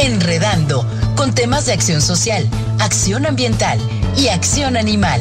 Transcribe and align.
Enredando, 0.00 0.86
con 1.16 1.34
temas 1.34 1.66
de 1.66 1.72
acción 1.72 2.00
social, 2.00 2.48
acción 2.78 3.26
ambiental 3.26 3.80
y 4.16 4.28
acción 4.28 4.76
animal. 4.76 5.20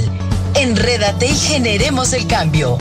Enrédate 0.54 1.26
y 1.26 1.36
generemos 1.36 2.14
el 2.14 2.28
cambio. 2.28 2.78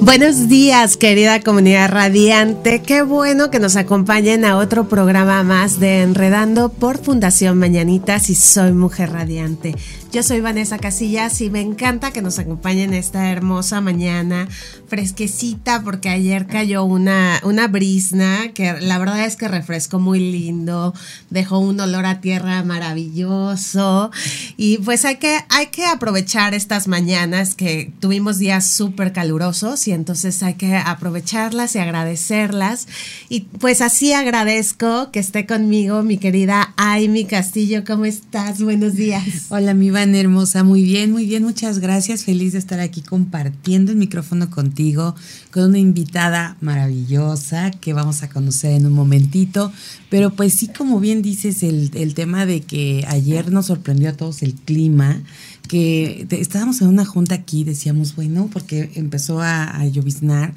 Buenos 0.00 0.48
días, 0.48 0.96
querida 0.96 1.40
comunidad 1.40 1.90
radiante. 1.90 2.82
Qué 2.82 3.02
bueno 3.02 3.50
que 3.50 3.58
nos 3.58 3.76
acompañen 3.76 4.44
a 4.44 4.56
otro 4.56 4.88
programa 4.88 5.42
más 5.42 5.80
de 5.80 6.02
Enredando 6.02 6.68
por 6.68 6.98
Fundación 6.98 7.58
Mañanitas 7.58 8.30
y 8.30 8.34
soy 8.36 8.72
Mujer 8.72 9.12
Radiante. 9.12 9.74
Yo 10.12 10.24
soy 10.24 10.40
Vanessa 10.40 10.76
Casillas 10.76 11.40
y 11.40 11.50
me 11.50 11.60
encanta 11.60 12.10
que 12.10 12.20
nos 12.20 12.40
acompañen 12.40 12.94
esta 12.94 13.30
hermosa 13.30 13.80
mañana 13.80 14.48
fresquecita 14.88 15.82
porque 15.84 16.08
ayer 16.08 16.48
cayó 16.48 16.82
una, 16.82 17.38
una 17.44 17.68
brisna 17.68 18.52
que 18.52 18.72
la 18.80 18.98
verdad 18.98 19.24
es 19.24 19.36
que 19.36 19.46
refrescó 19.46 20.00
muy 20.00 20.18
lindo, 20.18 20.92
dejó 21.30 21.60
un 21.60 21.78
olor 21.78 22.06
a 22.06 22.20
tierra 22.20 22.64
maravilloso 22.64 24.10
y 24.56 24.78
pues 24.78 25.04
hay 25.04 25.18
que, 25.18 25.38
hay 25.48 25.66
que 25.66 25.86
aprovechar 25.86 26.54
estas 26.54 26.88
mañanas 26.88 27.54
que 27.54 27.92
tuvimos 28.00 28.38
días 28.38 28.68
súper 28.68 29.12
calurosos 29.12 29.86
y 29.86 29.92
entonces 29.92 30.42
hay 30.42 30.54
que 30.54 30.74
aprovecharlas 30.74 31.76
y 31.76 31.78
agradecerlas 31.78 32.88
y 33.28 33.42
pues 33.42 33.80
así 33.80 34.12
agradezco 34.12 35.12
que 35.12 35.20
esté 35.20 35.46
conmigo 35.46 36.02
mi 36.02 36.18
querida 36.18 36.74
Aimi 36.76 37.26
Castillo, 37.26 37.84
¿cómo 37.86 38.06
estás? 38.06 38.60
Buenos 38.60 38.94
días. 38.94 39.46
Hola 39.50 39.72
mi 39.72 39.92
hermosa, 40.02 40.64
muy 40.64 40.82
bien, 40.82 41.12
muy 41.12 41.26
bien, 41.26 41.42
muchas 41.42 41.78
gracias. 41.78 42.24
Feliz 42.24 42.54
de 42.54 42.58
estar 42.58 42.80
aquí 42.80 43.02
compartiendo 43.02 43.92
el 43.92 43.98
micrófono 43.98 44.50
contigo 44.50 45.14
con 45.50 45.64
una 45.64 45.78
invitada 45.78 46.56
maravillosa 46.60 47.70
que 47.70 47.92
vamos 47.92 48.22
a 48.22 48.30
conocer 48.30 48.72
en 48.72 48.86
un 48.86 48.92
momentito. 48.94 49.70
Pero 50.08 50.30
pues 50.30 50.54
sí, 50.54 50.68
como 50.68 51.00
bien 51.00 51.20
dices, 51.20 51.62
el, 51.62 51.90
el 51.94 52.14
tema 52.14 52.46
de 52.46 52.62
que 52.62 53.04
ayer 53.08 53.52
nos 53.52 53.66
sorprendió 53.66 54.08
a 54.08 54.14
todos 54.14 54.42
el 54.42 54.54
clima 54.54 55.22
que 55.68 56.26
estábamos 56.30 56.80
en 56.80 56.88
una 56.88 57.04
junta 57.04 57.34
aquí, 57.34 57.62
decíamos, 57.64 58.16
bueno, 58.16 58.48
porque 58.52 58.90
empezó 58.94 59.40
a, 59.40 59.64
a 59.64 59.86
lloviznar 59.86 60.54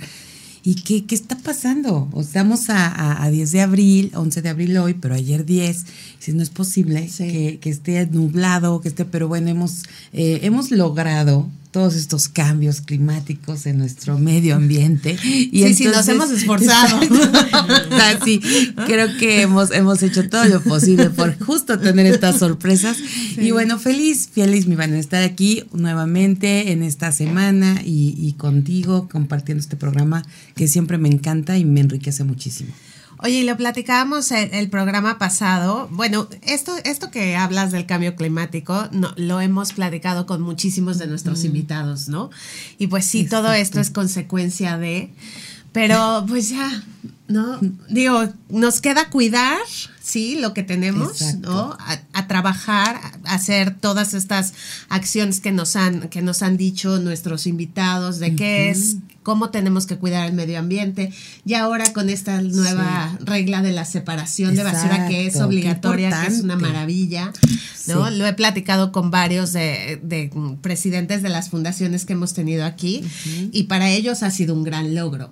¿Y 0.66 0.76
qué, 0.76 1.06
qué 1.06 1.14
está 1.14 1.38
pasando? 1.38 2.08
O 2.14 2.22
estamos 2.22 2.70
a, 2.70 3.22
a, 3.22 3.30
10 3.30 3.52
de 3.52 3.62
abril, 3.62 4.12
11 4.16 4.42
de 4.42 4.50
abril 4.50 4.78
hoy, 4.78 4.94
pero 4.94 5.14
ayer 5.14 5.46
10. 5.46 5.86
Si 6.20 6.32
no 6.32 6.42
es 6.42 6.50
posible 6.50 7.10
que, 7.18 7.60
que, 7.62 7.70
esté 7.70 8.08
nublado, 8.08 8.80
que 8.80 8.88
esté, 8.88 9.04
pero 9.04 9.28
bueno, 9.28 9.50
hemos, 9.50 9.84
eh, 10.14 10.40
hemos 10.44 10.72
logrado 10.72 11.50
todos 11.74 11.96
estos 11.96 12.30
cambios 12.30 12.82
climáticos 12.82 13.66
en 13.66 13.80
nuestro 13.80 14.20
medio 14.20 14.56
ambiente. 14.56 15.18
Y 15.24 15.64
sí, 15.64 15.74
sí, 15.74 15.86
nos 15.86 16.08
hemos 16.08 16.30
esforzado. 16.30 17.02
sí, 18.24 18.40
creo 18.86 19.18
que 19.18 19.42
hemos, 19.42 19.72
hemos 19.72 20.04
hecho 20.04 20.30
todo 20.30 20.46
lo 20.46 20.62
posible 20.62 21.10
por 21.10 21.38
justo 21.44 21.80
tener 21.80 22.06
estas 22.06 22.38
sorpresas. 22.38 22.98
Y 23.38 23.50
bueno, 23.52 23.80
feliz, 23.80 24.30
feliz, 24.32 24.68
mi 24.68 24.76
van 24.76 24.94
a 24.94 25.00
estar 25.00 25.24
aquí 25.24 25.64
nuevamente 25.74 26.72
en 26.72 26.84
esta 26.84 27.12
semana 27.12 27.82
y, 27.84 28.14
y 28.20 28.34
contigo 28.34 29.10
compartiendo 29.12 29.62
este 29.62 29.76
programa 29.76 30.24
que 30.56 30.68
siempre 30.68 31.00
me 31.00 31.10
encanta 31.10 31.58
y 31.58 31.66
me 31.66 31.82
enriquece 31.82 32.24
muchísimo. 32.24 32.72
Oye, 33.24 33.40
y 33.40 33.44
lo 33.46 33.56
platicábamos 33.56 34.32
el, 34.32 34.54
el, 34.54 34.70
programa 34.70 35.18
pasado. 35.18 35.88
Bueno, 35.92 36.28
esto, 36.42 36.76
esto 36.84 37.10
que 37.10 37.38
hablas 37.38 37.72
del 37.72 37.86
cambio 37.86 38.18
climático, 38.18 38.90
no, 38.92 39.14
lo 39.16 39.40
hemos 39.40 39.72
platicado 39.72 40.26
con 40.26 40.42
muchísimos 40.42 40.98
de 40.98 41.08
nuestros 41.08 41.42
mm. 41.42 41.46
invitados, 41.46 42.10
¿no? 42.10 42.32
Y 42.78 42.88
pues 42.88 43.06
sí, 43.06 43.22
Exacto. 43.22 43.44
todo 43.44 43.54
esto 43.54 43.80
es 43.80 43.92
consecuencia 43.92 44.78
de. 44.78 45.14
Pero 45.72 46.26
pues 46.28 46.50
ya, 46.50 46.84
¿no? 47.30 47.60
Digo, 47.90 48.28
nos 48.50 48.82
queda 48.82 49.10
cuidar, 49.10 49.58
sí, 50.02 50.38
lo 50.40 50.54
que 50.54 50.64
tenemos, 50.64 51.22
Exacto. 51.22 51.50
¿no? 51.50 51.78
A, 51.80 52.02
a, 52.12 52.28
trabajar, 52.28 53.00
a 53.24 53.34
hacer 53.34 53.74
todas 53.74 54.14
estas 54.14 54.54
acciones 54.90 55.40
que 55.40 55.54
nos 55.54 55.78
han, 55.78 56.10
que 56.10 56.22
nos 56.22 56.44
han 56.44 56.58
dicho 56.58 57.00
nuestros 57.00 57.48
invitados 57.48 58.20
de 58.20 58.28
uh 58.28 58.30
-huh. 58.32 58.38
qué 58.38 58.70
es, 58.70 58.98
cómo 59.24 59.50
tenemos 59.50 59.88
que 59.88 59.98
cuidar 59.98 60.28
el 60.28 60.34
medio 60.34 60.60
ambiente. 60.60 61.12
Y 61.46 61.56
ahora 61.56 61.92
con 61.94 62.10
esta 62.10 62.42
nueva 62.42 63.16
sí. 63.18 63.26
regla 63.26 63.62
de 63.62 63.72
la 63.72 63.86
separación 63.86 64.52
Exacto, 64.52 64.70
de 64.70 64.88
basura 64.88 65.08
que 65.08 65.28
es 65.28 65.38
obligatoria, 65.38 66.22
que 66.22 66.34
es 66.34 66.42
una 66.42 66.58
maravilla, 66.58 67.32
¿no? 67.88 68.08
Sí. 68.08 68.16
Lo 68.18 68.28
he 68.28 68.34
platicado 68.34 68.92
con 68.92 69.12
varios 69.12 69.54
de, 69.54 70.00
de, 70.04 70.32
presidentes 70.62 71.24
de 71.24 71.30
las 71.30 71.50
fundaciones 71.50 72.06
que 72.06 72.14
hemos 72.14 72.34
tenido 72.34 72.66
aquí 72.66 73.02
uh 73.04 73.08
-huh. 73.08 73.50
y 73.52 73.64
para 73.64 73.90
ellos 73.90 74.24
ha 74.24 74.32
sido 74.32 74.54
un 74.54 74.64
gran 74.64 74.94
logro. 74.94 75.30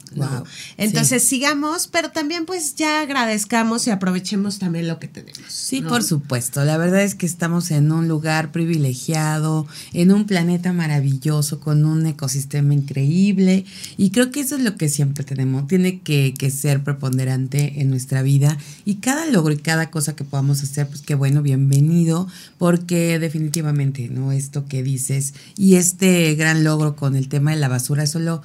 Entonces 0.77 1.21
sí. 1.23 1.29
sigamos, 1.29 1.87
pero 1.87 2.11
también 2.11 2.45
pues 2.45 2.75
ya 2.75 3.01
agradezcamos 3.01 3.87
y 3.87 3.91
aprovechemos 3.91 4.59
también 4.59 4.87
lo 4.87 4.99
que 4.99 5.07
tenemos. 5.07 5.41
Sí, 5.49 5.81
¿no? 5.81 5.89
por 5.89 6.03
supuesto. 6.03 6.63
La 6.65 6.77
verdad 6.77 7.03
es 7.03 7.15
que 7.15 7.25
estamos 7.25 7.71
en 7.71 7.91
un 7.91 8.07
lugar 8.07 8.51
privilegiado, 8.51 9.67
en 9.93 10.11
un 10.11 10.25
planeta 10.25 10.73
maravilloso, 10.73 11.59
con 11.59 11.85
un 11.85 12.05
ecosistema 12.05 12.73
increíble 12.73 13.65
y 13.97 14.11
creo 14.11 14.31
que 14.31 14.41
eso 14.41 14.55
es 14.55 14.63
lo 14.63 14.75
que 14.75 14.89
siempre 14.89 15.23
tenemos, 15.23 15.67
tiene 15.67 15.99
que, 15.99 16.33
que, 16.37 16.49
ser 16.51 16.83
preponderante 16.83 17.81
en 17.81 17.89
nuestra 17.89 18.21
vida 18.21 18.57
y 18.85 18.95
cada 18.95 19.25
logro 19.25 19.53
y 19.53 19.57
cada 19.57 19.89
cosa 19.89 20.15
que 20.15 20.23
podamos 20.23 20.63
hacer, 20.63 20.87
pues 20.87 21.01
qué 21.01 21.15
bueno, 21.15 21.41
bienvenido, 21.41 22.27
porque 22.57 23.19
definitivamente, 23.19 24.09
¿no? 24.09 24.31
Esto 24.31 24.65
que 24.65 24.83
dices 24.83 25.33
y 25.57 25.75
este 25.75 26.35
gran 26.35 26.63
logro 26.63 26.95
con 26.95 27.15
el 27.15 27.27
tema 27.27 27.51
de 27.51 27.57
la 27.57 27.67
basura, 27.67 28.05
solo 28.07 28.41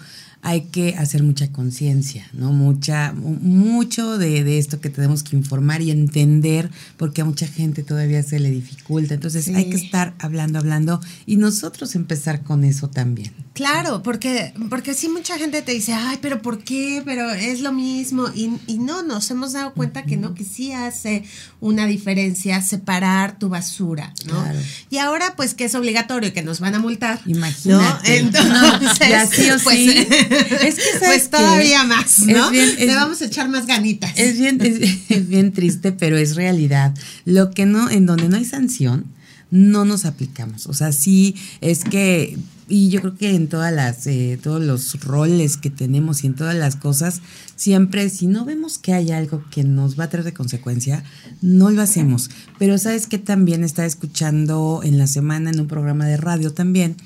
hay 0.46 0.60
que 0.66 0.94
hacer 0.94 1.24
mucha 1.24 1.50
conciencia, 1.50 2.24
¿no? 2.32 2.52
Mucha, 2.52 3.12
mucho 3.12 4.16
de, 4.16 4.44
de, 4.44 4.58
esto 4.58 4.80
que 4.80 4.90
tenemos 4.90 5.24
que 5.24 5.34
informar 5.34 5.82
y 5.82 5.90
entender, 5.90 6.70
porque 6.96 7.20
a 7.20 7.24
mucha 7.24 7.48
gente 7.48 7.82
todavía 7.82 8.22
se 8.22 8.38
le 8.38 8.52
dificulta. 8.52 9.14
Entonces 9.14 9.46
sí. 9.46 9.54
hay 9.56 9.68
que 9.68 9.76
estar 9.76 10.14
hablando, 10.20 10.60
hablando 10.60 11.00
y 11.26 11.36
nosotros 11.36 11.96
empezar 11.96 12.44
con 12.44 12.62
eso 12.62 12.88
también. 12.88 13.32
Claro, 13.54 14.04
porque, 14.04 14.52
porque 14.70 14.94
sí 14.94 15.08
mucha 15.08 15.36
gente 15.36 15.62
te 15.62 15.72
dice, 15.72 15.94
ay, 15.94 16.18
pero 16.22 16.40
¿por 16.42 16.62
qué? 16.62 17.02
Pero 17.04 17.32
es 17.32 17.60
lo 17.60 17.72
mismo. 17.72 18.26
Y, 18.32 18.52
y 18.68 18.78
no, 18.78 19.02
nos 19.02 19.28
hemos 19.32 19.54
dado 19.54 19.74
cuenta 19.74 20.04
que 20.04 20.16
no, 20.16 20.34
que 20.34 20.44
sí 20.44 20.72
hace 20.72 21.24
una 21.58 21.86
diferencia 21.86 22.62
separar 22.62 23.38
tu 23.38 23.48
basura, 23.48 24.12
¿no? 24.26 24.42
Claro. 24.42 24.58
Y 24.90 24.98
ahora, 24.98 25.34
pues, 25.36 25.54
que 25.54 25.64
es 25.64 25.74
obligatorio, 25.74 26.32
que 26.32 26.42
nos 26.42 26.60
van 26.60 26.74
a 26.76 26.78
multar. 26.78 27.18
Imagínate. 27.26 28.22
¿no? 28.22 28.30
Entonces, 28.30 28.98
ya 29.08 29.26
sí 29.26 29.50
o 29.50 29.58
pues, 29.58 29.76
sí. 29.76 30.06
Es 30.36 30.74
que 30.76 30.98
pues 31.00 31.30
todavía 31.30 31.84
más, 31.84 32.20
¿no? 32.20 32.50
Bien, 32.50 32.68
es, 32.78 32.86
Le 32.86 32.94
vamos 32.94 33.22
a 33.22 33.26
echar 33.26 33.48
más 33.48 33.66
ganitas. 33.66 34.12
Es 34.16 34.38
bien, 34.38 34.60
es, 34.60 34.80
es 35.08 35.28
bien 35.28 35.52
triste, 35.52 35.92
pero 35.92 36.16
es 36.16 36.36
realidad. 36.36 36.94
Lo 37.24 37.50
que 37.50 37.66
no, 37.66 37.90
en 37.90 38.06
donde 38.06 38.28
no 38.28 38.36
hay 38.36 38.44
sanción, 38.44 39.06
no 39.50 39.84
nos 39.84 40.04
aplicamos. 40.04 40.66
O 40.66 40.74
sea, 40.74 40.92
sí 40.92 41.36
es 41.60 41.84
que 41.84 42.36
y 42.68 42.88
yo 42.88 43.00
creo 43.00 43.16
que 43.16 43.34
en 43.34 43.48
todas 43.48 43.72
las 43.72 44.06
eh, 44.06 44.38
todos 44.42 44.62
los 44.62 45.00
roles 45.00 45.56
que 45.56 45.70
tenemos 45.70 46.24
y 46.24 46.26
en 46.26 46.34
todas 46.34 46.54
las 46.56 46.74
cosas 46.74 47.20
siempre 47.54 48.08
si 48.10 48.26
no 48.26 48.44
vemos 48.44 48.78
que 48.78 48.92
hay 48.92 49.12
algo 49.12 49.44
que 49.50 49.62
nos 49.62 49.98
va 49.98 50.04
a 50.04 50.08
traer 50.10 50.24
de 50.24 50.34
consecuencia 50.34 51.04
no 51.42 51.70
lo 51.70 51.80
hacemos 51.80 52.28
pero 52.58 52.76
sabes 52.78 53.06
que 53.06 53.18
también 53.18 53.62
estaba 53.62 53.86
escuchando 53.86 54.80
en 54.82 54.98
la 54.98 55.06
semana 55.06 55.50
en 55.50 55.60
un 55.60 55.68
programa 55.68 56.06
de 56.06 56.16
radio 56.16 56.52
también 56.52 56.96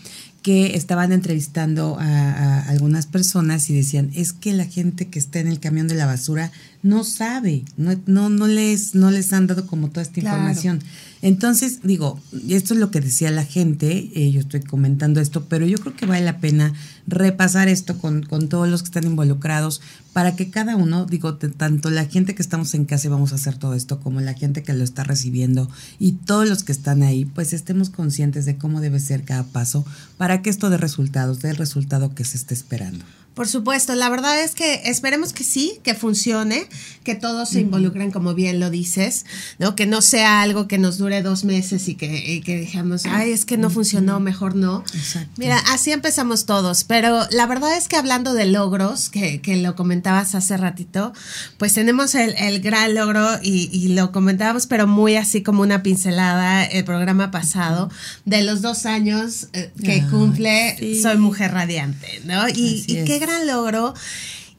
que 0.43 0.77
estaban 0.77 1.13
entrevistando 1.13 1.99
a, 1.99 2.05
a, 2.05 2.69
algunas 2.69 3.07
personas 3.07 3.69
y 3.71 3.75
decían, 3.75 4.11
es 4.15 4.33
que 4.33 4.53
la 4.53 4.65
gente 4.65 5.09
que 5.09 5.19
está 5.19 5.39
en 5.39 5.49
el 5.49 5.61
camión 5.61 5.89
de 5.89 5.95
la 5.95 6.07
basura 6.07 6.51
no 6.83 7.05
sabe, 7.05 7.65
no, 7.77 7.95
no, 8.07 8.31
no, 8.31 8.47
les, 8.47 8.95
no 8.95 9.11
les 9.11 9.33
han 9.33 9.47
dado 9.47 9.67
como 9.67 9.89
toda 9.89 10.03
esta 10.03 10.21
claro. 10.21 10.39
información. 10.39 10.83
Entonces, 11.23 11.81
digo, 11.83 12.19
esto 12.49 12.73
es 12.73 12.81
lo 12.81 12.91
que 12.91 13.01
decía 13.01 13.31
la 13.31 13.45
gente, 13.45 14.11
eh, 14.15 14.31
yo 14.31 14.41
estoy 14.41 14.61
comentando 14.61 15.21
esto, 15.21 15.45
pero 15.45 15.67
yo 15.67 15.77
creo 15.79 15.95
que 15.95 16.07
vale 16.07 16.25
la 16.25 16.39
pena 16.39 16.73
repasar 17.07 17.69
esto 17.69 17.99
con, 17.99 18.23
con 18.23 18.49
todos 18.49 18.69
los 18.69 18.83
que 18.83 18.87
están 18.87 19.05
involucrados 19.05 19.83
para 20.15 20.35
que 20.35 20.51
cada 20.51 20.77
uno, 20.77 21.05
digo, 21.05 21.37
tanto 21.37 21.91
la 21.91 22.07
gente 22.07 22.35
que 22.35 22.43
estamos 22.43 22.73
en 22.75 22.87
casa 22.87 23.07
y 23.07 23.11
vamos 23.11 23.33
a 23.33 23.35
hacer 23.37 23.59
todo 23.59 23.75
esto, 23.75 24.01
como 24.01 24.21
la 24.21 24.35
gente 24.35 24.63
que 24.63 24.73
lo 24.73 24.83
está 24.83 25.05
recibiendo 25.05 25.69
y 25.99 26.13
todos 26.13 26.49
los 26.49 26.65
que 26.65 26.73
están 26.73 27.03
ahí, 27.03 27.27
pues 27.27 27.53
estemos 27.53 27.91
conscientes 27.91 28.47
de 28.47 28.57
cómo 28.57 28.81
debe 28.81 28.99
ser 28.99 29.25
cada 29.25 29.45
paso 29.45 29.85
para 30.17 30.41
que 30.41 30.49
esto 30.49 30.71
dé 30.71 30.79
resultados, 30.79 31.41
dé 31.41 31.51
el 31.51 31.57
resultado 31.57 32.15
que 32.15 32.25
se 32.25 32.39
esté 32.39 32.55
esperando. 32.55 33.05
Por 33.35 33.47
supuesto, 33.47 33.95
la 33.95 34.09
verdad 34.09 34.43
es 34.43 34.55
que 34.55 34.83
esperemos 34.85 35.33
que 35.33 35.45
sí, 35.45 35.79
que 35.85 35.95
funcione, 35.95 36.67
que 37.05 37.15
todos 37.15 37.49
se 37.51 37.61
involucren, 37.61 38.11
como 38.11 38.35
bien 38.35 38.59
lo 38.59 38.71
dices, 38.71 39.25
¿no? 39.59 39.77
Que 39.77 39.87
no 39.87 40.03
sea 40.03 40.43
algo 40.43 40.67
que 40.67 40.79
nos 40.79 40.99
dure 40.99 41.23
dos 41.23 41.45
meses 41.45 41.89
y 41.89 41.95
que, 41.95 42.33
y 42.35 42.41
que 42.41 42.59
dijamos, 42.59 43.07
ay, 43.07 43.31
es 43.31 43.45
que 43.45 43.57
no 43.57 43.71
funcionó, 43.71 44.19
mejor 44.19 44.57
no. 44.57 44.85
Exacto. 44.95 45.31
Mira, 45.37 45.59
así 45.71 45.93
empezamos 45.93 46.45
todos, 46.45 46.83
pero 46.85 47.21
la 47.31 47.47
verdad 47.47 47.77
es 47.77 47.87
que 47.87 47.97
hablando 47.97 48.35
de 48.35 48.47
logros, 48.47 49.11
que, 49.11 49.41
que 49.41 49.57
lo 49.57 49.77
comentabas 49.77 50.35
hace 50.35 50.57
ratito, 50.57 51.13
pues 51.57 51.73
tenemos 51.75 52.17
el, 52.17 52.35
el 52.37 52.61
gran 52.61 52.95
logro 52.95 53.27
y, 53.43 53.71
y, 53.73 53.89
lo 53.95 54.11
comentábamos, 54.11 54.67
pero 54.67 54.87
muy 54.87 55.17
así 55.17 55.43
como 55.43 55.63
una 55.63 55.83
pincelada 55.83 56.65
el 56.65 56.85
programa 56.85 57.31
pasado, 57.31 57.91
de 58.25 58.43
los 58.43 58.61
dos 58.61 58.87
años 58.87 59.49
eh, 59.53 59.73
que 59.83 59.93
Ay, 59.93 60.03
cumple 60.11 60.77
sí. 60.79 61.01
Soy 61.01 61.17
Mujer 61.17 61.53
Radiante, 61.53 62.21
¿no? 62.25 62.49
Y, 62.49 62.85
y 62.87 63.05
qué. 63.05 63.20
Gran 63.21 63.47
logro. 63.47 63.95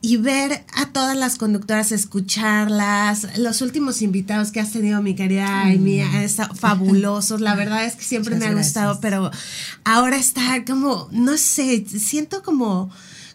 Y 0.04 0.18
ver 0.18 0.66
a 0.74 0.88
todas 0.94 1.16
las 1.16 1.36
conductoras, 1.36 1.92
escucharlas, 1.92 3.38
los 3.38 3.62
últimos 3.62 4.02
invitados 4.02 4.52
que 4.52 4.60
has 4.60 4.72
tenido, 4.72 5.00
mi 5.04 5.14
querida 5.14 5.62
Amy, 5.62 6.02
han 6.02 6.24
estado 6.24 6.56
fabulosos. 6.56 7.40
La 7.40 7.54
verdad 7.64 7.86
es 7.86 7.94
que 7.96 8.04
siempre 8.04 8.34
Muchas 8.34 8.50
me 8.50 8.56
ha 8.56 8.58
gustado, 8.58 8.88
gracias. 8.94 9.02
pero 9.02 9.32
ahora 9.84 10.18
está 10.18 10.66
como, 10.66 11.08
no 11.12 11.38
sé, 11.38 11.86
siento 11.88 12.42
como 12.42 12.90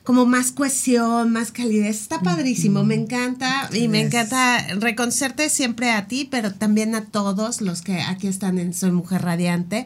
como 0.07 0.25
más 0.25 0.53
cohesión, 0.53 1.33
más 1.33 1.51
calidez. 1.51 2.01
Está 2.01 2.21
padrísimo, 2.21 2.85
me 2.85 2.95
encanta 2.95 3.69
y 3.73 3.89
me 3.89 4.03
encanta 4.03 4.65
reconocerte 4.77 5.51
siempre 5.51 5.91
a 5.91 6.07
ti, 6.07 6.29
pero 6.31 6.55
también 6.55 6.95
a 6.95 7.07
todos 7.07 7.61
los 7.61 7.83
que 7.83 8.01
aquí 8.01 8.29
están 8.29 8.59
en 8.59 8.73
Soy 8.73 8.93
Mujer 8.93 9.23
Radiante. 9.23 9.85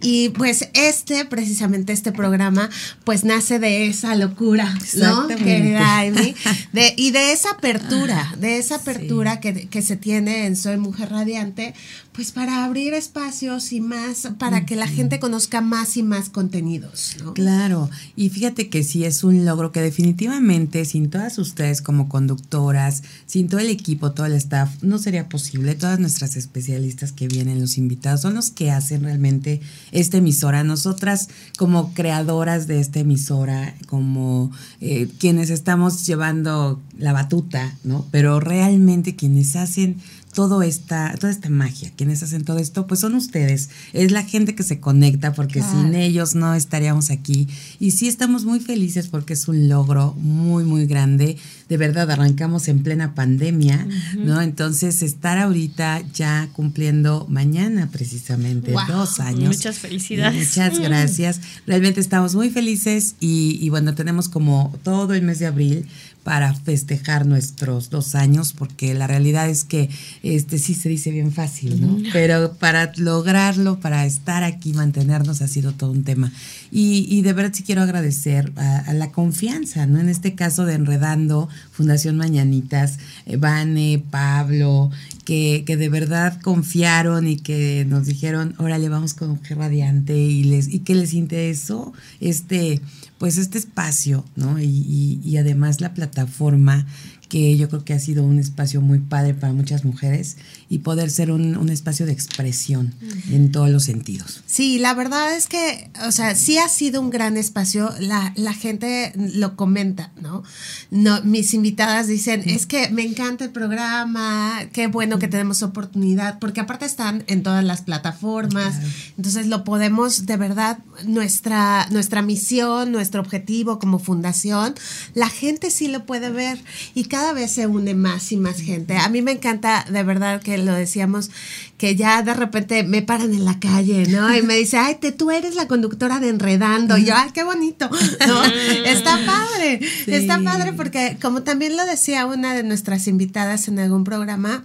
Y 0.00 0.28
pues 0.30 0.68
este, 0.72 1.24
precisamente 1.24 1.92
este 1.92 2.12
programa, 2.12 2.70
pues 3.02 3.24
nace 3.24 3.58
de 3.58 3.88
esa 3.88 4.14
locura, 4.14 4.72
¿no? 4.94 5.26
Querida 5.26 5.98
Amy, 5.98 6.36
de, 6.72 6.94
y 6.96 7.10
de 7.10 7.32
esa 7.32 7.50
apertura, 7.50 8.36
de 8.38 8.58
esa 8.58 8.76
apertura 8.76 9.40
que, 9.40 9.66
que 9.66 9.82
se 9.82 9.96
tiene 9.96 10.46
en 10.46 10.54
Soy 10.54 10.76
Mujer 10.76 11.10
Radiante, 11.10 11.74
pues 12.12 12.30
para 12.30 12.64
abrir 12.64 12.94
espacios 12.94 13.72
y 13.72 13.80
más, 13.80 14.28
para 14.38 14.64
que 14.64 14.76
la 14.76 14.86
gente 14.86 15.18
conozca 15.18 15.60
más 15.60 15.96
y 15.96 16.04
más 16.04 16.30
contenidos, 16.30 17.16
¿no? 17.22 17.34
Claro, 17.34 17.90
y 18.14 18.30
fíjate 18.30 18.68
que 18.70 18.84
sí 18.84 19.04
es 19.04 19.24
un 19.24 19.44
logro 19.44 19.55
que 19.72 19.80
definitivamente 19.80 20.84
sin 20.84 21.10
todas 21.10 21.38
ustedes 21.38 21.82
como 21.82 22.08
conductoras, 22.08 23.02
sin 23.26 23.48
todo 23.48 23.60
el 23.60 23.70
equipo, 23.70 24.12
todo 24.12 24.26
el 24.26 24.34
staff, 24.34 24.82
no 24.82 24.98
sería 24.98 25.28
posible. 25.28 25.74
Todas 25.74 25.98
nuestras 25.98 26.36
especialistas 26.36 27.12
que 27.12 27.28
vienen, 27.28 27.60
los 27.60 27.78
invitados, 27.78 28.20
son 28.20 28.34
los 28.34 28.50
que 28.50 28.70
hacen 28.70 29.04
realmente 29.04 29.60
esta 29.92 30.18
emisora. 30.18 30.64
Nosotras 30.64 31.28
como 31.58 31.92
creadoras 31.94 32.66
de 32.66 32.80
esta 32.80 33.00
emisora, 33.00 33.74
como 33.86 34.50
eh, 34.80 35.08
quienes 35.18 35.50
estamos 35.50 36.06
llevando 36.06 36.80
la 36.98 37.12
batuta, 37.12 37.76
¿no? 37.84 38.06
Pero 38.10 38.40
realmente 38.40 39.16
quienes 39.16 39.56
hacen 39.56 39.96
todo 40.36 40.60
esta, 40.62 41.14
toda 41.18 41.32
esta 41.32 41.48
magia, 41.48 41.90
quienes 41.96 42.22
hacen 42.22 42.44
todo 42.44 42.58
esto, 42.58 42.86
pues 42.86 43.00
son 43.00 43.14
ustedes, 43.14 43.70
es 43.94 44.12
la 44.12 44.22
gente 44.22 44.54
que 44.54 44.62
se 44.62 44.80
conecta, 44.80 45.32
porque 45.32 45.60
Claro. 45.60 45.80
sin 45.80 45.94
ellos 45.94 46.34
no 46.34 46.54
estaríamos 46.54 47.08
aquí. 47.10 47.48
Y 47.80 47.92
sí 47.92 48.06
estamos 48.06 48.44
muy 48.44 48.60
felices 48.60 49.08
porque 49.08 49.32
es 49.32 49.48
un 49.48 49.70
logro 49.70 50.12
muy, 50.20 50.64
muy 50.64 50.84
grande. 50.86 51.38
De 51.70 51.78
verdad, 51.78 52.10
arrancamos 52.10 52.68
en 52.68 52.82
plena 52.82 53.14
pandemia, 53.14 53.88
¿no? 54.18 54.42
Entonces, 54.42 55.00
estar 55.02 55.38
ahorita 55.38 56.02
ya 56.12 56.50
cumpliendo 56.52 57.26
mañana 57.30 57.88
precisamente 57.90 58.72
Wow. 58.72 58.82
dos 58.88 59.20
años. 59.20 59.56
Muchas 59.56 59.78
felicidades. 59.78 60.48
Muchas 60.50 60.78
gracias. 60.78 61.40
Realmente 61.66 62.00
estamos 62.02 62.34
muy 62.34 62.50
felices 62.50 63.14
y, 63.20 63.58
y 63.62 63.70
bueno, 63.70 63.94
tenemos 63.94 64.28
como 64.28 64.78
todo 64.84 65.14
el 65.14 65.22
mes 65.22 65.38
de 65.38 65.46
abril 65.46 65.86
para 66.26 66.52
festejar 66.54 67.24
nuestros 67.24 67.88
dos 67.88 68.16
años, 68.16 68.52
porque 68.52 68.94
la 68.94 69.06
realidad 69.06 69.48
es 69.48 69.62
que 69.62 69.88
este 70.24 70.58
sí 70.58 70.74
se 70.74 70.88
dice 70.88 71.12
bien 71.12 71.30
fácil, 71.30 71.80
¿no? 71.80 71.98
Pero 72.12 72.54
para 72.54 72.90
lograrlo, 72.96 73.78
para 73.78 74.04
estar 74.06 74.42
aquí, 74.42 74.72
mantenernos, 74.72 75.40
ha 75.40 75.46
sido 75.46 75.70
todo 75.70 75.92
un 75.92 76.02
tema. 76.02 76.32
Y, 76.72 77.06
y 77.08 77.22
de 77.22 77.32
verdad 77.32 77.52
sí 77.54 77.62
quiero 77.62 77.82
agradecer 77.82 78.52
a, 78.56 78.78
a 78.78 78.92
la 78.92 79.12
confianza, 79.12 79.86
¿no? 79.86 80.00
En 80.00 80.08
este 80.08 80.34
caso 80.34 80.64
de 80.64 80.74
Enredando, 80.74 81.48
Fundación 81.70 82.16
Mañanitas, 82.16 82.98
eh, 83.26 83.36
Vane, 83.36 84.02
Pablo, 84.10 84.90
que, 85.24 85.62
que 85.64 85.76
de 85.76 85.88
verdad 85.88 86.40
confiaron 86.40 87.28
y 87.28 87.36
que 87.36 87.86
nos 87.88 88.06
dijeron, 88.06 88.56
órale, 88.58 88.88
vamos 88.88 89.14
con 89.14 89.30
Mujer 89.30 89.58
Radiante 89.58 90.18
y, 90.18 90.42
les, 90.42 90.66
y 90.66 90.80
que 90.80 90.96
les 90.96 91.14
interesó 91.14 91.92
este, 92.20 92.80
pues 93.18 93.38
este 93.38 93.58
espacio, 93.58 94.24
¿no? 94.36 94.58
Y, 94.60 94.64
y- 94.66 95.20
y 95.24 95.36
además 95.38 95.80
la 95.80 95.94
plataforma 95.94 96.86
que 97.28 97.56
yo 97.56 97.68
creo 97.68 97.84
que 97.84 97.92
ha 97.94 97.98
sido 97.98 98.22
un 98.22 98.38
espacio 98.38 98.80
muy 98.80 99.00
padre 99.00 99.34
para 99.34 99.52
muchas 99.52 99.84
mujeres 99.84 100.36
y 100.68 100.78
poder 100.78 101.10
ser 101.10 101.30
un, 101.30 101.56
un 101.56 101.68
espacio 101.68 102.06
de 102.06 102.12
expresión 102.12 102.94
en 103.30 103.52
todos 103.52 103.70
los 103.70 103.84
sentidos. 103.84 104.42
Sí, 104.46 104.78
la 104.78 104.94
verdad 104.94 105.36
es 105.36 105.46
que, 105.46 105.90
o 106.06 106.12
sea, 106.12 106.34
sí 106.34 106.58
ha 106.58 106.68
sido 106.68 107.00
un 107.00 107.10
gran 107.10 107.36
espacio. 107.36 107.92
La, 108.00 108.32
la 108.36 108.52
gente 108.52 109.12
lo 109.16 109.56
comenta, 109.56 110.12
¿no? 110.20 110.42
no 110.90 111.22
mis 111.22 111.54
invitadas 111.54 112.08
dicen, 112.08 112.42
es 112.46 112.66
que 112.66 112.90
me 112.90 113.02
encanta 113.02 113.44
el 113.44 113.50
programa, 113.50 114.60
qué 114.72 114.86
bueno 114.86 115.18
que 115.18 115.28
tenemos 115.28 115.62
oportunidad, 115.62 116.38
porque 116.38 116.60
aparte 116.60 116.84
están 116.84 117.24
en 117.26 117.42
todas 117.42 117.64
las 117.64 117.82
plataformas. 117.82 118.76
Entonces 119.16 119.46
lo 119.46 119.64
podemos, 119.64 120.26
de 120.26 120.36
verdad, 120.36 120.78
nuestra, 121.04 121.86
nuestra 121.90 122.22
misión, 122.22 122.92
nuestro 122.92 123.20
objetivo 123.20 123.78
como 123.78 123.98
fundación, 123.98 124.74
la 125.14 125.28
gente 125.28 125.70
sí 125.70 125.88
lo 125.88 126.06
puede 126.06 126.30
ver 126.30 126.58
y 126.94 127.04
cada 127.04 127.32
vez 127.32 127.52
se 127.52 127.66
une 127.66 127.94
más 127.94 128.32
y 128.32 128.36
más 128.36 128.60
gente. 128.60 128.96
A 128.96 129.08
mí 129.08 129.22
me 129.22 129.32
encanta, 129.32 129.84
de 129.90 130.02
verdad, 130.02 130.40
que 130.42 130.55
lo 130.64 130.72
decíamos, 130.74 131.30
que 131.76 131.96
ya 131.96 132.22
de 132.22 132.32
repente 132.34 132.82
me 132.82 133.02
paran 133.02 133.34
en 133.34 133.44
la 133.44 133.58
calle, 133.60 134.06
¿no? 134.08 134.34
Y 134.34 134.42
me 134.42 134.54
dice, 134.54 134.78
ay, 134.78 134.96
te, 135.00 135.12
tú 135.12 135.30
eres 135.30 135.54
la 135.54 135.66
conductora 135.68 136.20
de 136.20 136.28
Enredando. 136.30 136.96
Y 136.96 137.04
yo, 137.04 137.14
ay, 137.16 137.30
qué 137.34 137.44
bonito, 137.44 137.90
¿no? 138.26 138.44
Está 138.86 139.18
padre, 139.26 139.80
Sí. 140.04 140.12
está 140.14 140.40
padre 140.42 140.72
porque 140.72 141.18
como 141.20 141.42
también 141.42 141.76
lo 141.76 141.84
decía 141.84 142.26
una 142.26 142.54
de 142.54 142.62
nuestras 142.62 143.06
invitadas 143.08 143.68
en 143.68 143.78
algún 143.78 144.04
programa, 144.04 144.64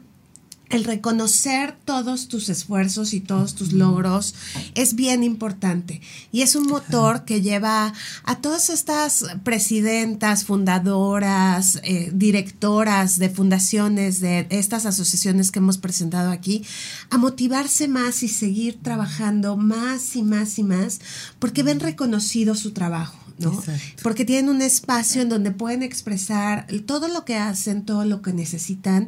el 0.72 0.86
reconocer 0.86 1.76
todos 1.86 2.28
tus 2.28 2.50
esfuerzos 2.50 3.14
y 3.14 3.20
todos 3.20 3.56
tus 3.56 3.74
logros 3.74 4.36
es 4.74 4.96
bien 4.96 5.24
importante 5.24 6.02
y 6.32 6.42
es 6.42 6.56
un 6.56 6.68
motor 6.68 7.26
que 7.26 7.42
lleva 7.42 7.94
a 8.24 8.36
todas 8.38 8.70
estas 8.70 9.26
presidentas, 9.44 10.46
fundadoras, 10.46 11.80
eh, 11.84 12.10
directoras 12.14 13.20
de 13.20 13.30
fundaciones, 13.30 14.20
de 14.22 14.48
estas 14.50 14.86
asociaciones 14.86 15.52
que 15.52 15.60
hemos 15.60 15.78
presentado 15.78 16.32
aquí, 16.32 16.64
a 17.10 17.18
motivarse 17.18 17.88
más 17.88 18.24
y 18.24 18.28
seguir 18.28 18.80
trabajando 18.82 19.58
más 19.58 20.16
y 20.16 20.24
más 20.24 20.58
y 20.58 20.64
más 20.64 21.00
porque 21.40 21.64
ven 21.64 21.80
reconocido 21.80 22.56
su 22.56 22.72
trabajo. 22.72 23.21
¿No? 23.40 23.54
Exacto. 23.54 24.02
Porque 24.04 24.26
tienen 24.26 24.50
un 24.50 24.62
espacio 24.62 25.22
en 25.22 25.30
donde 25.30 25.52
pueden 25.52 25.84
expresar 25.84 26.68
todo 26.86 27.08
lo 27.08 27.26
que 27.26 27.36
hacen, 27.36 27.86
todo 27.86 28.06
lo 28.06 28.22
que 28.22 28.34
necesitan, 28.34 29.08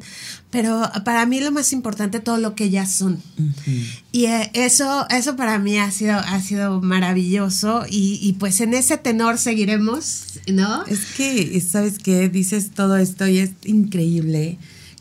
pero 0.50 0.82
para 1.06 1.26
mí 1.26 1.40
lo 1.40 1.52
más 1.52 1.74
importante, 1.74 2.20
todo 2.20 2.38
lo 2.38 2.56
que 2.56 2.66
ellas 2.66 2.92
son. 2.92 3.22
Y 4.12 4.26
eh, 4.26 4.52
eso, 4.54 5.08
eso 5.10 5.36
para 5.36 5.60
mí 5.60 5.78
ha 5.78 5.92
sido, 5.92 6.18
ha 6.18 6.42
sido 6.42 6.82
maravilloso 6.82 7.84
y, 7.90 8.20
y 8.22 8.34
pues 8.34 8.62
en 8.62 8.74
ese 8.74 8.98
tenor 8.98 9.38
seguiremos, 9.38 10.40
¿no? 10.48 10.86
Es 10.86 11.06
que, 11.18 11.60
¿sabes 11.62 12.00
qué? 12.00 12.30
Dices 12.30 12.72
todo 12.72 12.98
esto 12.98 13.28
y 13.28 13.40
es 13.40 13.52
increíble 13.66 14.58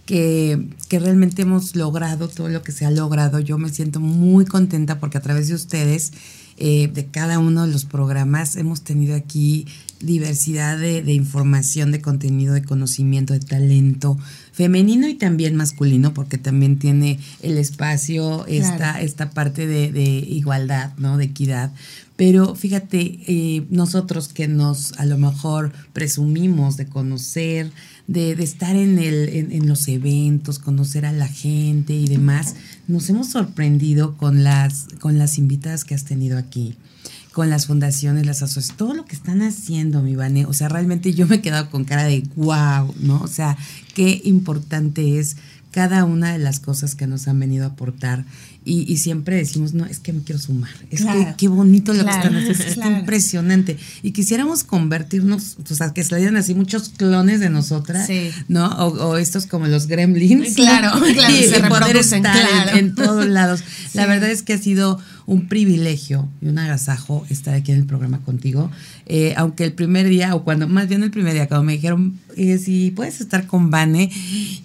que, 0.07 0.69
que 0.89 0.99
realmente 0.99 1.43
hemos 1.43 1.77
logrado 1.77 2.29
todo 2.29 2.49
lo 2.49 2.63
que 2.63 2.73
se 2.73 2.85
ha 2.85 2.91
logrado. 2.91 3.39
Yo 3.39 3.59
me 3.59 3.71
siento 3.71 4.01
muy 4.01 4.45
contenta 4.45 4.99
porque 4.99 5.19
a 5.19 5.23
través 5.23 5.49
de 5.49 5.55
ustedes, 5.55 6.13
eh, 6.57 6.89
de 6.93 7.07
cada 7.07 7.39
uno 7.39 7.67
de 7.67 7.73
los 7.73 7.85
programas, 7.85 8.57
hemos 8.57 8.83
tenido 8.83 9.15
aquí 9.15 9.67
diversidad 10.01 10.79
de, 10.79 11.03
de 11.03 11.13
información, 11.13 11.93
de 11.93 12.01
contenido, 12.01 12.55
de 12.55 12.65
conocimiento, 12.65 13.35
de 13.35 13.41
talento 13.41 14.19
femenino 14.53 15.09
y 15.09 15.15
también 15.15 15.55
masculino, 15.57 16.13
porque 16.13 16.39
también 16.39 16.79
tiene 16.79 17.19
el 17.43 17.57
espacio, 17.57 18.45
esta, 18.47 18.77
Claro. 18.77 18.99
esta 19.05 19.31
parte 19.31 19.67
de, 19.67 19.93
de 19.93 20.03
igualdad, 20.03 20.93
¿no? 20.99 21.17
De 21.19 21.25
equidad. 21.27 21.73
Pero 22.17 22.55
fíjate, 22.55 23.21
eh, 23.27 23.65
nosotros 23.71 24.29
que 24.29 24.47
nos 24.49 24.93
a 24.99 25.07
lo 25.07 25.19
mejor 25.19 25.73
presumimos 25.93 26.77
de 26.77 26.87
conocer, 26.87 27.71
de, 28.07 28.35
de 28.35 28.45
estar 28.45 28.77
en, 28.77 28.99
el, 28.99 29.29
en, 29.29 29.69
los 29.69 29.89
eventos, 29.89 30.59
conocer 30.59 31.07
a 31.07 31.13
la 31.13 31.29
gente 31.29 31.95
y 31.95 32.07
demás, 32.07 32.57
nos 32.89 33.09
hemos 33.11 33.31
sorprendido 33.31 34.17
con 34.17 34.45
las, 34.45 34.89
con 35.01 35.19
las 35.19 35.39
invitadas 35.39 35.85
que 35.85 35.95
has 35.95 36.05
tenido 36.05 36.39
aquí 36.39 36.77
con 37.33 37.49
las 37.49 37.67
fundaciones, 37.67 38.27
las 38.27 38.43
asociaciones, 38.43 38.77
todo 38.77 38.95
lo 38.95 39.05
que 39.07 39.17
están 39.17 39.41
haciendo, 39.41 40.03
mi 40.03 40.15
Vane. 40.15 40.45
O 40.45 40.53
sea, 40.53 40.69
realmente 40.69 41.15
yo 41.15 41.27
me 41.27 41.37
he 41.37 41.41
quedado 41.41 41.71
con 41.71 41.85
cara 41.85 42.05
de 42.05 42.23
wow, 42.37 42.95
¿no? 43.01 43.21
O 43.23 43.27
sea, 43.27 43.57
qué 43.95 44.21
importante 44.25 45.19
es 45.19 45.37
cada 45.73 46.05
una 46.05 46.33
de 46.33 46.39
las 46.39 46.61
cosas 46.61 46.95
que 46.95 47.09
nos 47.09 47.27
han 47.27 47.41
venido 47.41 47.65
a 47.65 47.69
aportar 47.69 48.25
y, 48.65 48.97
siempre 48.99 49.35
decimos, 49.35 49.75
no, 49.75 49.87
es 49.87 49.99
que 49.99 50.13
me 50.13 50.23
quiero 50.23 50.41
sumar, 50.41 50.71
es 50.89 51.05
que 51.05 51.35
qué 51.37 51.49
bonito 51.49 51.93
lo 51.95 52.05
que 52.05 52.11
están 52.11 52.37
haciendo, 52.37 52.63
es 52.63 52.77
impresionante. 52.77 53.77
Y 54.05 54.13
quisiéramos 54.13 54.63
convertirnos, 54.63 55.57
o 55.69 55.75
sea, 55.75 55.93
que 55.93 56.05
salieran 56.05 56.37
así 56.37 56.55
muchos 56.55 56.91
clones 56.91 57.41
de 57.41 57.51
nosotras, 57.51 58.09
¿no? 58.47 58.69
O, 58.69 59.17
estos 59.17 59.47
como 59.47 59.67
los 59.67 59.89
gremlins. 59.89 60.55
Claro, 60.55 60.93
claro, 61.13 61.35
y, 61.35 61.43
se 61.43 61.61
poder 61.61 61.97
estar 61.97 62.77
en, 62.77 62.95
todos 62.95 63.27
lados. 63.27 63.65
La 63.95 64.07
verdad 64.07 64.31
es 64.31 64.43
que 64.43 64.53
ha 64.53 64.59
sido 64.59 65.01
un 65.27 65.49
privilegio 65.49 66.29
y 66.41 66.49
un 66.49 66.59
agasajo 66.59 67.25
estar 67.31 67.55
aquí 67.55 67.73
en 67.73 67.79
el 67.79 67.87
programa 67.87 68.21
contigo. 68.21 68.71
Eh, 69.07 69.35
aunque 69.37 69.65
el 69.65 69.73
primer 69.73 70.09
día, 70.09 70.35
o 70.35 70.45
cuando, 70.45 70.69
más 70.69 70.89
bien 70.89 71.03
el 71.03 71.11
primer 71.11 71.35
día, 71.35 71.49
cuando 71.49 71.65
me 71.65 71.73
dijeron, 71.75 72.19
eh, 72.37 72.59
si 72.59 72.91
puedes 72.91 73.21
estar 73.21 73.47
con 73.47 73.71
Vane, 73.71 74.11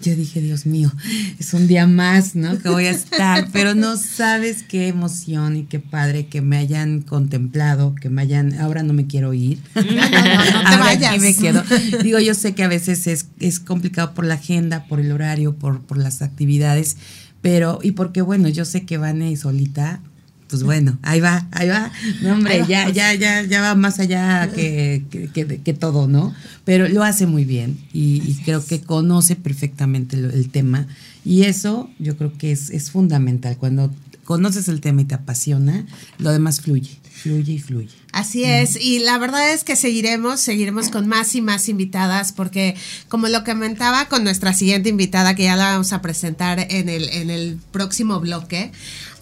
yo 0.02 0.16
dije, 0.16 0.42
Dios 0.42 0.66
mío, 0.66 0.92
es 1.40 1.54
un 1.54 1.68
día 1.68 1.88
más, 1.88 2.36
¿no? 2.36 2.58
Que 2.60 2.70
voy 2.70 2.86
a 2.86 2.92
estar, 2.92 3.50
pero 3.54 3.76
no 3.76 3.98
sabes 3.98 4.64
qué 4.64 4.88
emoción 4.88 5.58
y 5.58 5.64
qué 5.64 5.80
padre 5.80 6.28
que 6.28 6.42
me 6.42 6.58
hayan 6.58 7.02
contemplado, 7.02 7.96
que 7.96 8.10
me 8.10 8.22
hayan, 8.22 8.60
ahora 8.60 8.84
no 8.84 8.94
me 8.94 9.08
quiero 9.08 9.34
ir. 9.34 9.60
No, 9.88 10.10
no, 10.10 10.64
no, 10.64 10.70
te 10.70 10.78
vayas. 10.78 11.20
me 11.22 11.36
quedo. 11.36 11.64
Digo, 12.04 12.20
yo 12.20 12.34
sé 12.34 12.54
que 12.54 12.64
a 12.64 12.68
veces 12.68 13.08
es, 13.08 13.28
es 13.40 13.60
complicado 13.60 14.14
por 14.14 14.26
la 14.26 14.36
agenda, 14.36 14.86
por 14.86 15.00
el 15.00 15.12
horario, 15.12 15.56
por, 15.56 15.82
por 15.82 15.98
las 15.98 16.22
actividades, 16.22 16.98
pero, 17.42 17.80
y 17.82 17.92
porque 17.92 18.22
bueno, 18.22 18.50
yo 18.50 18.66
sé 18.66 18.86
que 18.86 18.98
Vane 18.98 19.36
solita 19.38 20.02
pues 20.50 20.64
bueno, 20.64 20.98
ahí 21.02 21.20
va, 21.20 21.48
ahí 21.52 21.68
va. 21.68 21.92
No, 22.22 22.34
hombre, 22.34 22.64
ya, 22.68 22.90
ya, 22.90 23.14
ya, 23.14 23.44
ya 23.44 23.62
va 23.62 23.76
más 23.76 24.00
allá 24.00 24.50
que, 24.54 25.04
que, 25.34 25.74
todo, 25.74 26.08
¿no? 26.08 26.34
Pero 26.64 26.88
lo 26.88 27.04
hace 27.04 27.26
muy 27.26 27.46
bien 27.46 27.78
y, 27.94 28.36
creo 28.46 28.66
que 28.66 28.82
conoce 28.82 29.36
perfectamente 29.36 30.16
el, 30.16 30.50
tema. 30.50 30.88
Y 31.26 31.44
eso 31.44 31.90
yo 32.00 32.16
creo 32.18 32.38
que 32.38 32.52
es, 32.52 32.70
es 32.70 32.92
fundamental. 32.92 33.58
Cuando 33.58 33.92
conoces 34.28 34.68
el 34.68 34.82
tema 34.82 35.02
y 35.02 35.06
te 35.06 35.16
apasiona, 35.16 35.86
lo 36.18 36.32
demás 36.32 36.60
fluye, 36.60 37.00
fluye 37.12 37.54
y 37.54 37.60
fluye. 37.60 37.96
Así 38.12 38.44
es, 38.44 38.76
y 38.76 39.00
la 39.00 39.18
verdad 39.18 39.54
es 39.54 39.64
que 39.64 39.78
seguiremos, 39.78 40.42
seguiremos 40.42 40.90
con 40.90 41.08
más 41.08 41.34
y 41.34 41.42
más 41.42 41.70
invitadas, 41.70 42.34
porque 42.34 42.76
como 43.08 43.30
lo 43.30 43.46
comentaba 43.46 44.10
con 44.10 44.26
nuestra 44.26 44.54
siguiente 44.54 44.90
invitada, 44.90 45.34
que 45.34 45.44
ya 45.44 45.56
la 45.56 45.72
vamos 45.72 45.94
a 45.94 46.02
presentar 46.02 46.60
en 46.70 46.90
el, 46.90 47.08
en 47.10 47.30
el 47.30 47.58
próximo 47.72 48.20
bloque, 48.20 48.74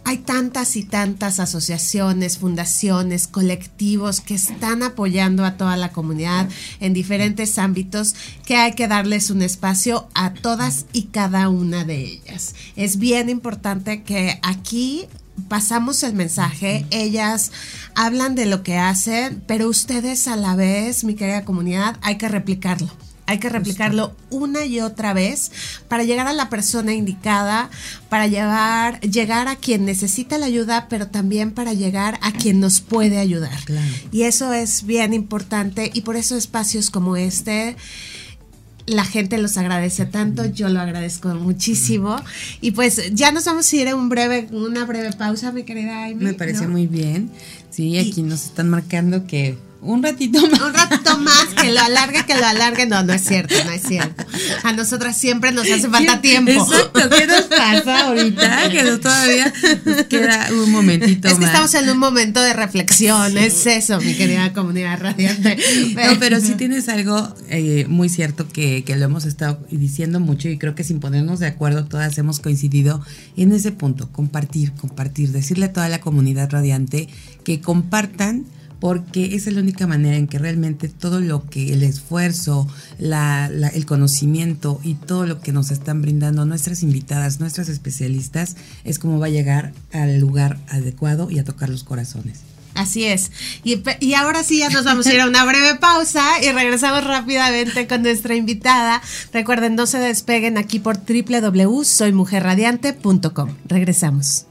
hay 0.06 0.20
tantas 0.20 0.76
y 0.76 0.84
tantas 0.84 1.40
asociaciones, 1.40 2.38
fundaciones, 2.38 3.28
colectivos 3.28 4.22
que 4.22 4.36
están 4.36 4.84
apoyando 4.84 5.44
a 5.44 5.58
toda 5.58 5.76
la 5.78 5.92
comunidad 5.92 6.48
en 6.80 6.94
diferentes 6.94 7.58
ámbitos 7.58 8.16
que 8.46 8.56
hay 8.56 8.74
que 8.74 8.88
darles 8.88 9.32
un 9.32 9.42
espacio 9.42 10.08
a 10.14 10.34
todas 10.34 10.86
y 10.94 11.06
cada 11.06 11.50
una 11.50 11.84
de 11.84 12.04
ellas. 12.04 12.54
Es 12.76 12.98
bien 12.98 13.30
importante 13.30 14.04
que 14.04 14.40
aquí 14.44 15.08
pasamos 15.50 16.04
el 16.04 16.14
mensaje, 16.14 16.86
ellas 16.92 17.52
hablan 17.96 18.36
de 18.36 18.46
lo 18.46 18.62
que 18.62 18.78
hacen, 18.78 19.44
pero 19.48 19.68
ustedes 19.68 20.28
a 20.28 20.36
la 20.36 20.56
vez, 20.56 21.04
mi 21.04 21.16
querida 21.16 21.46
comunidad, 21.46 21.98
hay 22.02 22.18
que 22.18 22.30
replicarlo. 22.30 22.92
Hay 23.28 23.40
que 23.40 23.50
replicarlo 23.50 24.16
una 24.30 24.66
y 24.66 24.82
otra 24.82 25.14
vez 25.14 25.52
para 25.88 26.04
llegar 26.04 26.28
a 26.28 26.34
la 26.34 26.50
persona 26.50 26.94
indicada, 26.94 27.70
para 28.10 28.28
llevar, 28.28 29.00
llegar 29.02 29.48
a 29.48 29.56
quien 29.56 29.86
necesita 29.86 30.38
la 30.38 30.46
ayuda, 30.46 30.88
pero 30.90 31.08
también 31.08 31.52
para 31.52 31.74
llegar 31.74 32.20
a 32.22 32.32
quien 32.32 32.60
nos 32.60 32.82
puede 32.82 33.18
ayudar. 33.18 33.58
Y 34.12 34.24
eso 34.24 34.54
es 34.54 34.86
bien 34.86 35.14
importante 35.14 35.90
y 35.94 36.02
por 36.02 36.16
eso 36.16 36.38
espacios 36.38 36.90
como 36.90 37.16
este 37.18 37.76
la 38.88 39.04
gente 39.04 39.38
los 39.38 39.58
agradece 39.58 40.06
tanto, 40.06 40.46
yo 40.46 40.70
lo 40.70 40.80
agradezco 40.80 41.30
muchísimo. 41.36 42.18
Y 42.62 42.72
pues 42.72 43.14
ya 43.14 43.32
nos 43.32 43.46
vamos 43.46 43.72
a 43.72 43.76
ir 43.76 43.88
a 43.88 43.96
un 43.96 44.10
breve, 44.10 44.48
una 44.52 44.86
breve 44.86 45.12
pausa, 45.14 45.52
mi 45.52 45.64
querida 45.64 46.06
Amy. 46.06 46.24
Me 46.24 46.34
parece 46.34 46.68
muy 46.68 46.88
bien. 46.88 47.32
Sí, 47.72 47.98
aquí 47.98 48.22
nos 48.22 48.46
están 48.46 48.70
marcando 48.70 49.26
que 49.26 49.58
un 49.86 50.04
ratito 50.04 50.42
más. 50.48 50.62
Un 50.62 50.74
ratito 50.74 51.18
más, 51.20 51.46
que 51.62 51.72
lo 51.72 51.80
alargue, 51.80 52.26
que 52.26 52.36
lo 52.36 52.46
alargue. 52.46 52.86
No, 52.86 53.04
no 53.04 53.14
es 53.14 53.24
cierto, 53.24 53.56
no 53.66 53.72
es 53.72 53.84
cierto. 53.84 54.26
A 54.64 54.74
nosotras 54.74 55.18
siempre 55.18 55.52
nos 55.52 55.70
hace 55.70 55.90
falta 55.90 56.22
tiempo. 56.22 56.52
Exacto, 56.52 57.10
¿qué 57.10 57.28
nos 57.28 57.44
pasa 57.44 58.08
ahorita? 58.08 58.70
Que 58.76 58.84
no 58.84 59.00
todavía 59.00 59.54
queda 60.10 60.50
un 60.52 60.72
momentito 60.72 61.28
Es 61.28 61.36
que 61.36 61.46
estamos 61.46 61.74
en 61.76 61.90
un 61.90 61.98
momento 61.98 62.42
de 62.42 62.54
reflexión, 62.54 63.38
es 63.38 63.66
eso, 63.68 64.00
mi 64.02 64.16
querida 64.16 64.54
comunidad 64.54 65.00
radiante. 65.00 65.58
No, 65.94 66.20
pero 66.20 66.42
sí 66.42 66.56
tienes 66.56 66.90
algo 66.90 67.34
eh, 67.50 67.86
muy 67.88 68.10
cierto 68.10 68.48
que, 68.50 68.84
que 68.84 68.96
lo 68.96 69.06
hemos 69.06 69.26
estado 69.26 69.60
diciendo 69.70 70.20
mucho 70.20 70.50
y 70.50 70.58
creo 70.58 70.76
que 70.76 70.84
sin 70.84 71.00
ponernos 71.00 71.40
de 71.40 71.48
acuerdo 71.48 71.86
todas 71.86 72.18
hemos 72.18 72.40
coincidido 72.40 73.02
en 73.38 73.52
ese 73.52 73.72
punto, 73.72 74.12
compartir, 74.12 74.74
compartir, 74.74 75.32
decirle 75.32 75.68
a 75.68 75.74
toda 75.74 75.90
la 75.90 76.02
comunidad 76.02 76.50
radiante 76.50 77.08
que 77.44 77.62
compartan 77.62 78.46
porque 78.80 79.36
esa 79.36 79.50
es 79.50 79.56
la 79.56 79.62
única 79.62 79.88
manera 79.88 80.18
en 80.18 80.28
que 80.28 80.40
realmente 80.40 80.90
todo 80.90 81.20
lo 81.20 81.46
que 81.46 81.74
el 81.74 81.84
esfuerzo, 81.84 82.68
el 83.00 83.86
conocimiento 83.86 84.80
y 84.84 84.96
todo 84.96 85.26
lo 85.26 85.42
que 85.42 85.52
nos 85.52 85.72
están 85.72 86.02
brindando 86.02 86.46
nuestras 86.46 86.84
invitadas, 86.84 87.40
nuestras 87.40 87.70
especialistas, 87.70 88.56
es 88.84 89.00
como 89.00 89.20
va 89.20 89.28
a 89.28 89.30
llegar 89.30 89.74
al 89.92 90.20
lugar 90.20 90.60
adecuado 90.70 91.30
y 91.32 91.40
a 91.40 91.44
tocar 91.44 91.70
los 91.70 91.84
corazones. 91.84 92.42
Así 92.76 93.06
es. 93.06 93.32
Y, 93.64 93.82
y, 94.02 94.16
ahora 94.16 94.44
sí 94.44 94.60
ya 94.60 94.70
nos 94.70 94.84
vamos 94.84 95.08
a 95.08 95.14
ir 95.14 95.22
a 95.22 95.28
una 95.28 95.46
breve 95.46 95.76
pausa 95.76 96.26
y 96.44 96.52
regresamos 96.52 97.06
rápidamente 97.06 97.88
con 97.88 98.02
nuestra 98.04 98.36
invitada. 98.36 99.02
Recuerden, 99.32 99.76
no 99.76 99.86
se 99.86 100.00
despeguen 100.00 100.58
aquí 100.58 100.80
por 100.80 100.98
www.soymujerradiante.com. 100.98 103.56
Regresamos. 103.66 104.48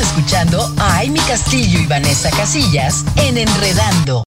Escuchando 0.00 0.60
a 0.78 1.00
Amy 1.00 1.20
Castillo 1.20 1.78
y 1.78 1.86
Vanessa 1.86 2.30
Casillas 2.30 3.04
en 3.16 3.36
Enredando 3.36 4.24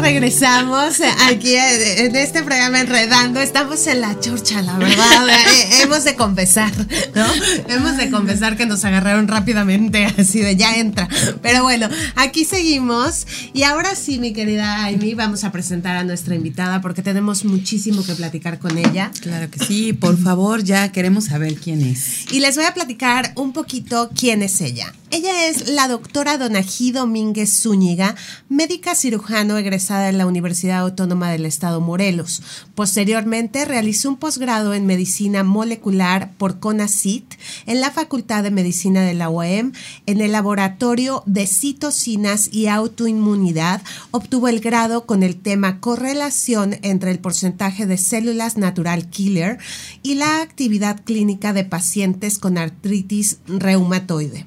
regresamos 0.00 1.00
aquí 1.28 1.54
en 1.56 2.16
este 2.16 2.42
programa 2.42 2.80
Enredando. 2.80 3.40
Estamos 3.40 3.86
en 3.86 4.00
la 4.00 4.18
chorcha, 4.18 4.62
la 4.62 4.76
verdad. 4.78 4.96
Eh, 5.30 5.82
hemos 5.82 6.04
de 6.04 6.16
confesar, 6.16 6.72
¿no? 7.14 7.26
Hemos 7.68 7.96
de 7.96 8.10
confesar 8.10 8.56
que 8.56 8.66
nos 8.66 8.84
agarraron 8.84 9.28
rápidamente, 9.28 10.04
así 10.18 10.40
de 10.40 10.56
ya 10.56 10.76
entra. 10.76 11.08
Pero 11.42 11.62
bueno, 11.62 11.88
aquí 12.16 12.44
seguimos. 12.44 13.26
Y 13.52 13.62
ahora 13.62 13.94
sí, 13.94 14.18
mi 14.18 14.32
querida 14.32 14.86
Amy, 14.86 15.14
vamos 15.14 15.44
a 15.44 15.52
presentar 15.52 15.96
a 15.96 16.04
nuestra 16.04 16.34
invitada 16.34 16.80
porque 16.80 17.02
tenemos 17.02 17.44
muchísimo 17.44 18.04
que 18.04 18.14
platicar 18.14 18.58
con 18.58 18.76
ella. 18.78 19.10
Claro 19.20 19.50
que 19.50 19.64
sí, 19.64 19.92
por 19.92 20.18
favor, 20.18 20.62
ya 20.62 20.92
queremos 20.92 21.26
saber 21.26 21.54
quién 21.56 21.82
es. 21.82 22.30
Y 22.32 22.40
les 22.40 22.56
voy 22.56 22.64
a 22.64 22.74
platicar 22.74 23.32
un 23.36 23.52
poquito 23.52 24.10
quién 24.14 24.42
es 24.42 24.60
ella. 24.60 24.92
Ella 25.12 25.48
es 25.48 25.68
la 25.68 25.88
doctora 25.88 26.38
Donají 26.38 26.92
Domínguez 26.92 27.62
Zúñiga, 27.62 28.14
médica 28.48 28.94
cirujano 28.94 29.58
egresada 29.58 29.89
en 29.90 30.18
la 30.18 30.26
Universidad 30.26 30.78
Autónoma 30.78 31.30
del 31.30 31.44
Estado 31.44 31.80
Morelos. 31.80 32.42
Posteriormente 32.76 33.64
realizó 33.64 34.08
un 34.08 34.18
posgrado 34.18 34.72
en 34.72 34.86
medicina 34.86 35.42
molecular 35.42 36.32
por 36.38 36.60
CONACIT 36.60 37.34
en 37.66 37.80
la 37.80 37.90
Facultad 37.90 38.44
de 38.44 38.52
Medicina 38.52 39.02
de 39.02 39.14
la 39.14 39.28
UAM 39.28 39.72
en 40.06 40.20
el 40.20 40.30
laboratorio 40.30 41.24
de 41.26 41.48
citocinas 41.48 42.50
y 42.52 42.68
autoinmunidad. 42.68 43.82
Obtuvo 44.12 44.46
el 44.46 44.60
grado 44.60 45.06
con 45.06 45.24
el 45.24 45.36
tema 45.36 45.80
correlación 45.80 46.76
entre 46.82 47.10
el 47.10 47.18
porcentaje 47.18 47.86
de 47.86 47.96
células 47.96 48.56
natural 48.56 49.08
killer 49.10 49.58
y 50.04 50.14
la 50.14 50.40
actividad 50.40 51.00
clínica 51.02 51.52
de 51.52 51.64
pacientes 51.64 52.38
con 52.38 52.58
artritis 52.58 53.38
reumatoide. 53.46 54.46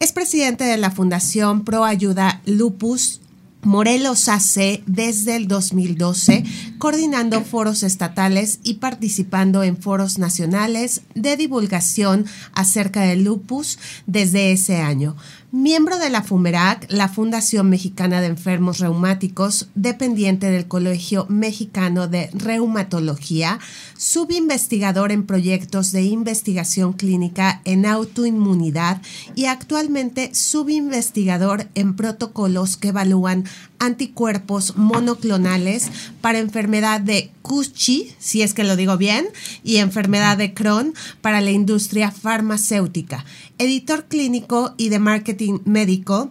Es 0.00 0.12
presidente 0.12 0.64
de 0.64 0.76
la 0.76 0.90
Fundación 0.90 1.64
Pro 1.64 1.84
Ayuda 1.84 2.42
Lupus 2.44 3.21
Morelos 3.62 4.28
AC 4.28 4.82
desde 4.86 5.36
el 5.36 5.46
2012, 5.46 6.44
coordinando 6.78 7.42
foros 7.42 7.84
estatales 7.84 8.58
y 8.64 8.74
participando 8.74 9.62
en 9.62 9.76
foros 9.76 10.18
nacionales 10.18 11.02
de 11.14 11.36
divulgación 11.36 12.26
acerca 12.52 13.02
del 13.02 13.22
lupus 13.22 13.78
desde 14.06 14.50
ese 14.50 14.78
año. 14.78 15.16
Miembro 15.52 15.98
de 15.98 16.08
la 16.08 16.22
FUMERAC, 16.22 16.86
la 16.90 17.08
Fundación 17.08 17.68
Mexicana 17.68 18.20
de 18.20 18.28
Enfermos 18.28 18.78
Reumáticos, 18.78 19.68
dependiente 19.74 20.50
del 20.50 20.66
Colegio 20.66 21.26
Mexicano 21.28 22.08
de 22.08 22.30
Reumatología, 22.32 23.60
subinvestigador 24.02 25.12
en 25.12 25.24
proyectos 25.26 25.92
de 25.92 26.02
investigación 26.02 26.92
clínica 26.92 27.62
en 27.64 27.86
autoinmunidad 27.86 29.00
y 29.36 29.44
actualmente 29.44 30.34
subinvestigador 30.34 31.68
en 31.76 31.94
protocolos 31.94 32.76
que 32.76 32.88
evalúan 32.88 33.44
anticuerpos 33.78 34.76
monoclonales 34.76 35.88
para 36.20 36.40
enfermedad 36.40 37.00
de 37.00 37.30
Cushi, 37.42 38.12
si 38.18 38.42
es 38.42 38.54
que 38.54 38.64
lo 38.64 38.74
digo 38.74 38.96
bien, 38.96 39.28
y 39.62 39.76
enfermedad 39.76 40.36
de 40.36 40.52
Crohn 40.52 40.94
para 41.20 41.40
la 41.40 41.52
industria 41.52 42.10
farmacéutica. 42.10 43.24
Editor 43.58 44.06
clínico 44.06 44.74
y 44.78 44.88
de 44.88 44.98
marketing 44.98 45.60
médico 45.64 46.28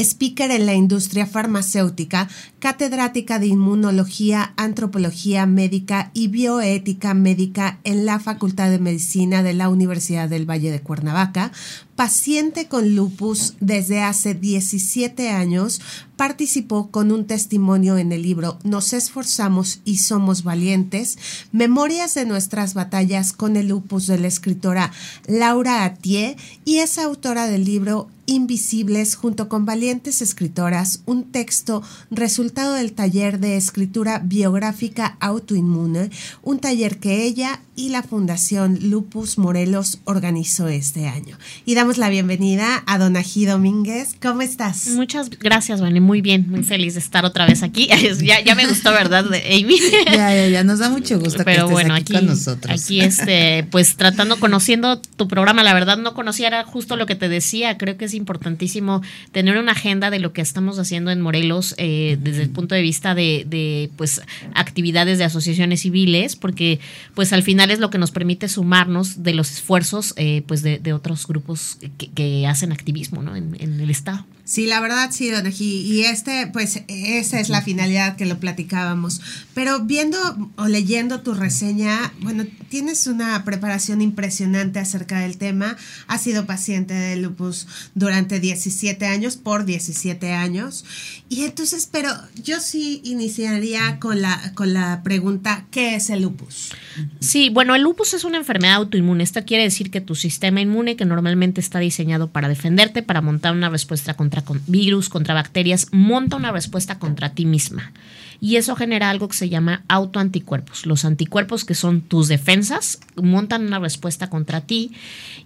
speaker 0.00 0.50
en 0.50 0.66
la 0.66 0.74
industria 0.74 1.26
farmacéutica, 1.26 2.28
catedrática 2.58 3.38
de 3.38 3.46
inmunología, 3.46 4.52
antropología 4.56 5.46
médica 5.46 6.10
y 6.14 6.28
bioética 6.28 7.14
médica 7.14 7.80
en 7.84 8.06
la 8.06 8.18
Facultad 8.18 8.70
de 8.70 8.78
Medicina 8.78 9.42
de 9.42 9.54
la 9.54 9.68
Universidad 9.68 10.28
del 10.28 10.48
Valle 10.48 10.70
de 10.70 10.80
Cuernavaca, 10.80 11.52
paciente 11.96 12.66
con 12.66 12.94
lupus 12.96 13.54
desde 13.60 14.00
hace 14.00 14.34
17 14.34 15.28
años, 15.28 15.80
participó 16.16 16.90
con 16.90 17.12
un 17.12 17.26
testimonio 17.26 17.98
en 17.98 18.12
el 18.12 18.22
libro 18.22 18.58
Nos 18.62 18.92
esforzamos 18.92 19.80
y 19.84 19.98
somos 19.98 20.42
valientes, 20.42 21.18
Memorias 21.52 22.14
de 22.14 22.26
nuestras 22.26 22.74
batallas 22.74 23.32
con 23.32 23.56
el 23.56 23.68
lupus 23.68 24.06
de 24.06 24.18
la 24.18 24.28
escritora 24.28 24.92
Laura 25.26 25.84
Atié 25.84 26.36
y 26.64 26.78
es 26.78 26.98
autora 26.98 27.46
del 27.46 27.64
libro 27.64 28.08
Invisibles 28.30 29.16
junto 29.16 29.48
con 29.48 29.66
valientes 29.66 30.22
escritoras, 30.22 31.02
un 31.04 31.32
texto 31.32 31.82
resultado 32.12 32.74
del 32.74 32.92
taller 32.92 33.40
de 33.40 33.56
escritura 33.56 34.20
biográfica 34.20 35.16
autoinmune, 35.18 36.10
un 36.44 36.60
taller 36.60 37.00
que 37.00 37.24
ella 37.24 37.58
y 37.74 37.88
la 37.88 38.02
Fundación 38.02 38.78
Lupus 38.82 39.38
Morelos 39.38 40.00
organizó 40.04 40.68
este 40.68 41.08
año. 41.08 41.38
Y 41.64 41.74
damos 41.74 41.98
la 41.98 42.10
bienvenida 42.10 42.84
a 42.86 42.98
Donají 42.98 43.46
Domínguez. 43.46 44.14
¿Cómo 44.20 44.42
estás? 44.42 44.88
Muchas 44.88 45.30
gracias, 45.30 45.80
Vane. 45.80 46.00
Muy 46.00 46.20
bien, 46.20 46.46
muy 46.48 46.62
feliz 46.62 46.94
de 46.94 47.00
estar 47.00 47.24
otra 47.24 47.46
vez 47.46 47.62
aquí. 47.62 47.88
ya, 48.22 48.44
ya 48.44 48.54
me 48.54 48.66
gustó, 48.68 48.92
¿verdad, 48.92 49.24
Amy? 49.26 49.78
ya, 50.06 50.34
ya, 50.34 50.48
ya, 50.48 50.62
nos 50.62 50.78
da 50.78 50.90
mucho 50.90 51.18
gusto 51.18 51.38
Pero 51.38 51.46
que 51.46 51.52
estés 51.52 51.70
bueno, 51.72 51.94
aquí, 51.94 52.12
con 52.12 52.26
nosotros. 52.26 52.80
Aquí, 52.80 53.00
este, 53.00 53.66
pues 53.70 53.96
tratando, 53.96 54.38
conociendo 54.38 55.00
tu 55.00 55.26
programa, 55.26 55.64
la 55.64 55.74
verdad 55.74 55.96
no 55.96 56.14
conocía, 56.14 56.48
era 56.48 56.64
justo 56.64 56.96
lo 56.96 57.06
que 57.06 57.16
te 57.16 57.28
decía. 57.28 57.78
Creo 57.78 57.96
que 57.96 58.04
es 58.04 58.14
importantísimo 58.20 59.02
tener 59.32 59.56
una 59.56 59.72
agenda 59.72 60.10
de 60.10 60.20
lo 60.20 60.32
que 60.32 60.40
estamos 60.40 60.78
haciendo 60.78 61.10
en 61.10 61.20
Morelos 61.20 61.74
eh, 61.78 62.16
desde 62.20 62.42
el 62.42 62.50
punto 62.50 62.74
de 62.74 62.82
vista 62.82 63.14
de, 63.14 63.44
de, 63.48 63.90
pues, 63.96 64.22
actividades 64.54 65.18
de 65.18 65.24
asociaciones 65.24 65.80
civiles, 65.80 66.36
porque, 66.36 66.78
pues, 67.14 67.32
al 67.32 67.42
final 67.42 67.70
es 67.70 67.80
lo 67.80 67.90
que 67.90 67.98
nos 67.98 68.10
permite 68.10 68.48
sumarnos 68.48 69.22
de 69.22 69.34
los 69.34 69.50
esfuerzos, 69.50 70.14
eh, 70.16 70.42
pues, 70.46 70.62
de, 70.62 70.78
de, 70.78 70.92
otros 70.92 71.26
grupos 71.26 71.78
que, 72.14 72.46
hacen 72.46 72.72
activismo, 72.72 73.22
¿no? 73.22 73.36
En, 73.36 73.56
en 73.60 73.80
el 73.80 73.90
Estado. 73.90 74.24
Sí, 74.50 74.66
la 74.66 74.80
verdad 74.80 75.10
sí, 75.12 75.30
Don 75.30 75.46
Y 75.56 76.00
este, 76.06 76.48
pues, 76.48 76.82
esa 76.88 77.38
es 77.38 77.50
la 77.50 77.62
finalidad 77.62 78.16
que 78.16 78.26
lo 78.26 78.40
platicábamos. 78.40 79.20
Pero 79.54 79.84
viendo 79.84 80.18
o 80.56 80.66
leyendo 80.66 81.20
tu 81.20 81.34
reseña, 81.34 82.12
bueno, 82.20 82.44
tienes 82.68 83.06
una 83.06 83.44
preparación 83.44 84.02
impresionante 84.02 84.80
acerca 84.80 85.20
del 85.20 85.38
tema. 85.38 85.76
Has 86.08 86.22
sido 86.22 86.46
paciente 86.46 86.94
de 86.94 87.14
lupus 87.14 87.68
durante 87.94 88.40
17 88.40 89.06
años, 89.06 89.36
por 89.36 89.66
17 89.66 90.32
años. 90.32 90.84
Y 91.28 91.44
entonces, 91.44 91.88
pero 91.88 92.10
yo 92.42 92.58
sí 92.58 93.02
iniciaría 93.04 94.00
con 94.00 94.20
la, 94.20 94.50
con 94.56 94.74
la 94.74 95.04
pregunta, 95.04 95.66
¿qué 95.70 95.94
es 95.94 96.10
el 96.10 96.22
lupus? 96.22 96.72
Sí, 97.20 97.50
bueno, 97.50 97.76
el 97.76 97.82
lupus 97.82 98.14
es 98.14 98.24
una 98.24 98.38
enfermedad 98.38 98.74
autoinmune. 98.74 99.22
Esto 99.22 99.44
quiere 99.44 99.62
decir 99.62 99.92
que 99.92 100.00
tu 100.00 100.16
sistema 100.16 100.60
inmune, 100.60 100.96
que 100.96 101.04
normalmente 101.04 101.60
está 101.60 101.78
diseñado 101.78 102.32
para 102.32 102.48
defenderte, 102.48 103.04
para 103.04 103.20
montar 103.20 103.52
una 103.52 103.68
respuesta 103.68 104.14
contra 104.14 104.39
virus, 104.66 105.08
contra 105.08 105.34
bacterias, 105.34 105.88
monta 105.92 106.36
una 106.36 106.52
respuesta 106.52 106.98
contra 106.98 107.30
ti 107.30 107.46
misma. 107.46 107.92
Y 108.40 108.56
eso 108.56 108.74
genera 108.74 109.10
algo 109.10 109.28
que 109.28 109.36
se 109.36 109.50
llama 109.50 109.84
autoanticuerpos. 109.88 110.86
Los 110.86 111.04
anticuerpos, 111.04 111.64
que 111.64 111.74
son 111.74 112.00
tus 112.00 112.28
defensas, 112.28 112.98
montan 113.16 113.66
una 113.66 113.78
respuesta 113.78 114.30
contra 114.30 114.62
ti. 114.62 114.92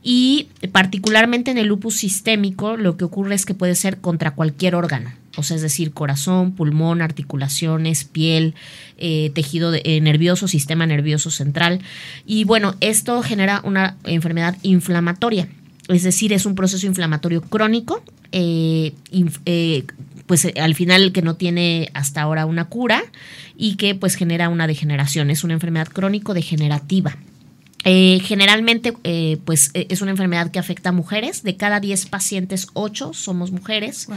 Y 0.02 0.48
particularmente 0.70 1.50
en 1.50 1.58
el 1.58 1.66
lupus 1.66 1.96
sistémico, 1.96 2.76
lo 2.76 2.96
que 2.96 3.04
ocurre 3.04 3.34
es 3.34 3.46
que 3.46 3.54
puede 3.54 3.74
ser 3.74 3.98
contra 3.98 4.30
cualquier 4.32 4.76
órgano. 4.76 5.12
O 5.36 5.42
sea, 5.42 5.56
es 5.56 5.62
decir, 5.62 5.90
corazón, 5.90 6.52
pulmón, 6.52 7.02
articulaciones, 7.02 8.04
piel, 8.04 8.54
eh, 8.98 9.32
tejido 9.34 9.72
eh, 9.74 10.00
nervioso, 10.00 10.46
sistema 10.46 10.86
nervioso 10.86 11.32
central. 11.32 11.80
Y 12.24 12.44
bueno, 12.44 12.76
esto 12.80 13.20
genera 13.22 13.60
una 13.64 13.96
enfermedad 14.04 14.56
inflamatoria 14.62 15.48
es 15.88 16.02
decir, 16.02 16.32
es 16.32 16.46
un 16.46 16.54
proceso 16.54 16.86
inflamatorio 16.86 17.42
crónico, 17.42 18.02
eh, 18.32 18.94
eh, 19.44 19.84
pues 20.26 20.44
eh, 20.46 20.54
al 20.60 20.74
final 20.74 21.12
que 21.12 21.22
no 21.22 21.36
tiene 21.36 21.90
hasta 21.94 22.22
ahora 22.22 22.46
una 22.46 22.66
cura 22.66 23.02
y 23.56 23.76
que 23.76 23.94
pues 23.94 24.14
genera 24.14 24.48
una 24.48 24.66
degeneración, 24.66 25.30
es 25.30 25.44
una 25.44 25.54
enfermedad 25.54 25.88
crónico-degenerativa. 25.88 27.16
generalmente, 27.84 28.94
pues 29.44 29.70
es 29.74 30.00
una 30.00 30.12
enfermedad 30.12 30.50
que 30.50 30.58
afecta 30.58 30.88
a 30.88 30.92
mujeres. 30.92 31.42
De 31.42 31.58
cada 31.58 31.80
10 31.80 32.06
pacientes, 32.06 32.68
8 32.72 33.12
somos 33.12 33.50
mujeres. 33.50 34.08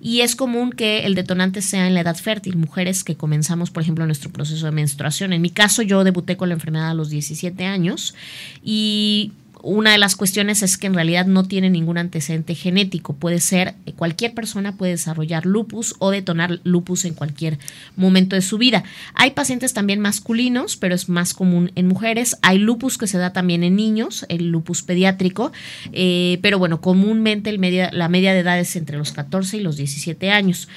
Y 0.00 0.20
es 0.20 0.36
común 0.36 0.70
que 0.70 1.00
el 1.04 1.16
detonante 1.16 1.60
sea 1.60 1.88
en 1.88 1.94
la 1.94 2.02
edad 2.02 2.14
fértil, 2.14 2.56
mujeres 2.56 3.02
que 3.02 3.16
comenzamos, 3.16 3.72
por 3.72 3.82
ejemplo, 3.82 4.06
nuestro 4.06 4.30
proceso 4.30 4.66
de 4.66 4.70
menstruación. 4.70 5.32
En 5.32 5.42
mi 5.42 5.50
caso, 5.50 5.82
yo 5.82 6.04
debuté 6.04 6.36
con 6.36 6.48
la 6.48 6.54
enfermedad 6.54 6.90
a 6.90 6.94
los 6.94 7.10
17 7.10 7.64
años 7.64 8.14
y 8.62 9.32
una 9.62 9.92
de 9.92 9.98
las 9.98 10.16
cuestiones 10.16 10.62
es 10.62 10.76
que 10.76 10.86
en 10.86 10.94
realidad 10.94 11.26
no 11.26 11.44
tiene 11.44 11.70
ningún 11.70 11.98
antecedente 11.98 12.54
genético. 12.54 13.14
Puede 13.14 13.40
ser, 13.40 13.74
eh, 13.86 13.92
cualquier 13.92 14.34
persona 14.34 14.76
puede 14.76 14.92
desarrollar 14.92 15.46
lupus 15.46 15.94
o 15.98 16.10
detonar 16.10 16.60
lupus 16.64 17.04
en 17.04 17.14
cualquier 17.14 17.58
momento 17.96 18.36
de 18.36 18.42
su 18.42 18.58
vida. 18.58 18.84
Hay 19.14 19.32
pacientes 19.32 19.72
también 19.74 20.00
masculinos, 20.00 20.76
pero 20.76 20.94
es 20.94 21.08
más 21.08 21.34
común 21.34 21.72
en 21.74 21.86
mujeres. 21.86 22.36
Hay 22.42 22.58
lupus 22.58 22.98
que 22.98 23.06
se 23.06 23.18
da 23.18 23.32
también 23.32 23.64
en 23.64 23.76
niños, 23.76 24.26
el 24.28 24.48
lupus 24.48 24.82
pediátrico, 24.82 25.52
eh, 25.92 26.38
pero 26.42 26.58
bueno, 26.58 26.80
comúnmente 26.80 27.52
la 27.52 28.08
media 28.08 28.32
de 28.32 28.38
edad 28.38 28.58
es 28.58 28.76
entre 28.76 28.98
los 28.98 29.12
14 29.12 29.56
y 29.56 29.60
los 29.60 29.76
17 29.76 30.30
años. 30.30 30.68